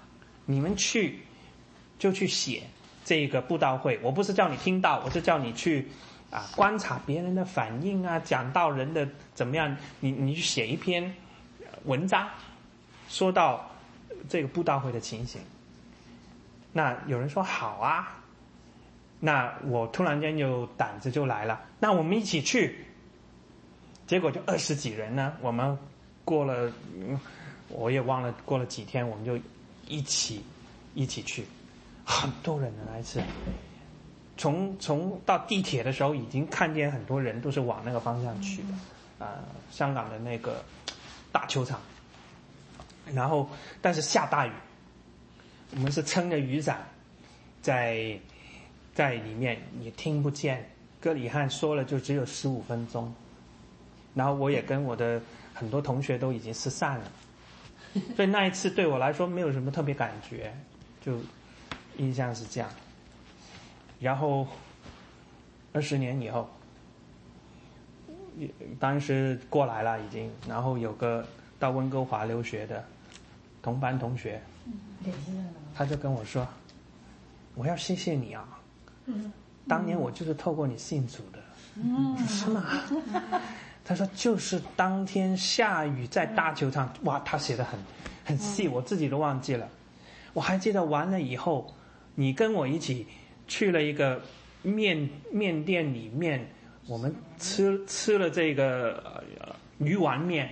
[0.46, 1.18] 你们去
[1.98, 2.62] 就去写
[3.10, 3.98] 这个布道会。
[4.04, 5.88] 我不是叫你听到，我是叫你去
[6.30, 11.12] 啊观察别人的反应啊，讲到人的怎么样，你你去写一篇
[11.86, 12.28] 文章，
[13.08, 13.68] 说到
[14.28, 15.40] 这个布道会的情形。
[16.72, 18.16] 那有人说好啊，
[19.18, 22.86] 那我突然间就胆子就来了，那我们一起去。
[24.06, 25.76] 结果就二十几人呢，我们
[26.24, 26.72] 过了，
[27.70, 29.36] 我也忘了过了几天，我们就
[29.88, 30.44] 一起
[30.94, 31.44] 一起去，
[32.10, 33.22] 很多人呢那一次，
[34.36, 39.38] 从从到地铁的时候，已经看见很多人都是往那个方向去的，啊、
[39.70, 40.62] 香港的那个
[41.30, 41.80] 大球场，
[43.14, 43.48] 然后
[43.80, 44.52] 但是下大雨，
[45.72, 46.84] 我们是撑着雨伞，
[47.62, 48.18] 在
[48.92, 50.68] 在里面也听不见，
[51.00, 53.14] 哥里汉说了就只有十五分钟。
[54.12, 55.22] 然后我也跟我的
[55.54, 57.12] 很多同学都已经失散了，
[58.16, 60.52] 所以那一次对我来说没有什么特别感觉，
[61.00, 61.16] 就
[61.98, 62.68] 印象是这样。
[63.98, 64.46] 然后
[65.72, 66.48] 二十年以后，
[68.78, 71.26] 当时过来了已经，然后有个
[71.58, 72.84] 到温哥华留学的
[73.62, 74.40] 同班同学，
[75.74, 76.46] 他就跟我说
[77.54, 78.58] ：“我要谢谢你啊，
[79.68, 81.38] 当年我就是透过你信主的。”
[81.76, 82.64] 嗯是吗？
[83.84, 87.78] 他说就是当天下雨在大球场，哇，他写的很
[88.24, 89.68] 很细，我自己都忘记了。
[90.32, 91.72] 我还记得完了以后，
[92.20, 93.06] 你跟我一起
[93.48, 94.20] 去了一个
[94.60, 96.46] 面面店里面，
[96.86, 99.02] 我们吃吃了这个
[99.40, 100.50] 呃鱼丸面，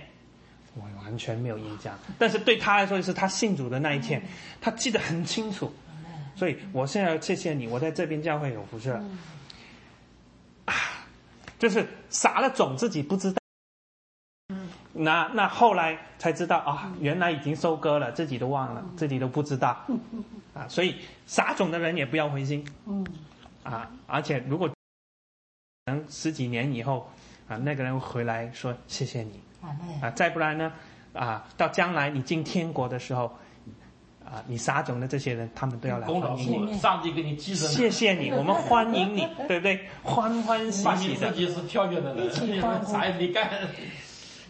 [0.73, 1.95] 我完全没有印象。
[2.17, 4.19] 但是对他来说是他信主的那一天，
[4.59, 5.71] 他记得很清楚。
[6.35, 8.99] 所以我现在要谢谢你，我在这边教会有辐射。
[10.65, 10.73] 啊，
[11.59, 13.38] 就是撒了种自己不知道。
[15.01, 19.77] 那那后来才知道啊，原来已经收割了，自己都忘了，自己都不知道，
[20.53, 20.95] 啊，所以
[21.25, 23.05] 撒种的人也不要灰心，嗯，
[23.63, 27.09] 啊，而且如果可能十几年以后
[27.47, 29.39] 啊，那个人回来说谢谢你，
[30.01, 30.73] 啊，再不然呢，
[31.13, 33.33] 啊，到将来你进天国的时候，
[34.25, 39.87] 啊，你撒种的这些人，他们都要来欢迎你，是上帝给你继承的，谢谢你， 我们欢迎你，对不对？
[40.03, 42.29] 欢欢喜喜的，自己是跳跃的人，
[42.85, 43.49] 啥也没干，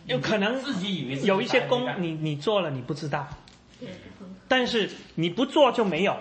[0.06, 3.28] 有可能自己以为有一些功你你做了你不知道，
[4.48, 6.18] 但是你不做就没有，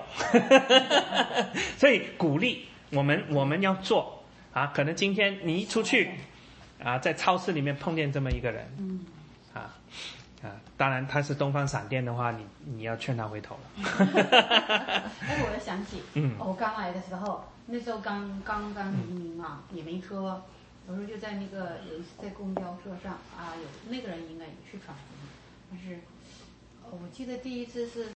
[1.78, 4.14] 所以鼓励我们我们要做。
[4.50, 4.72] 啊！
[4.74, 6.10] 可能今天你一出去
[6.82, 8.66] 啊，在超市里面碰见这么一个人，
[9.54, 9.76] 啊
[10.42, 13.60] 啊，当然他是东方闪电的话，你你要劝他回头了。
[15.20, 16.34] 哎，我又想起，嗯。
[16.40, 20.42] 我刚来的时候，那时候刚刚刚移民嘛，也没车，
[20.88, 25.28] 有时候就在那个有一次在公交车上啊，有那个人应该也是传福音，
[25.68, 26.00] 但是
[26.82, 28.08] 呃我记得第一次是，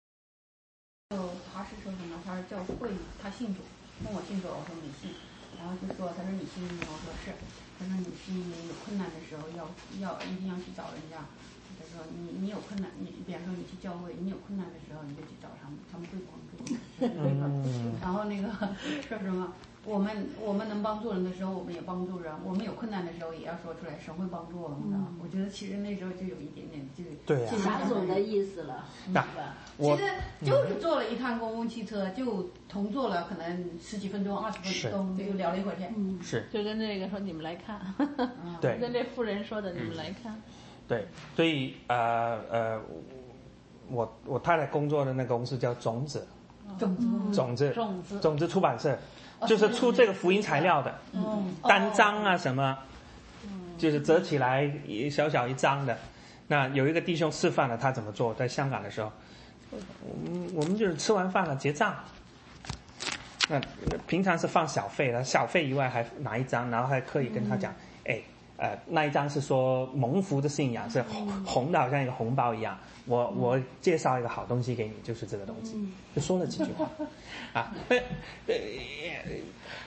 [1.11, 2.17] 哦，他是说什么？
[2.25, 2.89] 他是教会，
[3.21, 3.61] 他信主，
[4.05, 5.13] 问我信主，我说没信，
[5.61, 6.89] 然后就说他说你信吗？
[6.89, 7.37] 我说是，
[7.79, 9.69] 他说你信有困难的时候要
[10.01, 11.21] 要一定要去找人家。
[11.77, 16.81] 他说你你有困难，你比方说你去教会，你有困难的时候你就去找他们，他们会帮助你。
[17.21, 18.49] 嗯然后那个
[19.05, 19.53] 说什么？
[19.85, 24.97] 我们我们能帮助人的时候，我们也帮助人；我们有困难的时候，也要说出来，神会帮助我们的。
[25.21, 29.27] 我觉得其实那时候就有一点点这个对啊这种撒种的意思了，是吧？
[29.79, 30.03] 其实
[30.45, 35.93] 就是坐了一趟公共汽车，就同坐了可能十几分钟、二十分钟，就聊了一会儿天。
[36.23, 37.81] 是就跟那个说你们来看，
[38.61, 40.41] 对跟这妇人说的你们来看，
[40.87, 42.81] 对，所以呃呃，
[43.91, 46.25] 我我太太工作的那个公司叫种子，
[46.79, 48.97] 种子种子种子种子出版社，
[49.47, 52.79] 就是出这个福音材料的，嗯，单张啊什么，
[53.79, 55.97] 就是折起来一小小一张的。
[56.47, 59.11] 那有一个弟兄示范了他怎么做，在香港的时候，
[59.71, 61.95] 我们我们就是吃完饭了结账。
[63.49, 67.75] 那那平常是放小费的，小费以外还拿一张，然后还刻意跟他讲，
[68.07, 68.21] 哎、
[68.63, 72.79] 呃，那一张是说蒙福的信仰是红红的，好像一个红包一样。
[73.07, 75.75] 我我介绍一个好东西给你，就是这个东西，
[76.15, 76.89] 就说了几句话，
[77.61, 77.99] 啊，呃
[78.47, 78.55] 呃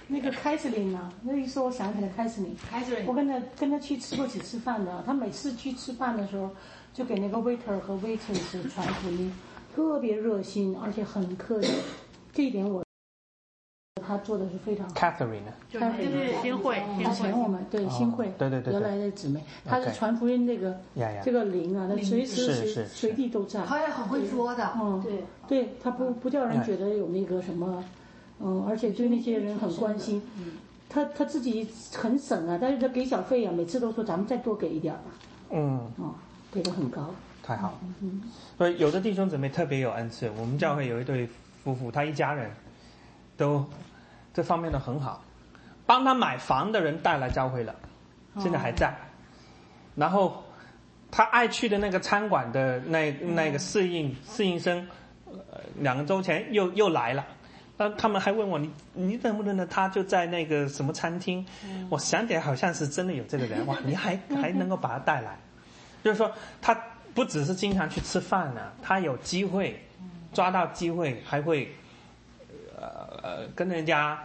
[0.08, 1.10] 那个凯瑟琳呢？
[1.22, 6.50] 那一说，我想起来凯瑟琳，凯瑟琳我跟他跟他去吃过几次饭的，他每次去吃饭的时候，
[6.94, 9.34] 就给那个 waiter 和 waitress 传福音，
[9.74, 11.72] 特别热心，而且很客气。
[12.34, 12.85] 这一点我
[14.07, 14.94] 他做的是非常好。
[14.94, 15.53] ，Catherine 呢？
[15.69, 20.76] 就是就是新会，新之前会我们对新会，对对对对原来的姊妹，她是传福音这个
[21.23, 23.65] 这个灵啊，她随时随随地都在。
[23.65, 24.72] 她也很会说的。
[24.76, 27.84] 嗯，对，对她不不叫人觉得有那个什么，
[28.40, 30.22] 嗯，而且对那些人很关心。
[30.88, 35.02] 她她自己很省啊，但是她给小费啊，每次都说咱们再多给一点吧，
[35.52, 36.14] 嗯，哦，
[36.52, 37.10] 给的很高。
[37.44, 37.80] 太好了。
[38.57, 41.30] 所以有的弟兄姊妹特别有恩赐，我们教会有一对
[41.64, 42.49] 夫妇，他一家人
[43.38, 43.64] 都
[44.36, 45.24] 这方面都很好，
[45.88, 47.74] 帮他买房的人带来教会了，
[48.38, 48.94] 现在还在。
[49.95, 50.44] 然后
[51.10, 54.86] 他爱去的那个餐馆的那那个适应适应生，
[55.26, 57.26] 呃，两个周前又又来了。
[57.78, 61.45] 那他们还问我你你认不认得他就在那个什么餐厅？
[61.90, 63.78] 我想起来好像是真的有这个人哇！
[63.86, 65.38] 你还还能够把他带来，
[66.03, 66.32] 就是说
[66.62, 66.78] 他
[67.14, 69.82] 不只是经常去吃饭呢、他有机会
[70.34, 71.74] 抓到机会还会
[72.86, 74.20] 呃呃跟人家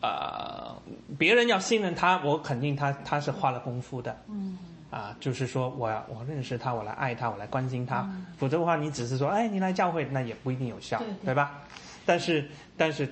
[0.00, 0.74] 呃
[1.18, 4.16] 别人要信任他，我肯定他他是花了功夫的。
[4.28, 4.58] 嗯。
[4.88, 8.08] 啊，就是说我要我认识他，我来爱他，我来关心他，
[8.38, 11.60] 否则的话，你只是说，哎，你来教会，那也不一定有效，对吧？
[12.06, 13.06] 但是但是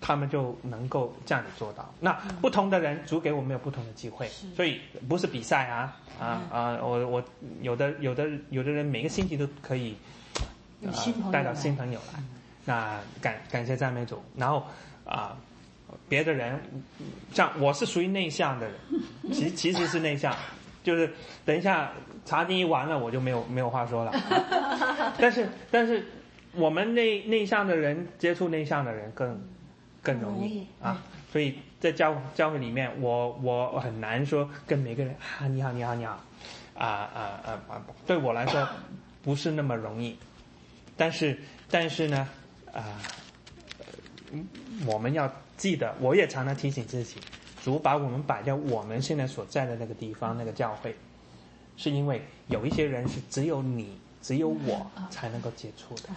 [0.00, 1.92] 他们就能够这样子做到。
[1.98, 6.78] 那不同的人主给我们有不同的机会，所以不是比赛啊啊啊！
[6.80, 7.24] 我我
[7.62, 9.96] 有的有的有的人每个星期都可以、
[10.80, 12.22] 有新朋友带到新朋友来，
[12.64, 14.22] 那感感谢赞美主。
[14.36, 14.66] 然后
[15.04, 15.36] 啊、
[16.08, 16.60] 别的人
[17.32, 18.76] 像我是属于内向的人，
[19.32, 20.34] 其其实是内向。
[20.84, 21.12] 就是
[21.44, 21.92] 等一下
[22.24, 24.12] 茶经一完了，我就没有没有话说了。
[25.20, 26.02] 但是但是
[26.52, 29.38] 我们内内向的人接触内向的人更
[30.02, 36.12] 更容易啊，所以在教教会里面，我我很难说跟每个人啊你好你好你好
[36.74, 38.66] 啊啊啊啊，对我来说
[39.22, 40.16] 不是那么容易。
[40.96, 41.38] 但是
[41.70, 42.26] 但是呢
[42.72, 43.00] 啊、
[44.32, 44.38] 呃
[44.86, 47.16] 我们要记得，我也常常提醒自己，
[47.64, 50.94] 主把我们摆在我们现在所在的那个地方，那个教会，
[51.76, 56.10] 是因为有一些人是只有你、只有我才能够接触的。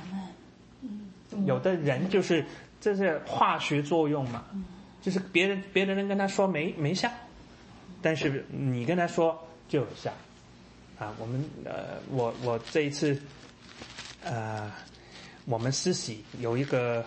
[1.45, 2.45] 有的人就是
[2.81, 4.43] 这是化学作用嘛，
[5.01, 7.09] 就是别人别的人跟他说没没效，
[8.01, 10.11] 但是你跟他说就有效。
[10.99, 13.19] 啊，我们呃，我我这一次，
[14.23, 14.71] 呃，
[15.51, 17.03] 我们实习有一个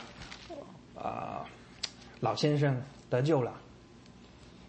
[0.94, 1.42] 呃
[2.20, 3.50] 老先生得救了，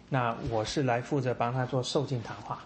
[0.08, 2.64] 那我是来负责帮他做受尽谈话。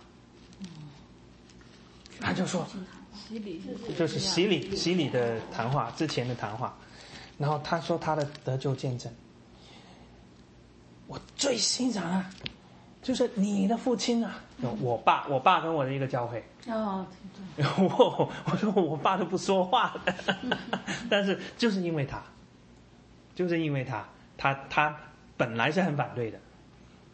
[2.20, 2.65] 他就说，
[3.12, 3.61] 洗礼
[3.99, 6.78] 就是洗礼洗礼的谈话之前的谈话，
[7.39, 9.12] 然后他说他的得救见证，
[11.09, 12.31] 我最欣赏啊，
[13.03, 14.41] 就是你的父亲啊，
[14.81, 17.07] 我爸我爸跟我的一个教会，哦，
[17.79, 19.95] 我我说我爸都不说话。
[20.05, 20.15] 的，
[21.09, 22.23] 但是就是因为他，
[23.35, 24.05] 就是因为他，
[24.37, 24.95] 他他
[25.37, 26.39] 本来是很反对的，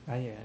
[0.06, 0.36] 他也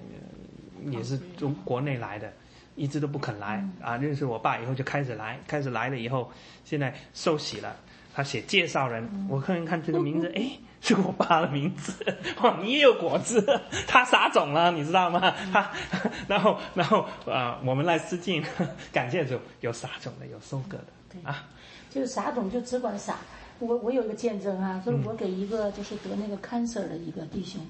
[0.91, 2.31] 也是从国内来的，
[2.75, 3.67] 一直都不肯来。
[3.81, 3.97] 啊。
[3.97, 6.31] 认识我爸以后就开始来，开始来了以后，
[6.63, 7.75] 现在受洗了。
[8.13, 10.51] 他写介绍人，我看一看这个名字， 哎，
[10.81, 11.93] 是我爸的名字，
[12.41, 15.33] 哇， 你也有果子， 他撒种了，你知道吗？
[15.53, 15.71] 他，
[16.27, 18.43] 然后然后啊、我们来致敬，
[18.91, 21.47] 感谢主，有撒种的，有收割的啊。
[21.89, 23.17] 就是撒种就只管撒。
[23.59, 27.61] 我我有一个见证啊，就是我给一个就是得那个 cancer 的一个弟兄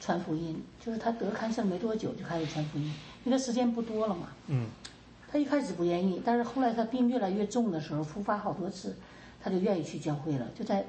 [0.00, 2.94] 传福音，就是他得 cancer 没多久就开始传福音，
[3.24, 4.28] 因为时间不多了嘛。
[4.46, 4.68] 嗯
[5.30, 8.96] 他一开始不愿意，但是后来他病越来越重的时候，复发好多次，
[9.40, 10.46] 他就愿意去教会了。
[10.58, 10.84] 就在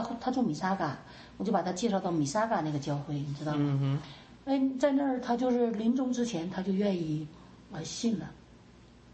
[0.00, 0.98] 他他住米沙嘎，
[1.36, 3.58] 我就把他介绍到米沙嘎那个教会，你知道吗？
[3.60, 4.00] 嗯
[4.46, 7.26] 哼，哎，在那儿他就是临终之前他就愿意
[7.72, 8.30] 啊信了，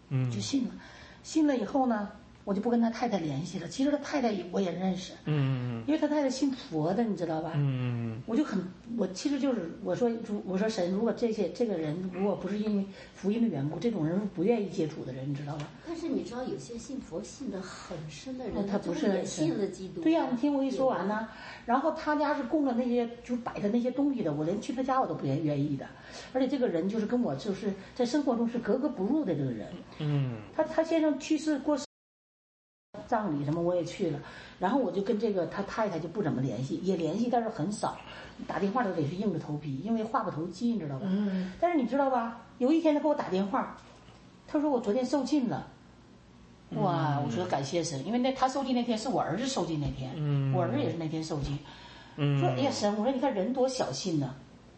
[0.08, 0.70] 嗯就信了，
[1.22, 2.08] 信了以后呢，
[2.50, 3.68] 我就不跟他太太联系了。
[3.68, 7.52] 其实他太太也我也认识，嗯因为他太太信佛的，你知道吧？
[7.54, 8.60] 嗯我就很，
[8.96, 15.68] 我其实就是我说，如我说神，如果这些这个人如果不是因为福音的缘故，这种人是不愿意接触的人，你知道吧？
[15.86, 20.00] 但是你知道，有些信佛信的很深的哦人，他不是信了基督。
[20.00, 21.28] 对呀、你听我一说完呢，
[21.66, 25.86] 然后他家是供了那些就摆的那些东西的，我连去他家我都不愿愿意的，
[26.32, 29.68] 而且这个人就是跟我就是在生活中是格格不入的这个人。
[30.00, 31.84] 嗯他他先生去世过世
[33.10, 34.20] 葬礼什么我也去了，
[34.60, 37.96] 然后我就跟这个他太太就不怎么联系，也联系，但是很少，
[38.46, 41.06] 打电话都得是硬着头皮，因为话不投机，你知道吧？
[41.10, 42.42] 嗯，但是你知道吧？
[42.58, 43.76] 有一天他给我打电话，
[44.46, 45.66] 他说我昨天受尽了。
[46.76, 47.20] 哇！
[47.26, 51.58] 我说感谢神，因为那他受尽那天是我儿子受尽那天，嗯我儿子也是那天受尽。
[52.16, 54.32] 嗯，说哎呀神，我说你看人多小心呐、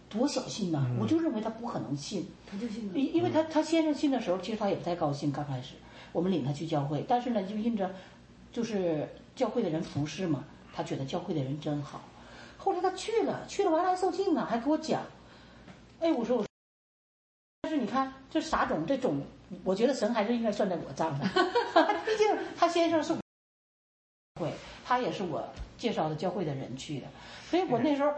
[0.08, 2.98] 多小心呐、我就认为他不可能信，他就信了。
[2.98, 5.74] 因因为他他先生信的时候，其实他也不太高兴，刚开始
[6.12, 7.90] 我们领他去教会，但是呢，就印着
[8.52, 12.02] 就是教会的人服侍嘛，他觉得教会的人真好。
[12.58, 15.02] 后来他去了，去了完了还受浸呢，还给我讲，
[15.98, 16.48] 哎，我说我说，
[17.62, 19.20] 但是你看这撒种这种，
[19.64, 21.28] 我觉得神还是应该算在我账上，
[22.04, 23.14] 毕竟他先生是
[24.40, 24.52] 会，
[24.84, 27.06] 他也是我介绍的教会的人去的，
[27.50, 28.14] 所以我那时候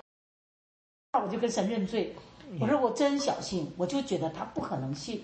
[1.23, 2.15] 我就跟神认罪，
[2.61, 5.23] 我说我真小信，我就觉得他不可能信，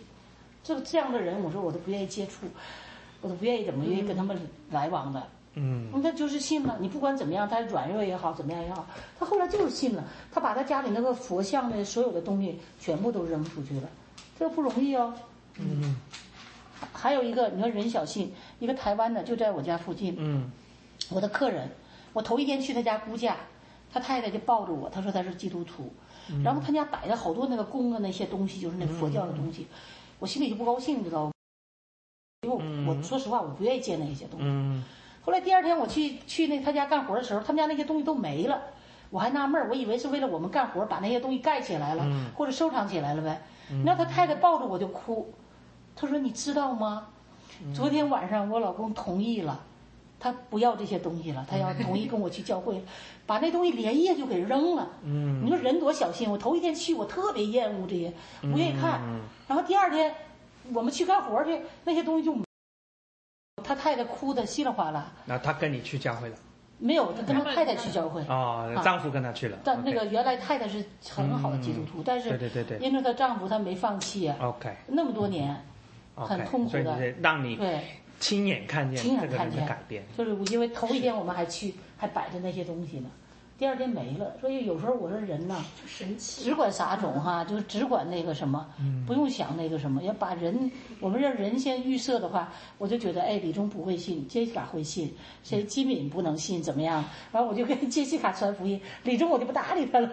[0.62, 2.46] 这个这样的人，我说我都不愿意接触，
[3.20, 4.38] 我都不愿意怎么愿意跟他们
[4.70, 5.22] 来往的。
[5.54, 8.86] 嗯那就是信了，你不管怎么样，他软弱也好，怎么样也好，
[9.18, 10.04] 他后来就是信了。
[10.30, 13.88] 他把他家里那个佛像的所有的东西全部都扔出去了，
[14.38, 15.12] 这个不容易哦。
[15.58, 15.96] 嗯
[16.92, 20.50] 还有一个，你说任小信，一个台湾的，就在我家附近，嗯
[21.10, 21.68] 我的客人，
[22.12, 23.36] 我头一天去他家估价，
[23.92, 25.92] 他太太就抱着我，他说他是基督徒，
[26.44, 29.66] 然后他家摆了好多那个供的那些东西，就是那佛教的东西，
[30.20, 31.32] 我心里就不高兴，你知道吗？
[32.42, 34.46] 因为我我说实话，我不愿意见那些东西。
[34.46, 34.82] 嗯
[35.22, 38.58] 后来第二天我去去那他家干活的时候，他们家那些东西都没了，
[39.10, 42.02] 我还纳闷儿，我以为是为了我们干活把那些东西盖起来了，
[42.34, 43.42] 或者收藏起来了呗。
[43.68, 45.34] 你知道他太太抱着我就哭，
[45.94, 47.08] 他说你知道吗？
[47.74, 49.60] 昨天晚上我老公同意了，
[50.18, 52.82] 他不要这些东西了，他要同意跟我去教会，
[53.26, 54.88] 把那东西连夜就给扔了。
[55.04, 56.30] 嗯你说人多小心！
[56.30, 58.10] 我头一天去，我特别厌恶这些，
[58.40, 59.02] 不愿意看。
[59.46, 60.14] 然后第二天
[60.74, 62.44] 我们去干活去，那些东西就没
[63.62, 65.12] 他太太哭的稀里哗啦。
[65.26, 66.36] 那他跟你去教会了？
[66.78, 68.22] 没有，他跟他太太去教会。
[68.22, 68.82] 哦，啊。
[68.82, 69.58] 丈夫跟他去了。
[69.62, 72.78] 但那个原来太太是很好的基督徒，但是对对对对。
[72.78, 74.74] 因为她丈夫他没放弃啊，OK。
[74.86, 75.54] 那么多年
[76.14, 76.98] 很痛苦的。
[77.20, 77.82] 让你对，
[78.18, 80.02] 亲眼看见亲眼这个改变。
[80.16, 83.10] 就是因为头一天我们还去还摆着那些东西呢，
[83.60, 84.34] 第二天没了。
[84.40, 86.42] 所以有时候我说人呐，神奇。
[86.42, 88.66] 只管撒种哈，就是只管那个什么，
[89.06, 95.14] 不用想那个什么，要把人，我们让人先预设的话，我就觉得，哎，李忠不会信，杰西卡会信，
[95.44, 97.04] 谁基敏不能信，怎么样？
[97.30, 100.08] 然后我就跟杰西卡传福音，李忠我就不搭理他了。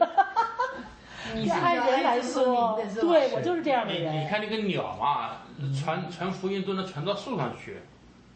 [1.33, 4.29] 你按人来说，对我就是这样的人你。
[4.29, 5.37] 看那个鸟嘛，
[5.73, 7.77] 传传福音都能传到树上去。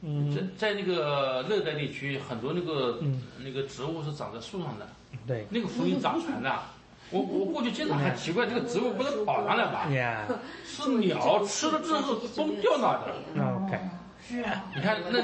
[0.04, 4.88] 嗯在在那个热带地区，很多那个、嗯那个植物是长在树上的，
[5.32, 5.48] 对。
[5.50, 6.52] 那个福音咋传的？
[7.10, 9.88] 我我过去经常还奇怪，这个植物不是跑上来吧？
[10.66, 13.14] 是鸟吃了之后崩掉那的。
[13.34, 13.80] 那，OK，
[14.26, 15.20] 是啊，你看那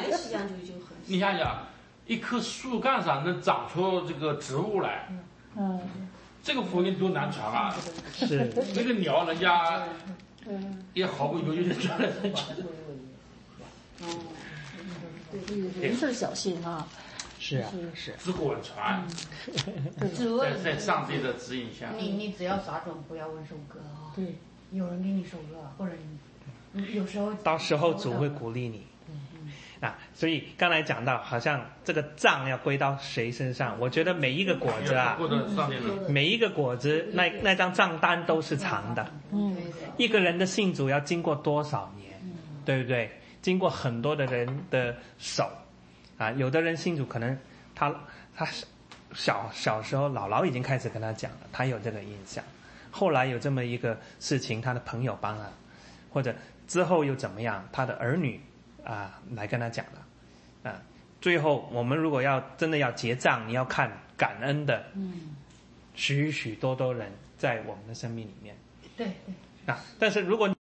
[1.06, 1.62] 你想想，
[2.06, 5.08] 一棵树干上能长出这个植物来，
[5.56, 5.80] 嗯，
[6.44, 7.74] 这个福音多难传啊！
[8.14, 8.52] 是。
[8.76, 9.84] 那个鸟人家
[10.46, 12.44] 嗯，也毫不犹豫的传了进去。
[15.82, 16.86] 人事小心啊，
[17.48, 17.72] 是啊。
[17.94, 19.08] 是，只管传，
[20.16, 24.36] 只问在在上帝的指引下，你你只要撒种，不要问收割啊、对，
[24.72, 25.94] 有人给你收割，或者
[26.74, 28.86] 你你有时候到时候主会鼓励你。
[29.80, 33.80] 啊，所以刚才讲到，好像这个账要归到谁身上？
[33.80, 35.16] 我觉得每一个果子啊，
[36.10, 39.08] 每一个果子那那张账单都是长的。
[39.32, 39.56] 嗯，
[39.98, 42.12] 一个人的信主要经过多少年，
[42.66, 43.12] 对不对？
[43.40, 45.48] 经过很多的人的手，
[46.18, 47.38] 啊，有的人信主可能
[47.76, 47.94] 他
[48.36, 48.48] 他
[49.14, 52.44] 小小时候姥姥已经开始跟他讲了，他有这个印象，
[52.92, 55.54] 后来有这么一个事情，他的朋友帮了，
[56.12, 56.36] 或者
[56.68, 58.40] 之后又怎么样，他的儿女
[58.84, 60.82] 啊来跟他讲了，啊，
[61.22, 65.36] 最后我们如果要真的要结账，你要看感恩的，嗯，
[65.94, 68.56] 许许多多人在我们的生命里面。
[68.98, 70.56] 对对，啊，但是如果你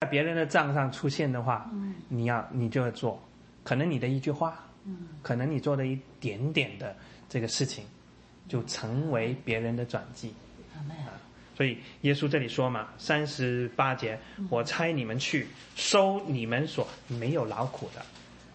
[0.00, 1.94] 在别人的账上出现的话，嗯。
[2.08, 3.20] 你要你就要做，
[3.64, 6.94] 可能你的一句话，嗯可能你做的一点点的
[7.28, 7.84] 这个事情，
[8.46, 10.32] 就成为别人的转机。
[10.72, 11.18] 啊。
[11.56, 14.18] 所以耶稣这里说嘛，三十八节，
[14.50, 15.46] 我差你们去
[15.76, 18.04] 收你们所没有劳苦的，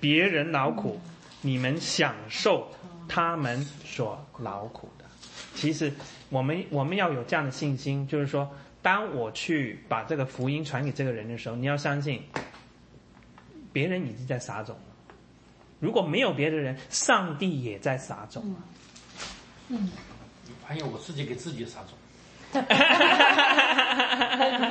[0.01, 0.99] 别人劳苦，
[1.41, 2.69] 你们享受
[3.07, 5.05] 他们所劳苦的。
[5.55, 5.93] 其实
[6.27, 12.21] 我们我们要有这样的信心，就是说，当我去把这个福音传给这个人的时候，你要相信，
[13.71, 14.88] 别人已经在撒种了。
[15.79, 18.55] 如果没有别的人，上帝也在撒种
[19.69, 19.89] 嗯，
[20.45, 21.89] 你发现我自己给自己撒种。
[22.51, 22.59] 比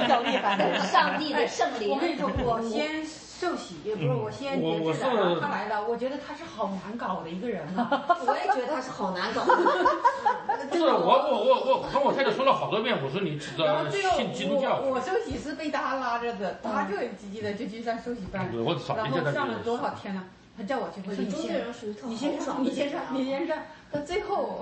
[0.08, 0.80] 较厉害的。
[0.80, 1.90] 上帝的圣灵。
[1.90, 7.88] 我跟你说，我先受洗，也不是我先我我解释是的，他来了，我觉得他是好难搞的一个人啊。
[8.26, 9.44] 我也觉得他是好难搞。
[10.72, 20.24] 就是我我我我跟我太太说了好多遍，我说你呃然后最后信基督教我，我受洗是被他拉着的，他就很积极的就去上受洗班，我早然后上了多少天了，
[20.58, 21.64] 他叫我去，我说你先，
[22.10, 23.56] 你先上，你先上，你先上，
[23.92, 24.60] 到最后，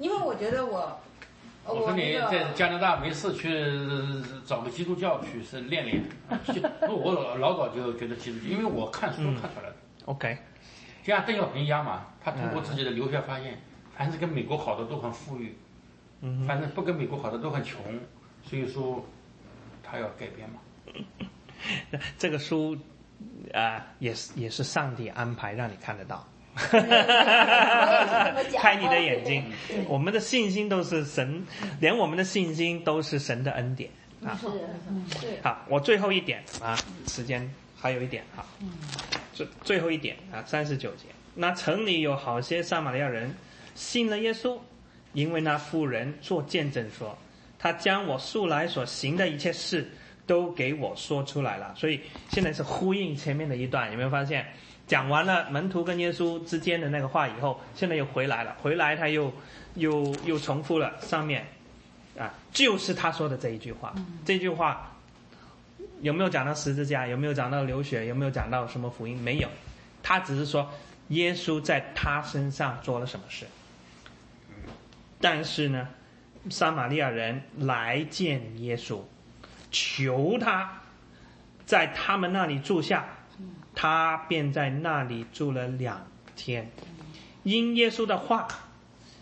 [0.00, 0.98] 因为我觉得我，
[1.64, 3.48] 我说你在加拿大没事去
[4.44, 6.02] 找个基督教去是练练。
[6.52, 6.60] 就
[6.92, 9.76] 我老老早就觉得基督教，因为我看书看出来的。
[10.06, 10.36] OK，
[11.04, 13.62] 就像邓小平一样嘛，他通过自己的留学发现，
[13.96, 15.54] 凡是跟美国好的都很富裕，
[16.22, 17.80] 嗯反正不跟美国好的都很穷，
[18.42, 19.04] 所以说
[19.80, 20.58] 他要改变嘛。
[22.18, 22.76] 这个书
[23.52, 26.26] 啊、也是也是上帝安排让你看得到。
[28.58, 29.42] 开你的眼睛，
[29.88, 31.42] 我们的信心都是神，
[31.80, 33.88] 连我们的信心都是神的恩典
[34.22, 34.38] 啊。
[34.38, 34.46] 是，
[35.18, 35.40] 对。
[35.42, 38.44] 好，我最后一点啊，时间还有一点哈，
[39.32, 43.34] 最最后一点啊，三十九节，那城里有好些撒玛利亚人
[43.74, 44.58] 信了耶稣，
[45.14, 47.16] 因为那妇人做见证说，
[47.58, 49.90] 他将我素来所行的一切事
[50.26, 52.00] 都给我说出来了，所以
[52.30, 54.46] 现在是呼应前面的一段，有没有发现？
[54.86, 59.32] 讲完了门徒跟耶稣之间的那个话以后，现在又回来了，回来他又
[59.74, 61.46] 又又重复了上面
[62.18, 63.94] 啊，就是他说的这一句话，
[64.24, 64.96] 这句话
[66.00, 67.06] 有没有讲到十字架？
[67.06, 68.06] 有没有讲到流血？
[68.06, 69.16] 有没有讲到什么福音？
[69.16, 69.48] 没有，
[70.02, 70.68] 他只是说
[71.08, 73.46] 耶稣在他身上做了什么事。
[75.20, 75.88] 但是呢，
[76.50, 79.00] 撒玛利亚人来见耶稣，
[79.72, 80.80] 求他
[81.66, 83.04] 在他们那里住下，
[83.74, 86.70] 他便在那里住了两天。
[87.42, 88.46] 因耶稣的话，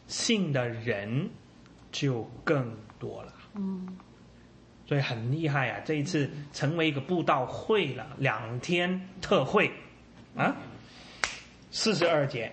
[0.07, 1.31] 信的人
[1.91, 3.33] 就更多了。
[3.55, 3.97] 嗯
[4.87, 5.81] 所以很厉害啊！
[5.85, 9.71] 这一次成为一个布道会了，两天特会
[10.35, 10.53] 啊。
[11.71, 12.53] 四十二节，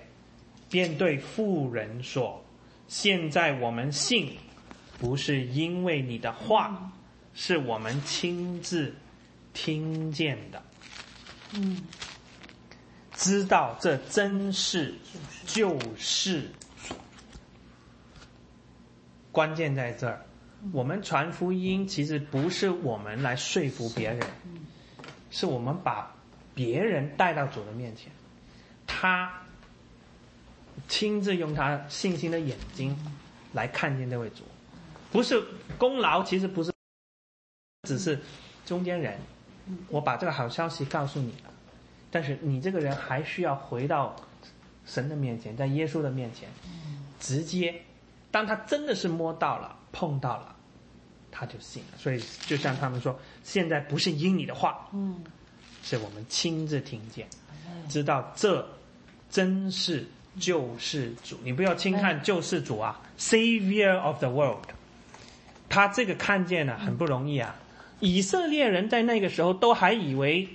[0.69, 2.45] 便对妇人说
[2.87, 4.37] ：“现在我们信，
[4.99, 6.91] 不是因为你的话，
[7.39, 8.91] 是我们亲自
[9.53, 10.59] 听见的。
[11.53, 11.79] 嗯，
[13.13, 14.95] 知道这真是
[15.45, 16.49] 就是。
[19.31, 20.25] 关键在这儿，
[20.71, 24.19] 我们传福音其实不是我们来说服别人，
[25.29, 25.45] 是。
[25.45, 26.11] 我们把
[26.55, 28.11] 别人带到主的面前，
[28.87, 29.31] 他
[30.87, 32.97] 亲自用他信心的眼睛
[33.53, 34.41] 来看见这位主，
[35.11, 35.39] 不是
[35.77, 36.73] 功劳，其实不是，
[37.87, 38.19] 只是
[38.65, 39.17] 中间人。
[39.89, 41.51] 我把这个好消息告诉你了，
[42.09, 44.15] 但是你这个人还需要回到
[44.85, 46.47] 神的面前，在耶稣的面前，
[47.19, 47.81] 直接，
[48.31, 50.55] 当他真的是摸到了、碰到了，
[51.29, 51.97] 他就信了。
[51.97, 55.21] 所以就像他们说，现在不是因你的话，嗯，
[55.83, 57.27] 是我们亲自听见，
[57.89, 58.65] 知道这
[59.29, 60.07] 真是
[60.39, 61.37] 救世主。
[61.43, 64.63] 你不要轻看救世主啊，Savior of the world。
[65.67, 67.53] 他这个看见呢、很不容易啊。
[67.99, 70.47] 以色列人在那个时候都还以为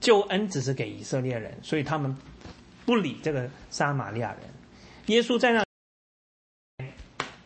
[0.00, 2.16] 救恩只是给以色列人，所以他们
[2.84, 4.40] 不理这个撒玛利亚人。
[5.06, 5.64] 耶稣在那，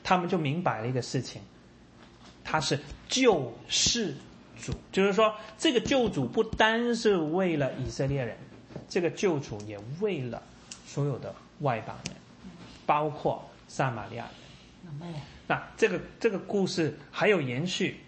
[0.02, 1.40] 他们就明白了一个事情，
[2.42, 2.78] 他是
[3.08, 4.14] 救世
[4.60, 8.36] 主，就是说这个救主不单是为了以色列人，
[8.88, 10.42] 这个救主也为了
[10.84, 12.16] 所有的外邦人，
[12.84, 15.14] 包括撒玛利亚人。
[15.46, 18.00] 那这个这个故事还有延续。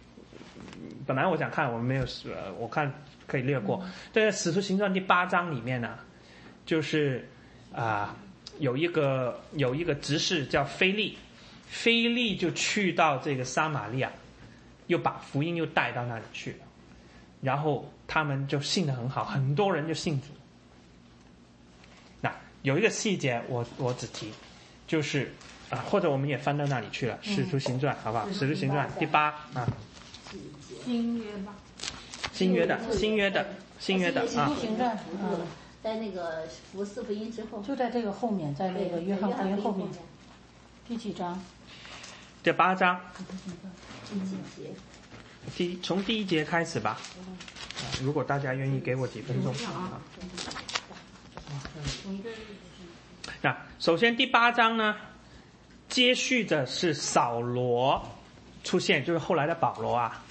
[1.06, 2.02] 本来我想看，我们没有，
[2.34, 2.92] 呃，我看
[3.26, 3.82] 可以略过。
[4.12, 5.96] 在《使徒行传》第八章里面呢，
[6.64, 7.28] 就是
[7.72, 8.16] 啊、
[8.58, 11.16] 有一个有一个执事叫菲利，
[11.68, 14.10] 菲利就去到这个撒玛利亚，
[14.86, 16.58] 又把福音又带到那里去了，
[17.42, 20.28] 然后他们就信的很好，很多人就信主。
[22.20, 24.32] 那有一个细节我我只提，
[24.86, 25.30] 就是
[25.68, 28.26] 啊，或者我们也翻到那里去了，《使徒行传》好不好？
[28.32, 29.68] 《使徒行传》第八啊，
[30.86, 31.52] 新约吧，
[32.32, 33.44] 新约的新约的
[33.80, 34.52] 新约的啊
[35.82, 39.88] 在那个福四福音之后，就在这个后面，在那个约翰福音后面。
[40.86, 41.42] 第几章？
[42.40, 43.00] 第八章。
[44.08, 44.70] 第几节？
[45.56, 46.90] 第从第一节开始吧。
[46.90, 47.34] 啊
[48.00, 49.52] 如果大家愿意给我几分钟。
[49.66, 50.00] 啊。
[53.42, 54.94] 那首先第八章呢，
[55.88, 58.00] 接续的是扫罗
[58.62, 60.24] 出现，就是后来的保罗啊，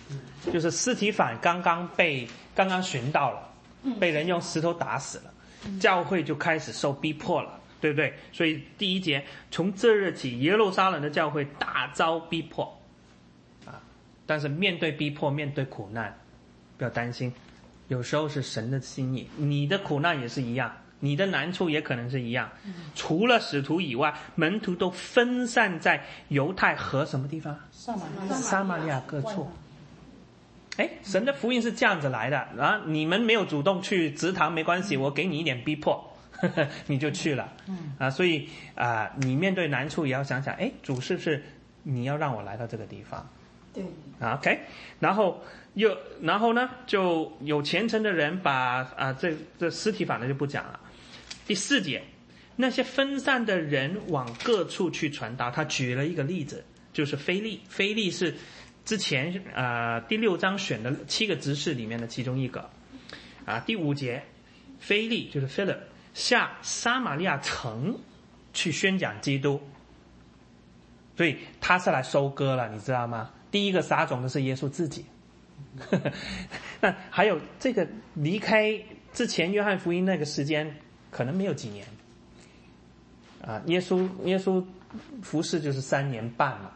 [0.52, 3.50] 就是尸体反刚刚被刚刚寻到了，
[4.00, 5.34] 被人用石头打死了，
[5.80, 8.14] 教会就开始受逼迫了，对不对？
[8.32, 12.80] 所以第一节从这日起，耶路撒冷的教会大遭逼迫，
[13.66, 13.82] 啊，
[14.26, 16.18] 但是面对逼迫，面对苦难，
[16.78, 17.34] 不要担心，
[17.88, 20.72] 有时候是神的心意，你的苦难也是一样。
[21.02, 22.50] 你的难处也可能是一样，
[22.96, 27.56] 除了使徒以外，门徒都分散在犹太和什么地方？
[27.70, 29.48] 撒玛利亚，撒玛利亚各处。
[30.78, 32.82] 哎，神的福音是这样子来的啊！
[32.86, 35.94] 你们没有主动去祠堂没关系，我给你一点逼迫，
[36.32, 37.54] 呵 呵你就去了。
[37.98, 41.44] 啊，所以啊，你面对难处也要想想，哎，主是不是
[41.84, 43.28] 你要让我来到这个地方？
[43.74, 43.84] 对。
[44.20, 44.60] 啊，OK，
[45.00, 45.42] 然后
[45.74, 50.80] 又然后呢，就有虔诚的人把啊，这这尸体反正就不讲了。
[51.46, 52.02] 第四节，
[52.56, 55.52] 那些分散的人往各处去传达。
[55.52, 57.62] 他举了一个例子，就是菲利。
[57.68, 58.34] 菲利是
[58.86, 62.70] 之前啊第六章选的七个执事里面的其中一个。
[63.46, 64.24] 啊，第五节，
[64.80, 65.78] 菲利就是 Philip
[66.14, 68.00] 下撒玛利亚城
[68.54, 69.62] 去宣讲基督，
[71.18, 73.32] 所以他是来收割了，你知道吗？
[73.52, 75.06] 第一个撒种的是耶稣自己。
[76.80, 78.80] 那还有这个离开
[79.12, 80.74] 之前约翰福音那个时间。
[81.12, 81.88] 可能没有几年，
[83.42, 84.62] 啊，耶稣耶稣
[85.22, 86.72] 服侍就是三年半嘛，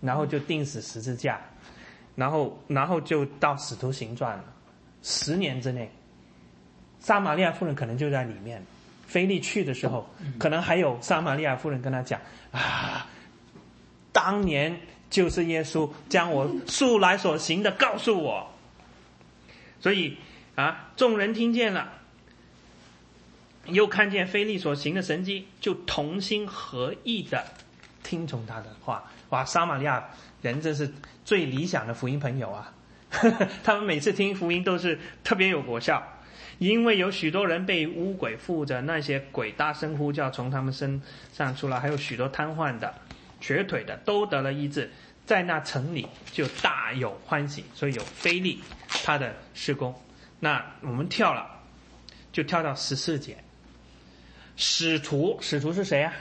[0.00, 1.40] 然后就钉死十字架，
[2.14, 4.44] 然后然后就到使徒行传了，
[5.02, 5.90] 十年之内，
[6.98, 8.64] 撒玛利亚妇人可能就在里面，
[9.06, 10.08] 菲利去的时候，
[10.38, 12.20] 可能还有撒玛利亚妇人跟他讲
[12.52, 13.06] 啊，
[14.12, 18.50] 当年就是耶稣将我素来所行的告诉我，
[19.80, 20.16] 所以
[20.54, 21.94] 啊，众人听见了。
[23.66, 27.44] 又看见菲利所行的神迹，就同心合意的
[28.02, 29.04] 听从他的话。
[29.30, 30.08] 哇，撒玛利亚
[30.42, 30.92] 人真是
[31.24, 32.72] 最理想的福音朋友啊！
[33.62, 36.02] 他们每次听福音都是特别有果效，
[36.58, 41.00] 因为有许多人被污鬼附着，那些鬼大声呼叫从他们身
[41.32, 42.92] 上出来，还有许多瘫痪的、
[43.40, 44.90] 瘸腿的都得了医治，
[45.26, 47.64] 在那城里就大有欢喜。
[47.74, 49.94] 所以有菲利他的施工。
[50.38, 51.46] 那我们跳了，
[52.32, 53.36] 就跳到十四节。
[54.56, 56.12] 使徒，使徒是谁啊？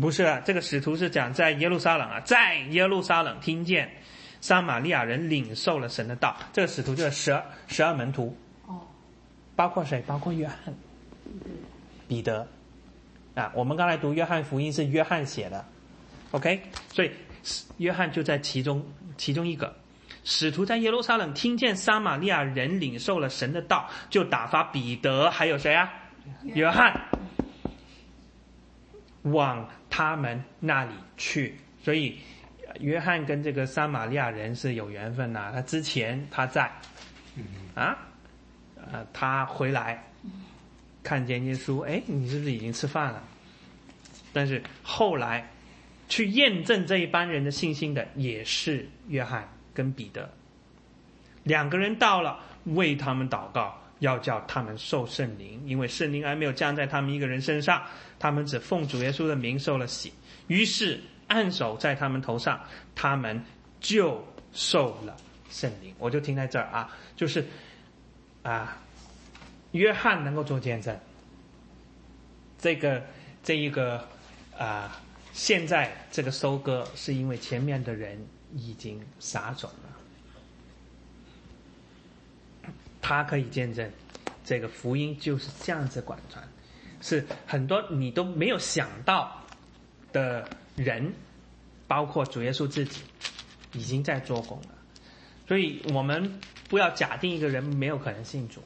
[0.00, 3.90] 不是啊，这个使徒是讲在耶路撒冷啊，在耶路撒冷听见
[4.40, 6.36] 撒玛利亚人领受了神的道。
[6.52, 8.36] 这个使徒就是十二十二门徒。
[8.66, 8.80] 哦。
[9.56, 10.02] 包括谁？
[10.06, 10.56] 包括约翰、
[12.08, 12.46] 彼得。
[13.34, 15.64] 啊，我们刚才读约翰福音是约翰写的
[16.32, 16.60] ，OK，
[16.92, 17.10] 所以
[17.78, 18.84] 约翰就在其中
[19.16, 19.74] 其中一个。
[20.24, 25.90] 使徒在耶路撒冷听见撒玛利亚人领受了神的道，就打发彼得还有谁啊？
[26.44, 26.92] 约翰
[29.22, 31.54] 往他们那里去。
[31.82, 32.18] 所以
[32.80, 35.50] 约翰跟这个撒玛利亚人是有缘分呐。
[35.52, 36.70] 他之前他在
[37.74, 37.96] 啊，
[38.76, 40.02] 呃，他回来
[41.02, 43.22] 看见耶稣，哎，你是不是已经吃饭了？
[44.32, 45.48] 但是后来
[46.08, 49.48] 去验证这一班人的信心的也是约翰。
[49.72, 50.28] 跟彼得
[51.44, 57.82] 两个人到了，为他们祷告，要叫他们受圣灵，因为圣灵还没有降在他们一个人身上，
[58.18, 60.12] 他们只奉主耶稣的名受了洗。
[60.48, 62.60] 于是按手在他们头上，
[62.94, 63.42] 他们
[63.80, 64.22] 就
[64.52, 65.16] 受了
[65.48, 65.94] 圣灵。
[65.98, 67.46] 我就停在这儿啊，就是
[68.42, 68.76] 啊，
[69.70, 70.98] 约翰能够做见证，
[72.58, 73.02] 这个
[73.42, 74.04] 这一个
[74.58, 75.00] 啊，
[75.32, 78.18] 现在这个收割是因为前面的人。
[78.52, 79.89] 已经撒种了，
[83.02, 83.90] 他可以见证，
[84.44, 86.46] 这个福音就是这样子广传，
[87.00, 89.42] 是很多你都没有想到
[90.12, 91.12] 的人，
[91.86, 93.02] 包括主耶稣自己，
[93.72, 94.68] 已经在做工了。
[95.48, 98.62] 所以我们不要假定一个人没有可能信主，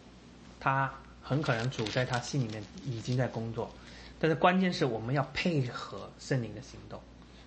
[0.60, 0.92] 他
[1.22, 3.72] 很可能主在他心里面已经在工作，
[4.18, 7.00] 但是关键是我们要配合圣灵的行动。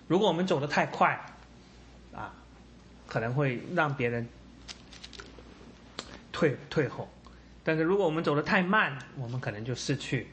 [0.08, 1.12] 如果我们走得太快，
[2.12, 2.34] 啊
[3.06, 4.28] 可能会让别人
[6.38, 7.08] 退退后，
[7.64, 10.28] 但是如果我们走得太慢，我们可能就失去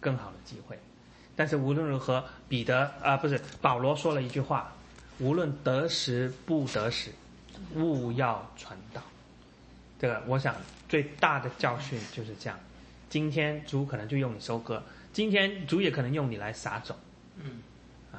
[0.00, 0.76] 更好的机会。
[1.36, 4.72] 但是无论如何，彼得啊，不是保罗说了一句话：
[5.20, 7.12] 无论得时不得时，
[7.76, 9.00] 勿要传道。
[9.96, 10.56] 这个我想
[10.88, 12.58] 最大的教训就是这样。
[13.08, 14.82] 今天主可能就用你收割，
[15.12, 16.96] 今天主也可能用你来撒种，
[17.36, 17.62] 嗯，
[18.10, 18.18] 啊，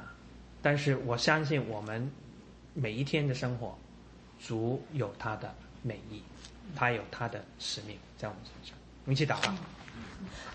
[0.62, 2.10] 但是我相信我们
[2.72, 3.76] 每一天的生活，
[4.42, 6.22] 主有他的美意，
[6.74, 8.76] 他有他的使命在我们身上。
[9.04, 9.54] 我们一起祷告。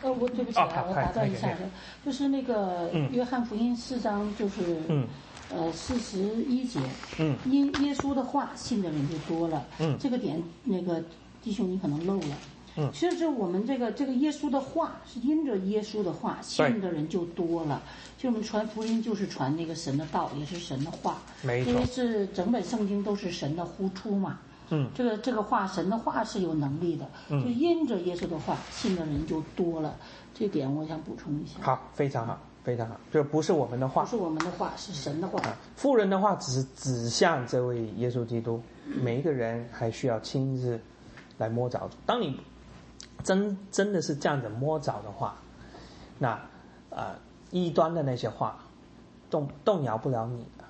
[0.02, 1.56] 呃，我对不起哦啊，我打断一下
[2.04, 5.08] 就是那个嗯约翰福音四章，就是嗯
[5.54, 6.80] 呃四十一节，
[7.20, 9.64] 嗯因耶稣的话信的人就多了。
[9.80, 11.02] 嗯这个点那个
[11.44, 12.38] 弟兄你可能漏了。
[12.78, 17.84] 嗯其实我们这个这个耶稣的话是因着耶稣的话信的人就多了。
[18.18, 21.22] 就我们传福音就是传那个神的道，也是神的话。
[21.44, 24.40] 没错因为是整本圣经都是神的呼出嘛。
[24.72, 29.96] 嗯这个这个话，神的话是有能力的，嗯就因着耶稣的话，信的人就多了。
[30.34, 31.60] 这点我想补充一下。
[31.62, 32.96] 好，非常好，非常好。
[33.12, 35.40] 这不是我们的话不是我们的话，是神的话。
[35.42, 40.80] 啊，富人的话只是指向这位耶稣基督，每一个人还需要亲自
[41.38, 41.90] 来摸着。
[42.06, 42.40] 当你
[43.24, 45.36] 真真的是这样子摸着的话，
[46.18, 46.40] 那
[46.90, 47.14] 呃
[47.52, 48.58] 异端的那些话
[49.30, 50.61] 动动摇不了你的，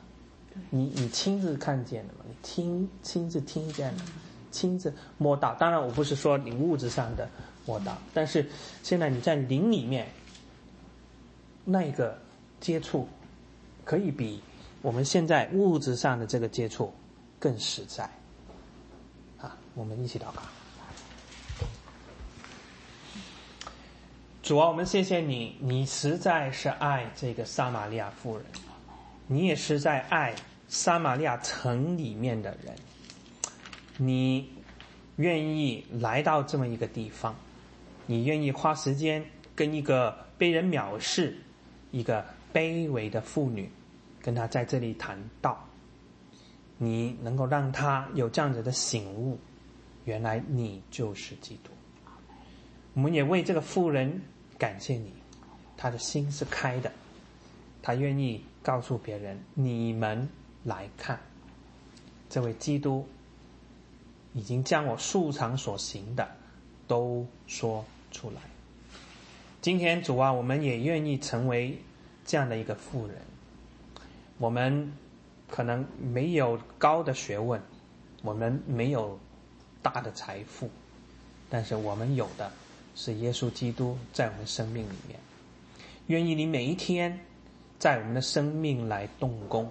[0.69, 4.03] 你你亲自看见的嘛，你听亲自听见的，
[4.52, 5.53] 亲自摸到。
[5.56, 7.30] 当然，我不是说你物质上的
[7.65, 8.49] 摸到，但是
[8.84, 10.07] 现在你在灵里面
[11.64, 12.18] 那个
[12.60, 13.07] 接触，
[13.86, 14.41] 可以比
[14.82, 16.94] 我们现在物质上的这个接触
[17.40, 18.03] 更实在。
[19.40, 20.41] 啊，我们一起祷告。
[24.44, 28.45] 主啊，我们谢谢你，你实在是爱这个撒玛利亚妇人，
[29.27, 30.35] 你也是在爱
[30.68, 32.76] 撒玛利亚城里面的人，
[33.98, 34.49] 你
[35.18, 37.35] 愿意来到这么一个地方，
[38.06, 39.23] 你愿意花时间
[39.56, 41.38] 跟一个被人藐视、
[41.91, 43.69] 一个卑微的妇女，
[44.22, 45.68] 跟她在这里谈道，
[46.77, 49.39] 你能够让她有这样子的醒悟，
[50.06, 51.72] 原来你就是基督。
[52.93, 54.22] 我们也为这个妇人
[54.57, 55.14] 感谢你，
[55.77, 56.91] 她的心是开的，
[57.81, 60.30] 她愿意告诉别人：你们
[60.64, 61.20] 来看，
[62.30, 63.08] 这位基督
[64.34, 66.30] 已经将我素常所行的
[66.88, 68.42] 都说出来。
[69.62, 71.78] 今天主啊，我们也愿意成为
[72.26, 73.18] 这样的一个富人。
[74.38, 74.92] 我们
[75.48, 77.62] 可能没有高的学问，
[78.24, 79.20] 我们没有
[79.82, 80.70] 大的财富，
[81.50, 82.52] 但是我们有的
[82.96, 85.20] 是耶稣基督在我们生命里面。
[86.08, 87.20] 愿意你每一天
[87.82, 89.68] 在我们的生命来动工，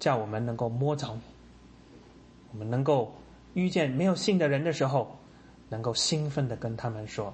[0.00, 1.20] 叫我们能够摸着你，
[2.50, 3.14] 我们能够
[3.52, 5.16] 遇见没有信的人的时候，
[5.68, 7.32] 能够兴奋的跟他们说：“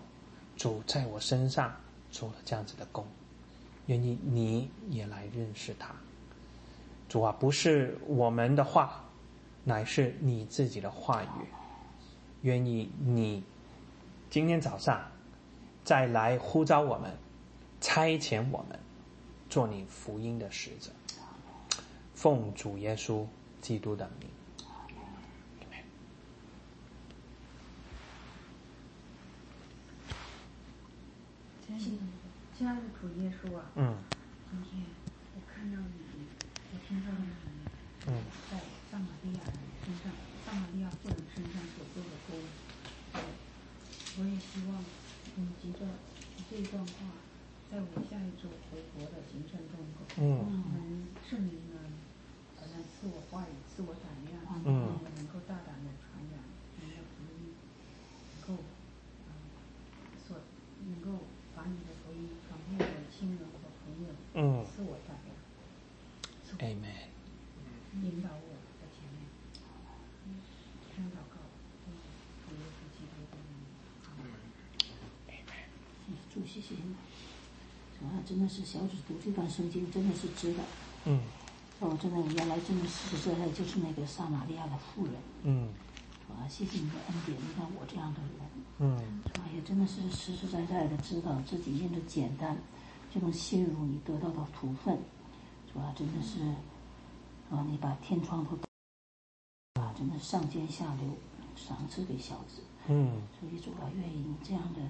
[0.54, 1.74] 主在我身上
[2.10, 3.06] 做了这样子的工，
[3.86, 5.94] 愿意你也来认识他。”
[7.08, 9.02] 主啊，不是我们的话，
[9.64, 11.26] 乃是你自己的话语。
[12.42, 13.42] 愿意你
[14.28, 15.02] 今天早上
[15.84, 17.10] 再来呼召我们，
[17.80, 18.78] 差遣我们
[19.50, 20.92] 做你福音的使者，
[22.14, 23.26] 奉主耶稣
[23.60, 24.30] 基督的名。
[32.56, 33.96] 亲爱的主耶稣啊，嗯。
[34.50, 34.84] 今天
[35.34, 36.26] 我看到你，
[36.72, 37.26] 我听到你
[38.06, 38.22] 嗯。
[38.50, 38.58] 在
[38.90, 39.54] 撒玛利亚人
[39.84, 40.12] 身上，
[40.46, 42.38] 撒玛利亚妇人身上所做的工，
[43.14, 43.18] 我
[44.18, 44.84] 我也希望
[45.34, 45.86] 你藉着
[46.50, 46.92] 这一段话，
[47.70, 48.48] 在我下一周
[50.18, 51.78] 嗯能圣灵呢，
[52.56, 56.36] 好像赐我话语，赐我胆量，嗯我能够大胆的传扬
[56.82, 57.54] 你的福音，
[58.36, 58.62] 能够，
[59.26, 59.30] 嗯，
[60.26, 60.36] 所
[60.84, 61.24] 能够
[61.56, 65.32] 把你的福音传遍我的亲人和朋友，嗯赐我胆量。
[66.60, 67.08] ，Amen。
[68.02, 68.48] 引导我
[68.78, 69.24] 在前面。
[70.94, 71.40] 这样祷告，
[71.86, 71.94] 奉
[72.44, 73.64] 主耶稣基督的名。
[76.32, 76.94] 主谢谢你，
[77.98, 80.60] 主啊，真的是小指读这段圣经真的是值得。
[81.04, 81.20] 嗯
[81.78, 85.12] 哦，真的，原来真的实实在在就是那个撒玛利亚的妇人。
[85.42, 85.68] 嗯
[86.30, 88.40] 啊，谢谢你的恩典，你看我这样的人，
[88.78, 88.96] 嗯
[89.26, 89.44] 是吧？
[89.54, 92.56] 也真的是实实在在的知道自己因着简单
[93.14, 94.98] 就能信入你得到的福分，
[95.68, 95.92] 是吧？
[95.94, 96.40] 真的是，
[97.50, 98.56] 啊，你把天窗都
[99.82, 101.14] 啊，真的上尖下流，
[101.54, 102.62] 赏赐给小子。
[102.88, 104.80] 嗯所以主啊，愿意你这样的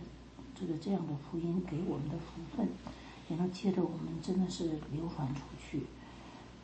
[0.55, 2.69] 这个这样的福音给我们的福分，
[3.31, 5.87] 也能接着我们真的是流传出去，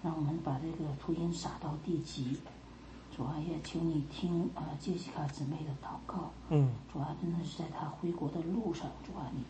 [0.03, 2.37] 让我们把这个福音撒到地极。
[3.17, 6.31] 主啊，也求你听啊、杰西卡姊妹的祷告。
[6.51, 9.43] 嗯主啊，真的是在她回国的路上，主啊，你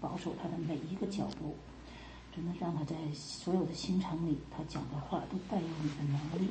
[0.00, 1.54] 保守她的每一个脚步，
[2.34, 6.48] 真的让她在所有的行程里，她讲的话都带有你的能力，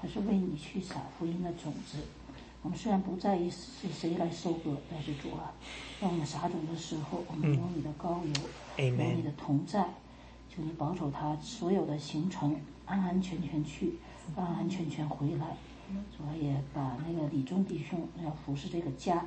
[0.00, 1.98] 她是为你去撒福音的种子，
[2.62, 5.54] 我们虽然不在意是谁来收割，但是主啊，
[6.00, 9.84] 让我们撒种的时候，我们有你的膏油，有你的同在，
[10.48, 13.94] 求你保守他所有的行程安安全全去，
[14.34, 15.56] 安安全全回来。
[16.16, 19.24] 主啊，也把那个李忠弟兄要服侍这个家，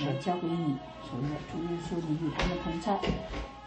[0.00, 0.76] 也交给你。
[1.10, 2.96] 主耶主耶稣，你与他们同在，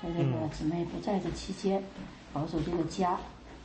[0.02, 1.84] 在这个姊妹不在的期间，
[2.32, 3.20] 保守这个家。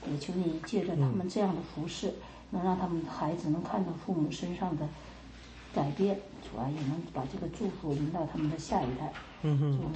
[0.08, 2.14] 也求你借着他们这样的服侍，
[2.50, 4.88] 能让他们的孩子能看到父母身上的
[5.76, 9.12] 改变，主啊，也能把这个祝福临到他们的下一代。
[9.42, 9.94] 嗯哼，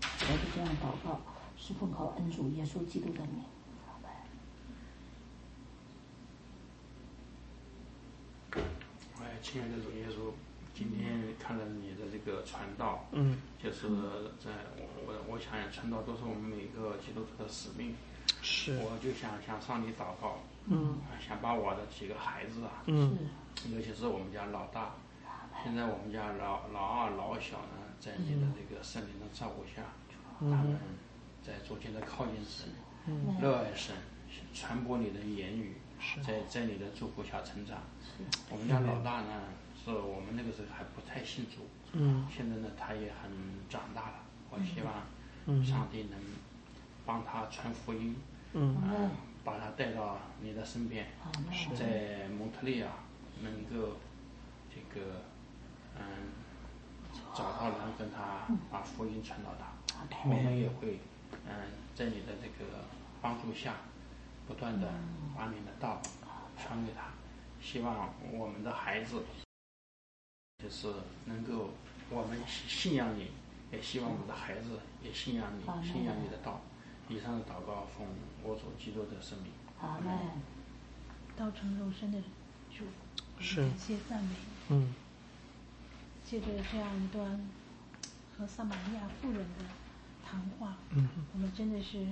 [0.00, 1.20] 主要是这样祷告，
[1.58, 3.44] 是奉靠恩主耶稣基督的名。
[3.86, 4.10] 阿门
[9.20, 10.32] 哎，亲爱的主耶稣，
[10.74, 13.86] 今天看了你的这个传道，嗯，就是
[14.42, 17.94] 在我我我想传道都是我们每个基督徒的使命，
[18.40, 20.96] 是，我就想向上帝祷告，嗯。
[21.04, 23.18] 啊想把我的几个孩子啊，嗯
[23.72, 24.94] 尤其是我们家老大，
[25.62, 29.82] 现在我们家老老二、老小呢，在你的这个圣灵的照顾下，
[30.40, 30.76] 他们
[31.42, 32.68] 在逐渐的靠近神，
[33.40, 33.94] 热爱神，
[34.52, 35.76] 传播你的言语，
[36.22, 37.78] 在在你的祝福下成长。
[38.50, 39.42] 我们家老大呢，
[39.82, 41.62] 是我们那个时候还不太信主，
[41.92, 42.26] 嗯。
[42.30, 43.30] 现在呢，他也很
[43.70, 44.14] 长大了。
[44.50, 44.92] 我希望
[45.46, 46.18] 嗯上帝能
[47.06, 48.14] 帮他传福音，
[48.52, 48.76] 嗯。
[48.84, 49.10] 嗯，
[49.42, 51.06] 把他带到你的身边，
[51.74, 52.88] 在蒙特利尔
[53.42, 53.96] 能够
[54.70, 55.22] 这个
[55.96, 56.02] 嗯
[57.34, 59.72] 找到人跟他把福音传到他，
[60.24, 60.98] 我们也会
[61.46, 62.84] 嗯在你的这个
[63.20, 63.76] 帮助下，
[64.46, 64.92] 不断的
[65.36, 66.00] 把你的道
[66.58, 67.12] 传给他，
[67.60, 69.22] 希望我们的孩子
[70.58, 70.92] 就是
[71.24, 71.70] 能够
[72.10, 73.30] 我们信仰你，
[73.72, 76.60] 也希望我们的孩子也信仰你，信仰你的道。
[77.08, 78.06] 以上的祷告奉
[78.42, 79.52] 我主基督的圣名。
[79.80, 80.18] 阿门。
[81.36, 82.18] 道成肉身的
[83.44, 83.60] 是。
[83.60, 84.34] 感谢赞美。
[84.70, 84.94] 嗯。
[86.26, 87.38] 借着这样一段
[88.36, 89.64] 和撒玛利亚妇人的
[90.24, 91.06] 谈话，嗯。
[91.34, 92.06] 我们真的是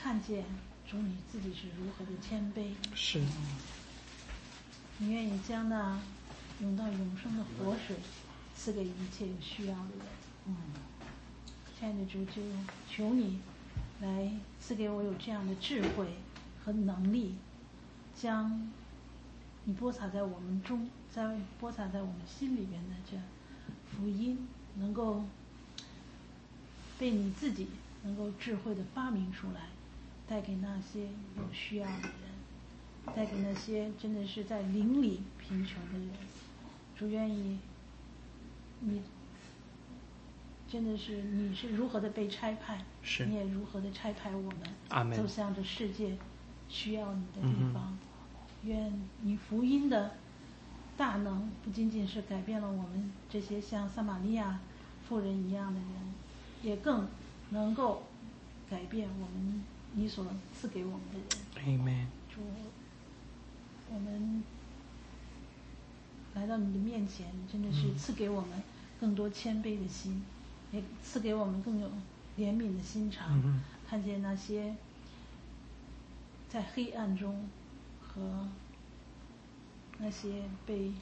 [0.00, 0.44] 看见
[0.88, 3.20] 主你自己是如何的谦卑，是，
[4.98, 6.00] 你愿意将那
[6.60, 7.96] 涌到永生的活水
[8.56, 10.06] 赐给一切有需要的人。
[10.46, 10.56] 嗯，
[11.78, 12.40] 亲爱的主，就
[12.88, 13.40] 求你
[14.00, 14.30] 来
[14.60, 16.14] 赐给我有这样的智慧
[16.64, 17.34] 和能力，
[18.14, 18.70] 将
[19.68, 23.18] 你播撒在我们中，在播撒在我们心里边的这
[23.84, 25.22] 福音，能够
[26.98, 27.68] 被你自己
[28.02, 29.68] 能够智慧的发明出来，
[30.26, 31.02] 带给那些
[31.36, 36.12] 有需要的人，带给那些真的是在邻里贫穷的人。
[36.96, 37.58] 主愿意
[38.80, 39.02] 你
[40.66, 46.16] 真的是你是如何的被差派，是你也如何的差派我们走向这世界
[46.70, 47.98] 需要你的地方。
[48.64, 50.12] 愿你福音的
[50.96, 54.58] 大能不仅仅是改变了我们这些像撒玛利亚
[55.08, 55.88] 妇人一样的人，
[56.62, 57.06] 也更
[57.50, 58.02] 能够
[58.68, 59.64] 改变我们
[59.94, 61.78] 你所赐给我们的人。
[61.78, 62.40] ，Amen，主，
[63.90, 64.42] 我们
[66.34, 68.50] 来到你的面前，真的是赐给我们
[69.00, 70.22] 更多谦卑的心，
[70.72, 71.88] 也赐给我们更有
[72.36, 74.74] 怜悯的心肠，嗯看见那些
[76.50, 77.48] 在黑暗中
[78.18, 78.48] 和
[79.98, 80.92] 那些被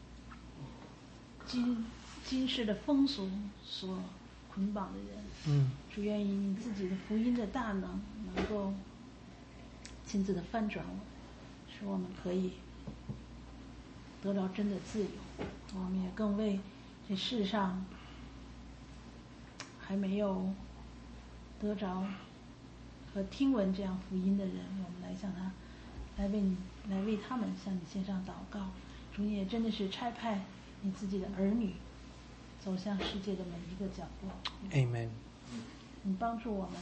[1.47, 1.85] 今
[2.25, 3.31] 今世的风俗
[3.65, 3.99] 所
[4.53, 5.09] 捆绑的人。
[5.49, 8.03] 嗯主愿意你自己的福音的大能
[8.35, 8.75] 能够
[10.05, 11.01] 亲自的翻转我们，
[11.71, 12.53] 使我们可以
[14.23, 15.09] 得到真的自由。
[15.75, 16.61] 我们也更为
[17.09, 17.83] 这世上
[19.81, 20.53] 还没有
[21.59, 22.05] 得着
[23.15, 25.51] 和听闻这样福音的人，我们来向他，
[26.19, 26.57] 来为你，
[26.89, 28.69] 来为他们向你献上祷告。
[29.15, 30.45] 主，你也真的是差派
[30.83, 31.75] 你自己的儿女
[32.63, 34.31] 走向世界的每一个角落。
[34.71, 35.09] ，Amen，
[36.03, 36.73] 你帮助我们，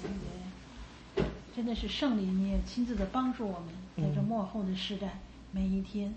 [1.17, 1.25] 也
[1.55, 5.21] 真的是圣灵，你也亲自的帮助我们，在这幕后的时代，
[5.53, 6.13] 每一天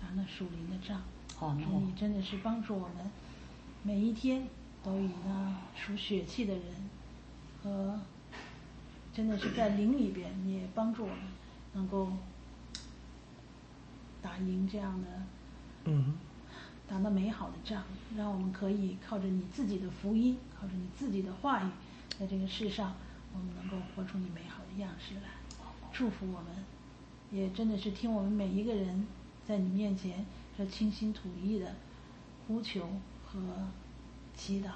[0.00, 1.00] 打那属灵的仗。
[1.38, 3.10] 阿门主，你真的是帮助我们，
[3.82, 4.48] 每一天
[4.82, 6.64] 都以那属血气的人
[7.62, 8.00] 和
[9.14, 11.18] 真的是在灵里边，你也帮助我们
[11.74, 12.12] 能够
[14.22, 15.08] 打赢这样的
[15.84, 16.14] 嗯
[16.88, 17.82] 打那美好的仗，
[18.16, 21.70] 让我们可以靠着你自己的福音，靠着你自己的话语，
[22.18, 22.94] 在这个世上，
[23.32, 25.22] 我们能够活出你美好的样式来。
[25.92, 26.64] 祝福我们，
[27.30, 29.06] 也真的是听我们每一个人
[29.46, 30.26] 在你面前
[30.58, 31.74] 这倾心吐意的
[32.46, 32.88] 呼求
[33.24, 33.38] 和
[34.36, 34.70] 祈祷，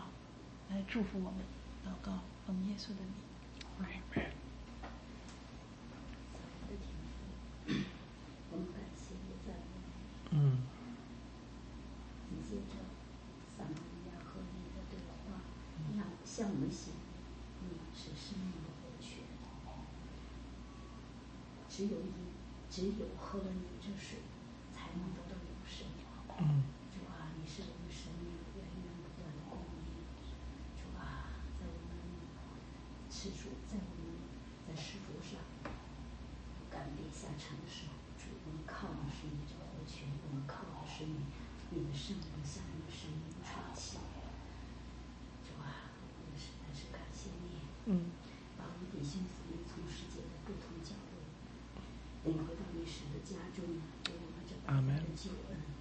[0.70, 1.40] 来祝福我们。
[1.84, 3.12] 祷告，奉耶稣的名。
[7.66, 7.84] ，Amen，
[10.34, 10.58] 嗯。
[12.30, 12.74] 你接着，
[13.56, 15.38] 咱们人家和你的对话，
[15.94, 16.90] 那像我们写，
[17.62, 19.22] 你是生命的源泉。
[21.70, 22.10] 只有你，
[22.68, 24.18] 只有喝了你这水，
[24.74, 25.86] 才能得到永生。
[26.40, 26.73] 嗯。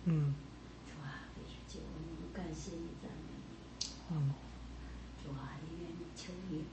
[0.06, 0.36] 嗯
[0.86, 3.88] 主啊，为这救，我们感谢你，赞美你。
[4.12, 4.34] 嗯
[5.24, 6.66] 主啊，也愿你求你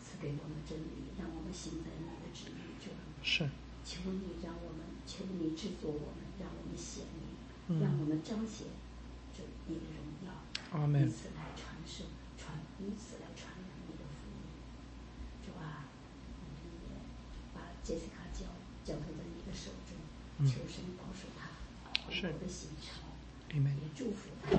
[0.00, 2.94] 赐给我们真理，让我们行在你的旨意中。
[3.22, 3.48] 是
[3.84, 7.28] 求你让我们，求你制作我们，让我们显明，
[7.68, 8.68] 嗯让我们彰显
[9.36, 10.32] 这你的荣耀。
[10.72, 12.04] 阿门以此来传授，
[12.38, 14.48] 传以此来传扬你的福音。
[15.44, 15.84] 主啊，
[16.40, 16.56] 我们
[16.88, 16.96] 也
[17.52, 18.46] 把杰西卡交
[18.82, 20.01] 交托在你的手中，嗯
[20.46, 21.40] 求神保守他
[22.10, 22.84] 是我的行程，
[23.54, 24.56] 也祝福他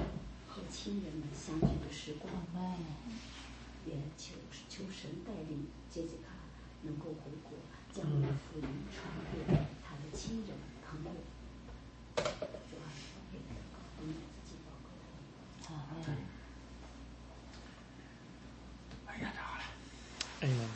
[0.48, 2.32] 和亲人们相聚的时光。
[3.86, 4.36] 也求
[4.70, 6.32] 求神带领杰西卡
[6.84, 7.52] 能够回国，
[7.92, 9.44] 将我的福音传给
[9.84, 10.56] 他的亲人
[10.88, 11.12] 朋友。
[12.16, 12.22] 主
[12.80, 12.88] 啊，
[13.18, 16.08] 我给他祷告，自己祷告。
[19.08, 19.62] 哎呀，太好了。
[20.40, 20.72] Amen。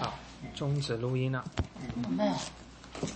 [0.00, 0.18] 好，
[0.56, 1.44] 终止录音了。
[2.02, 2.34] 阿门。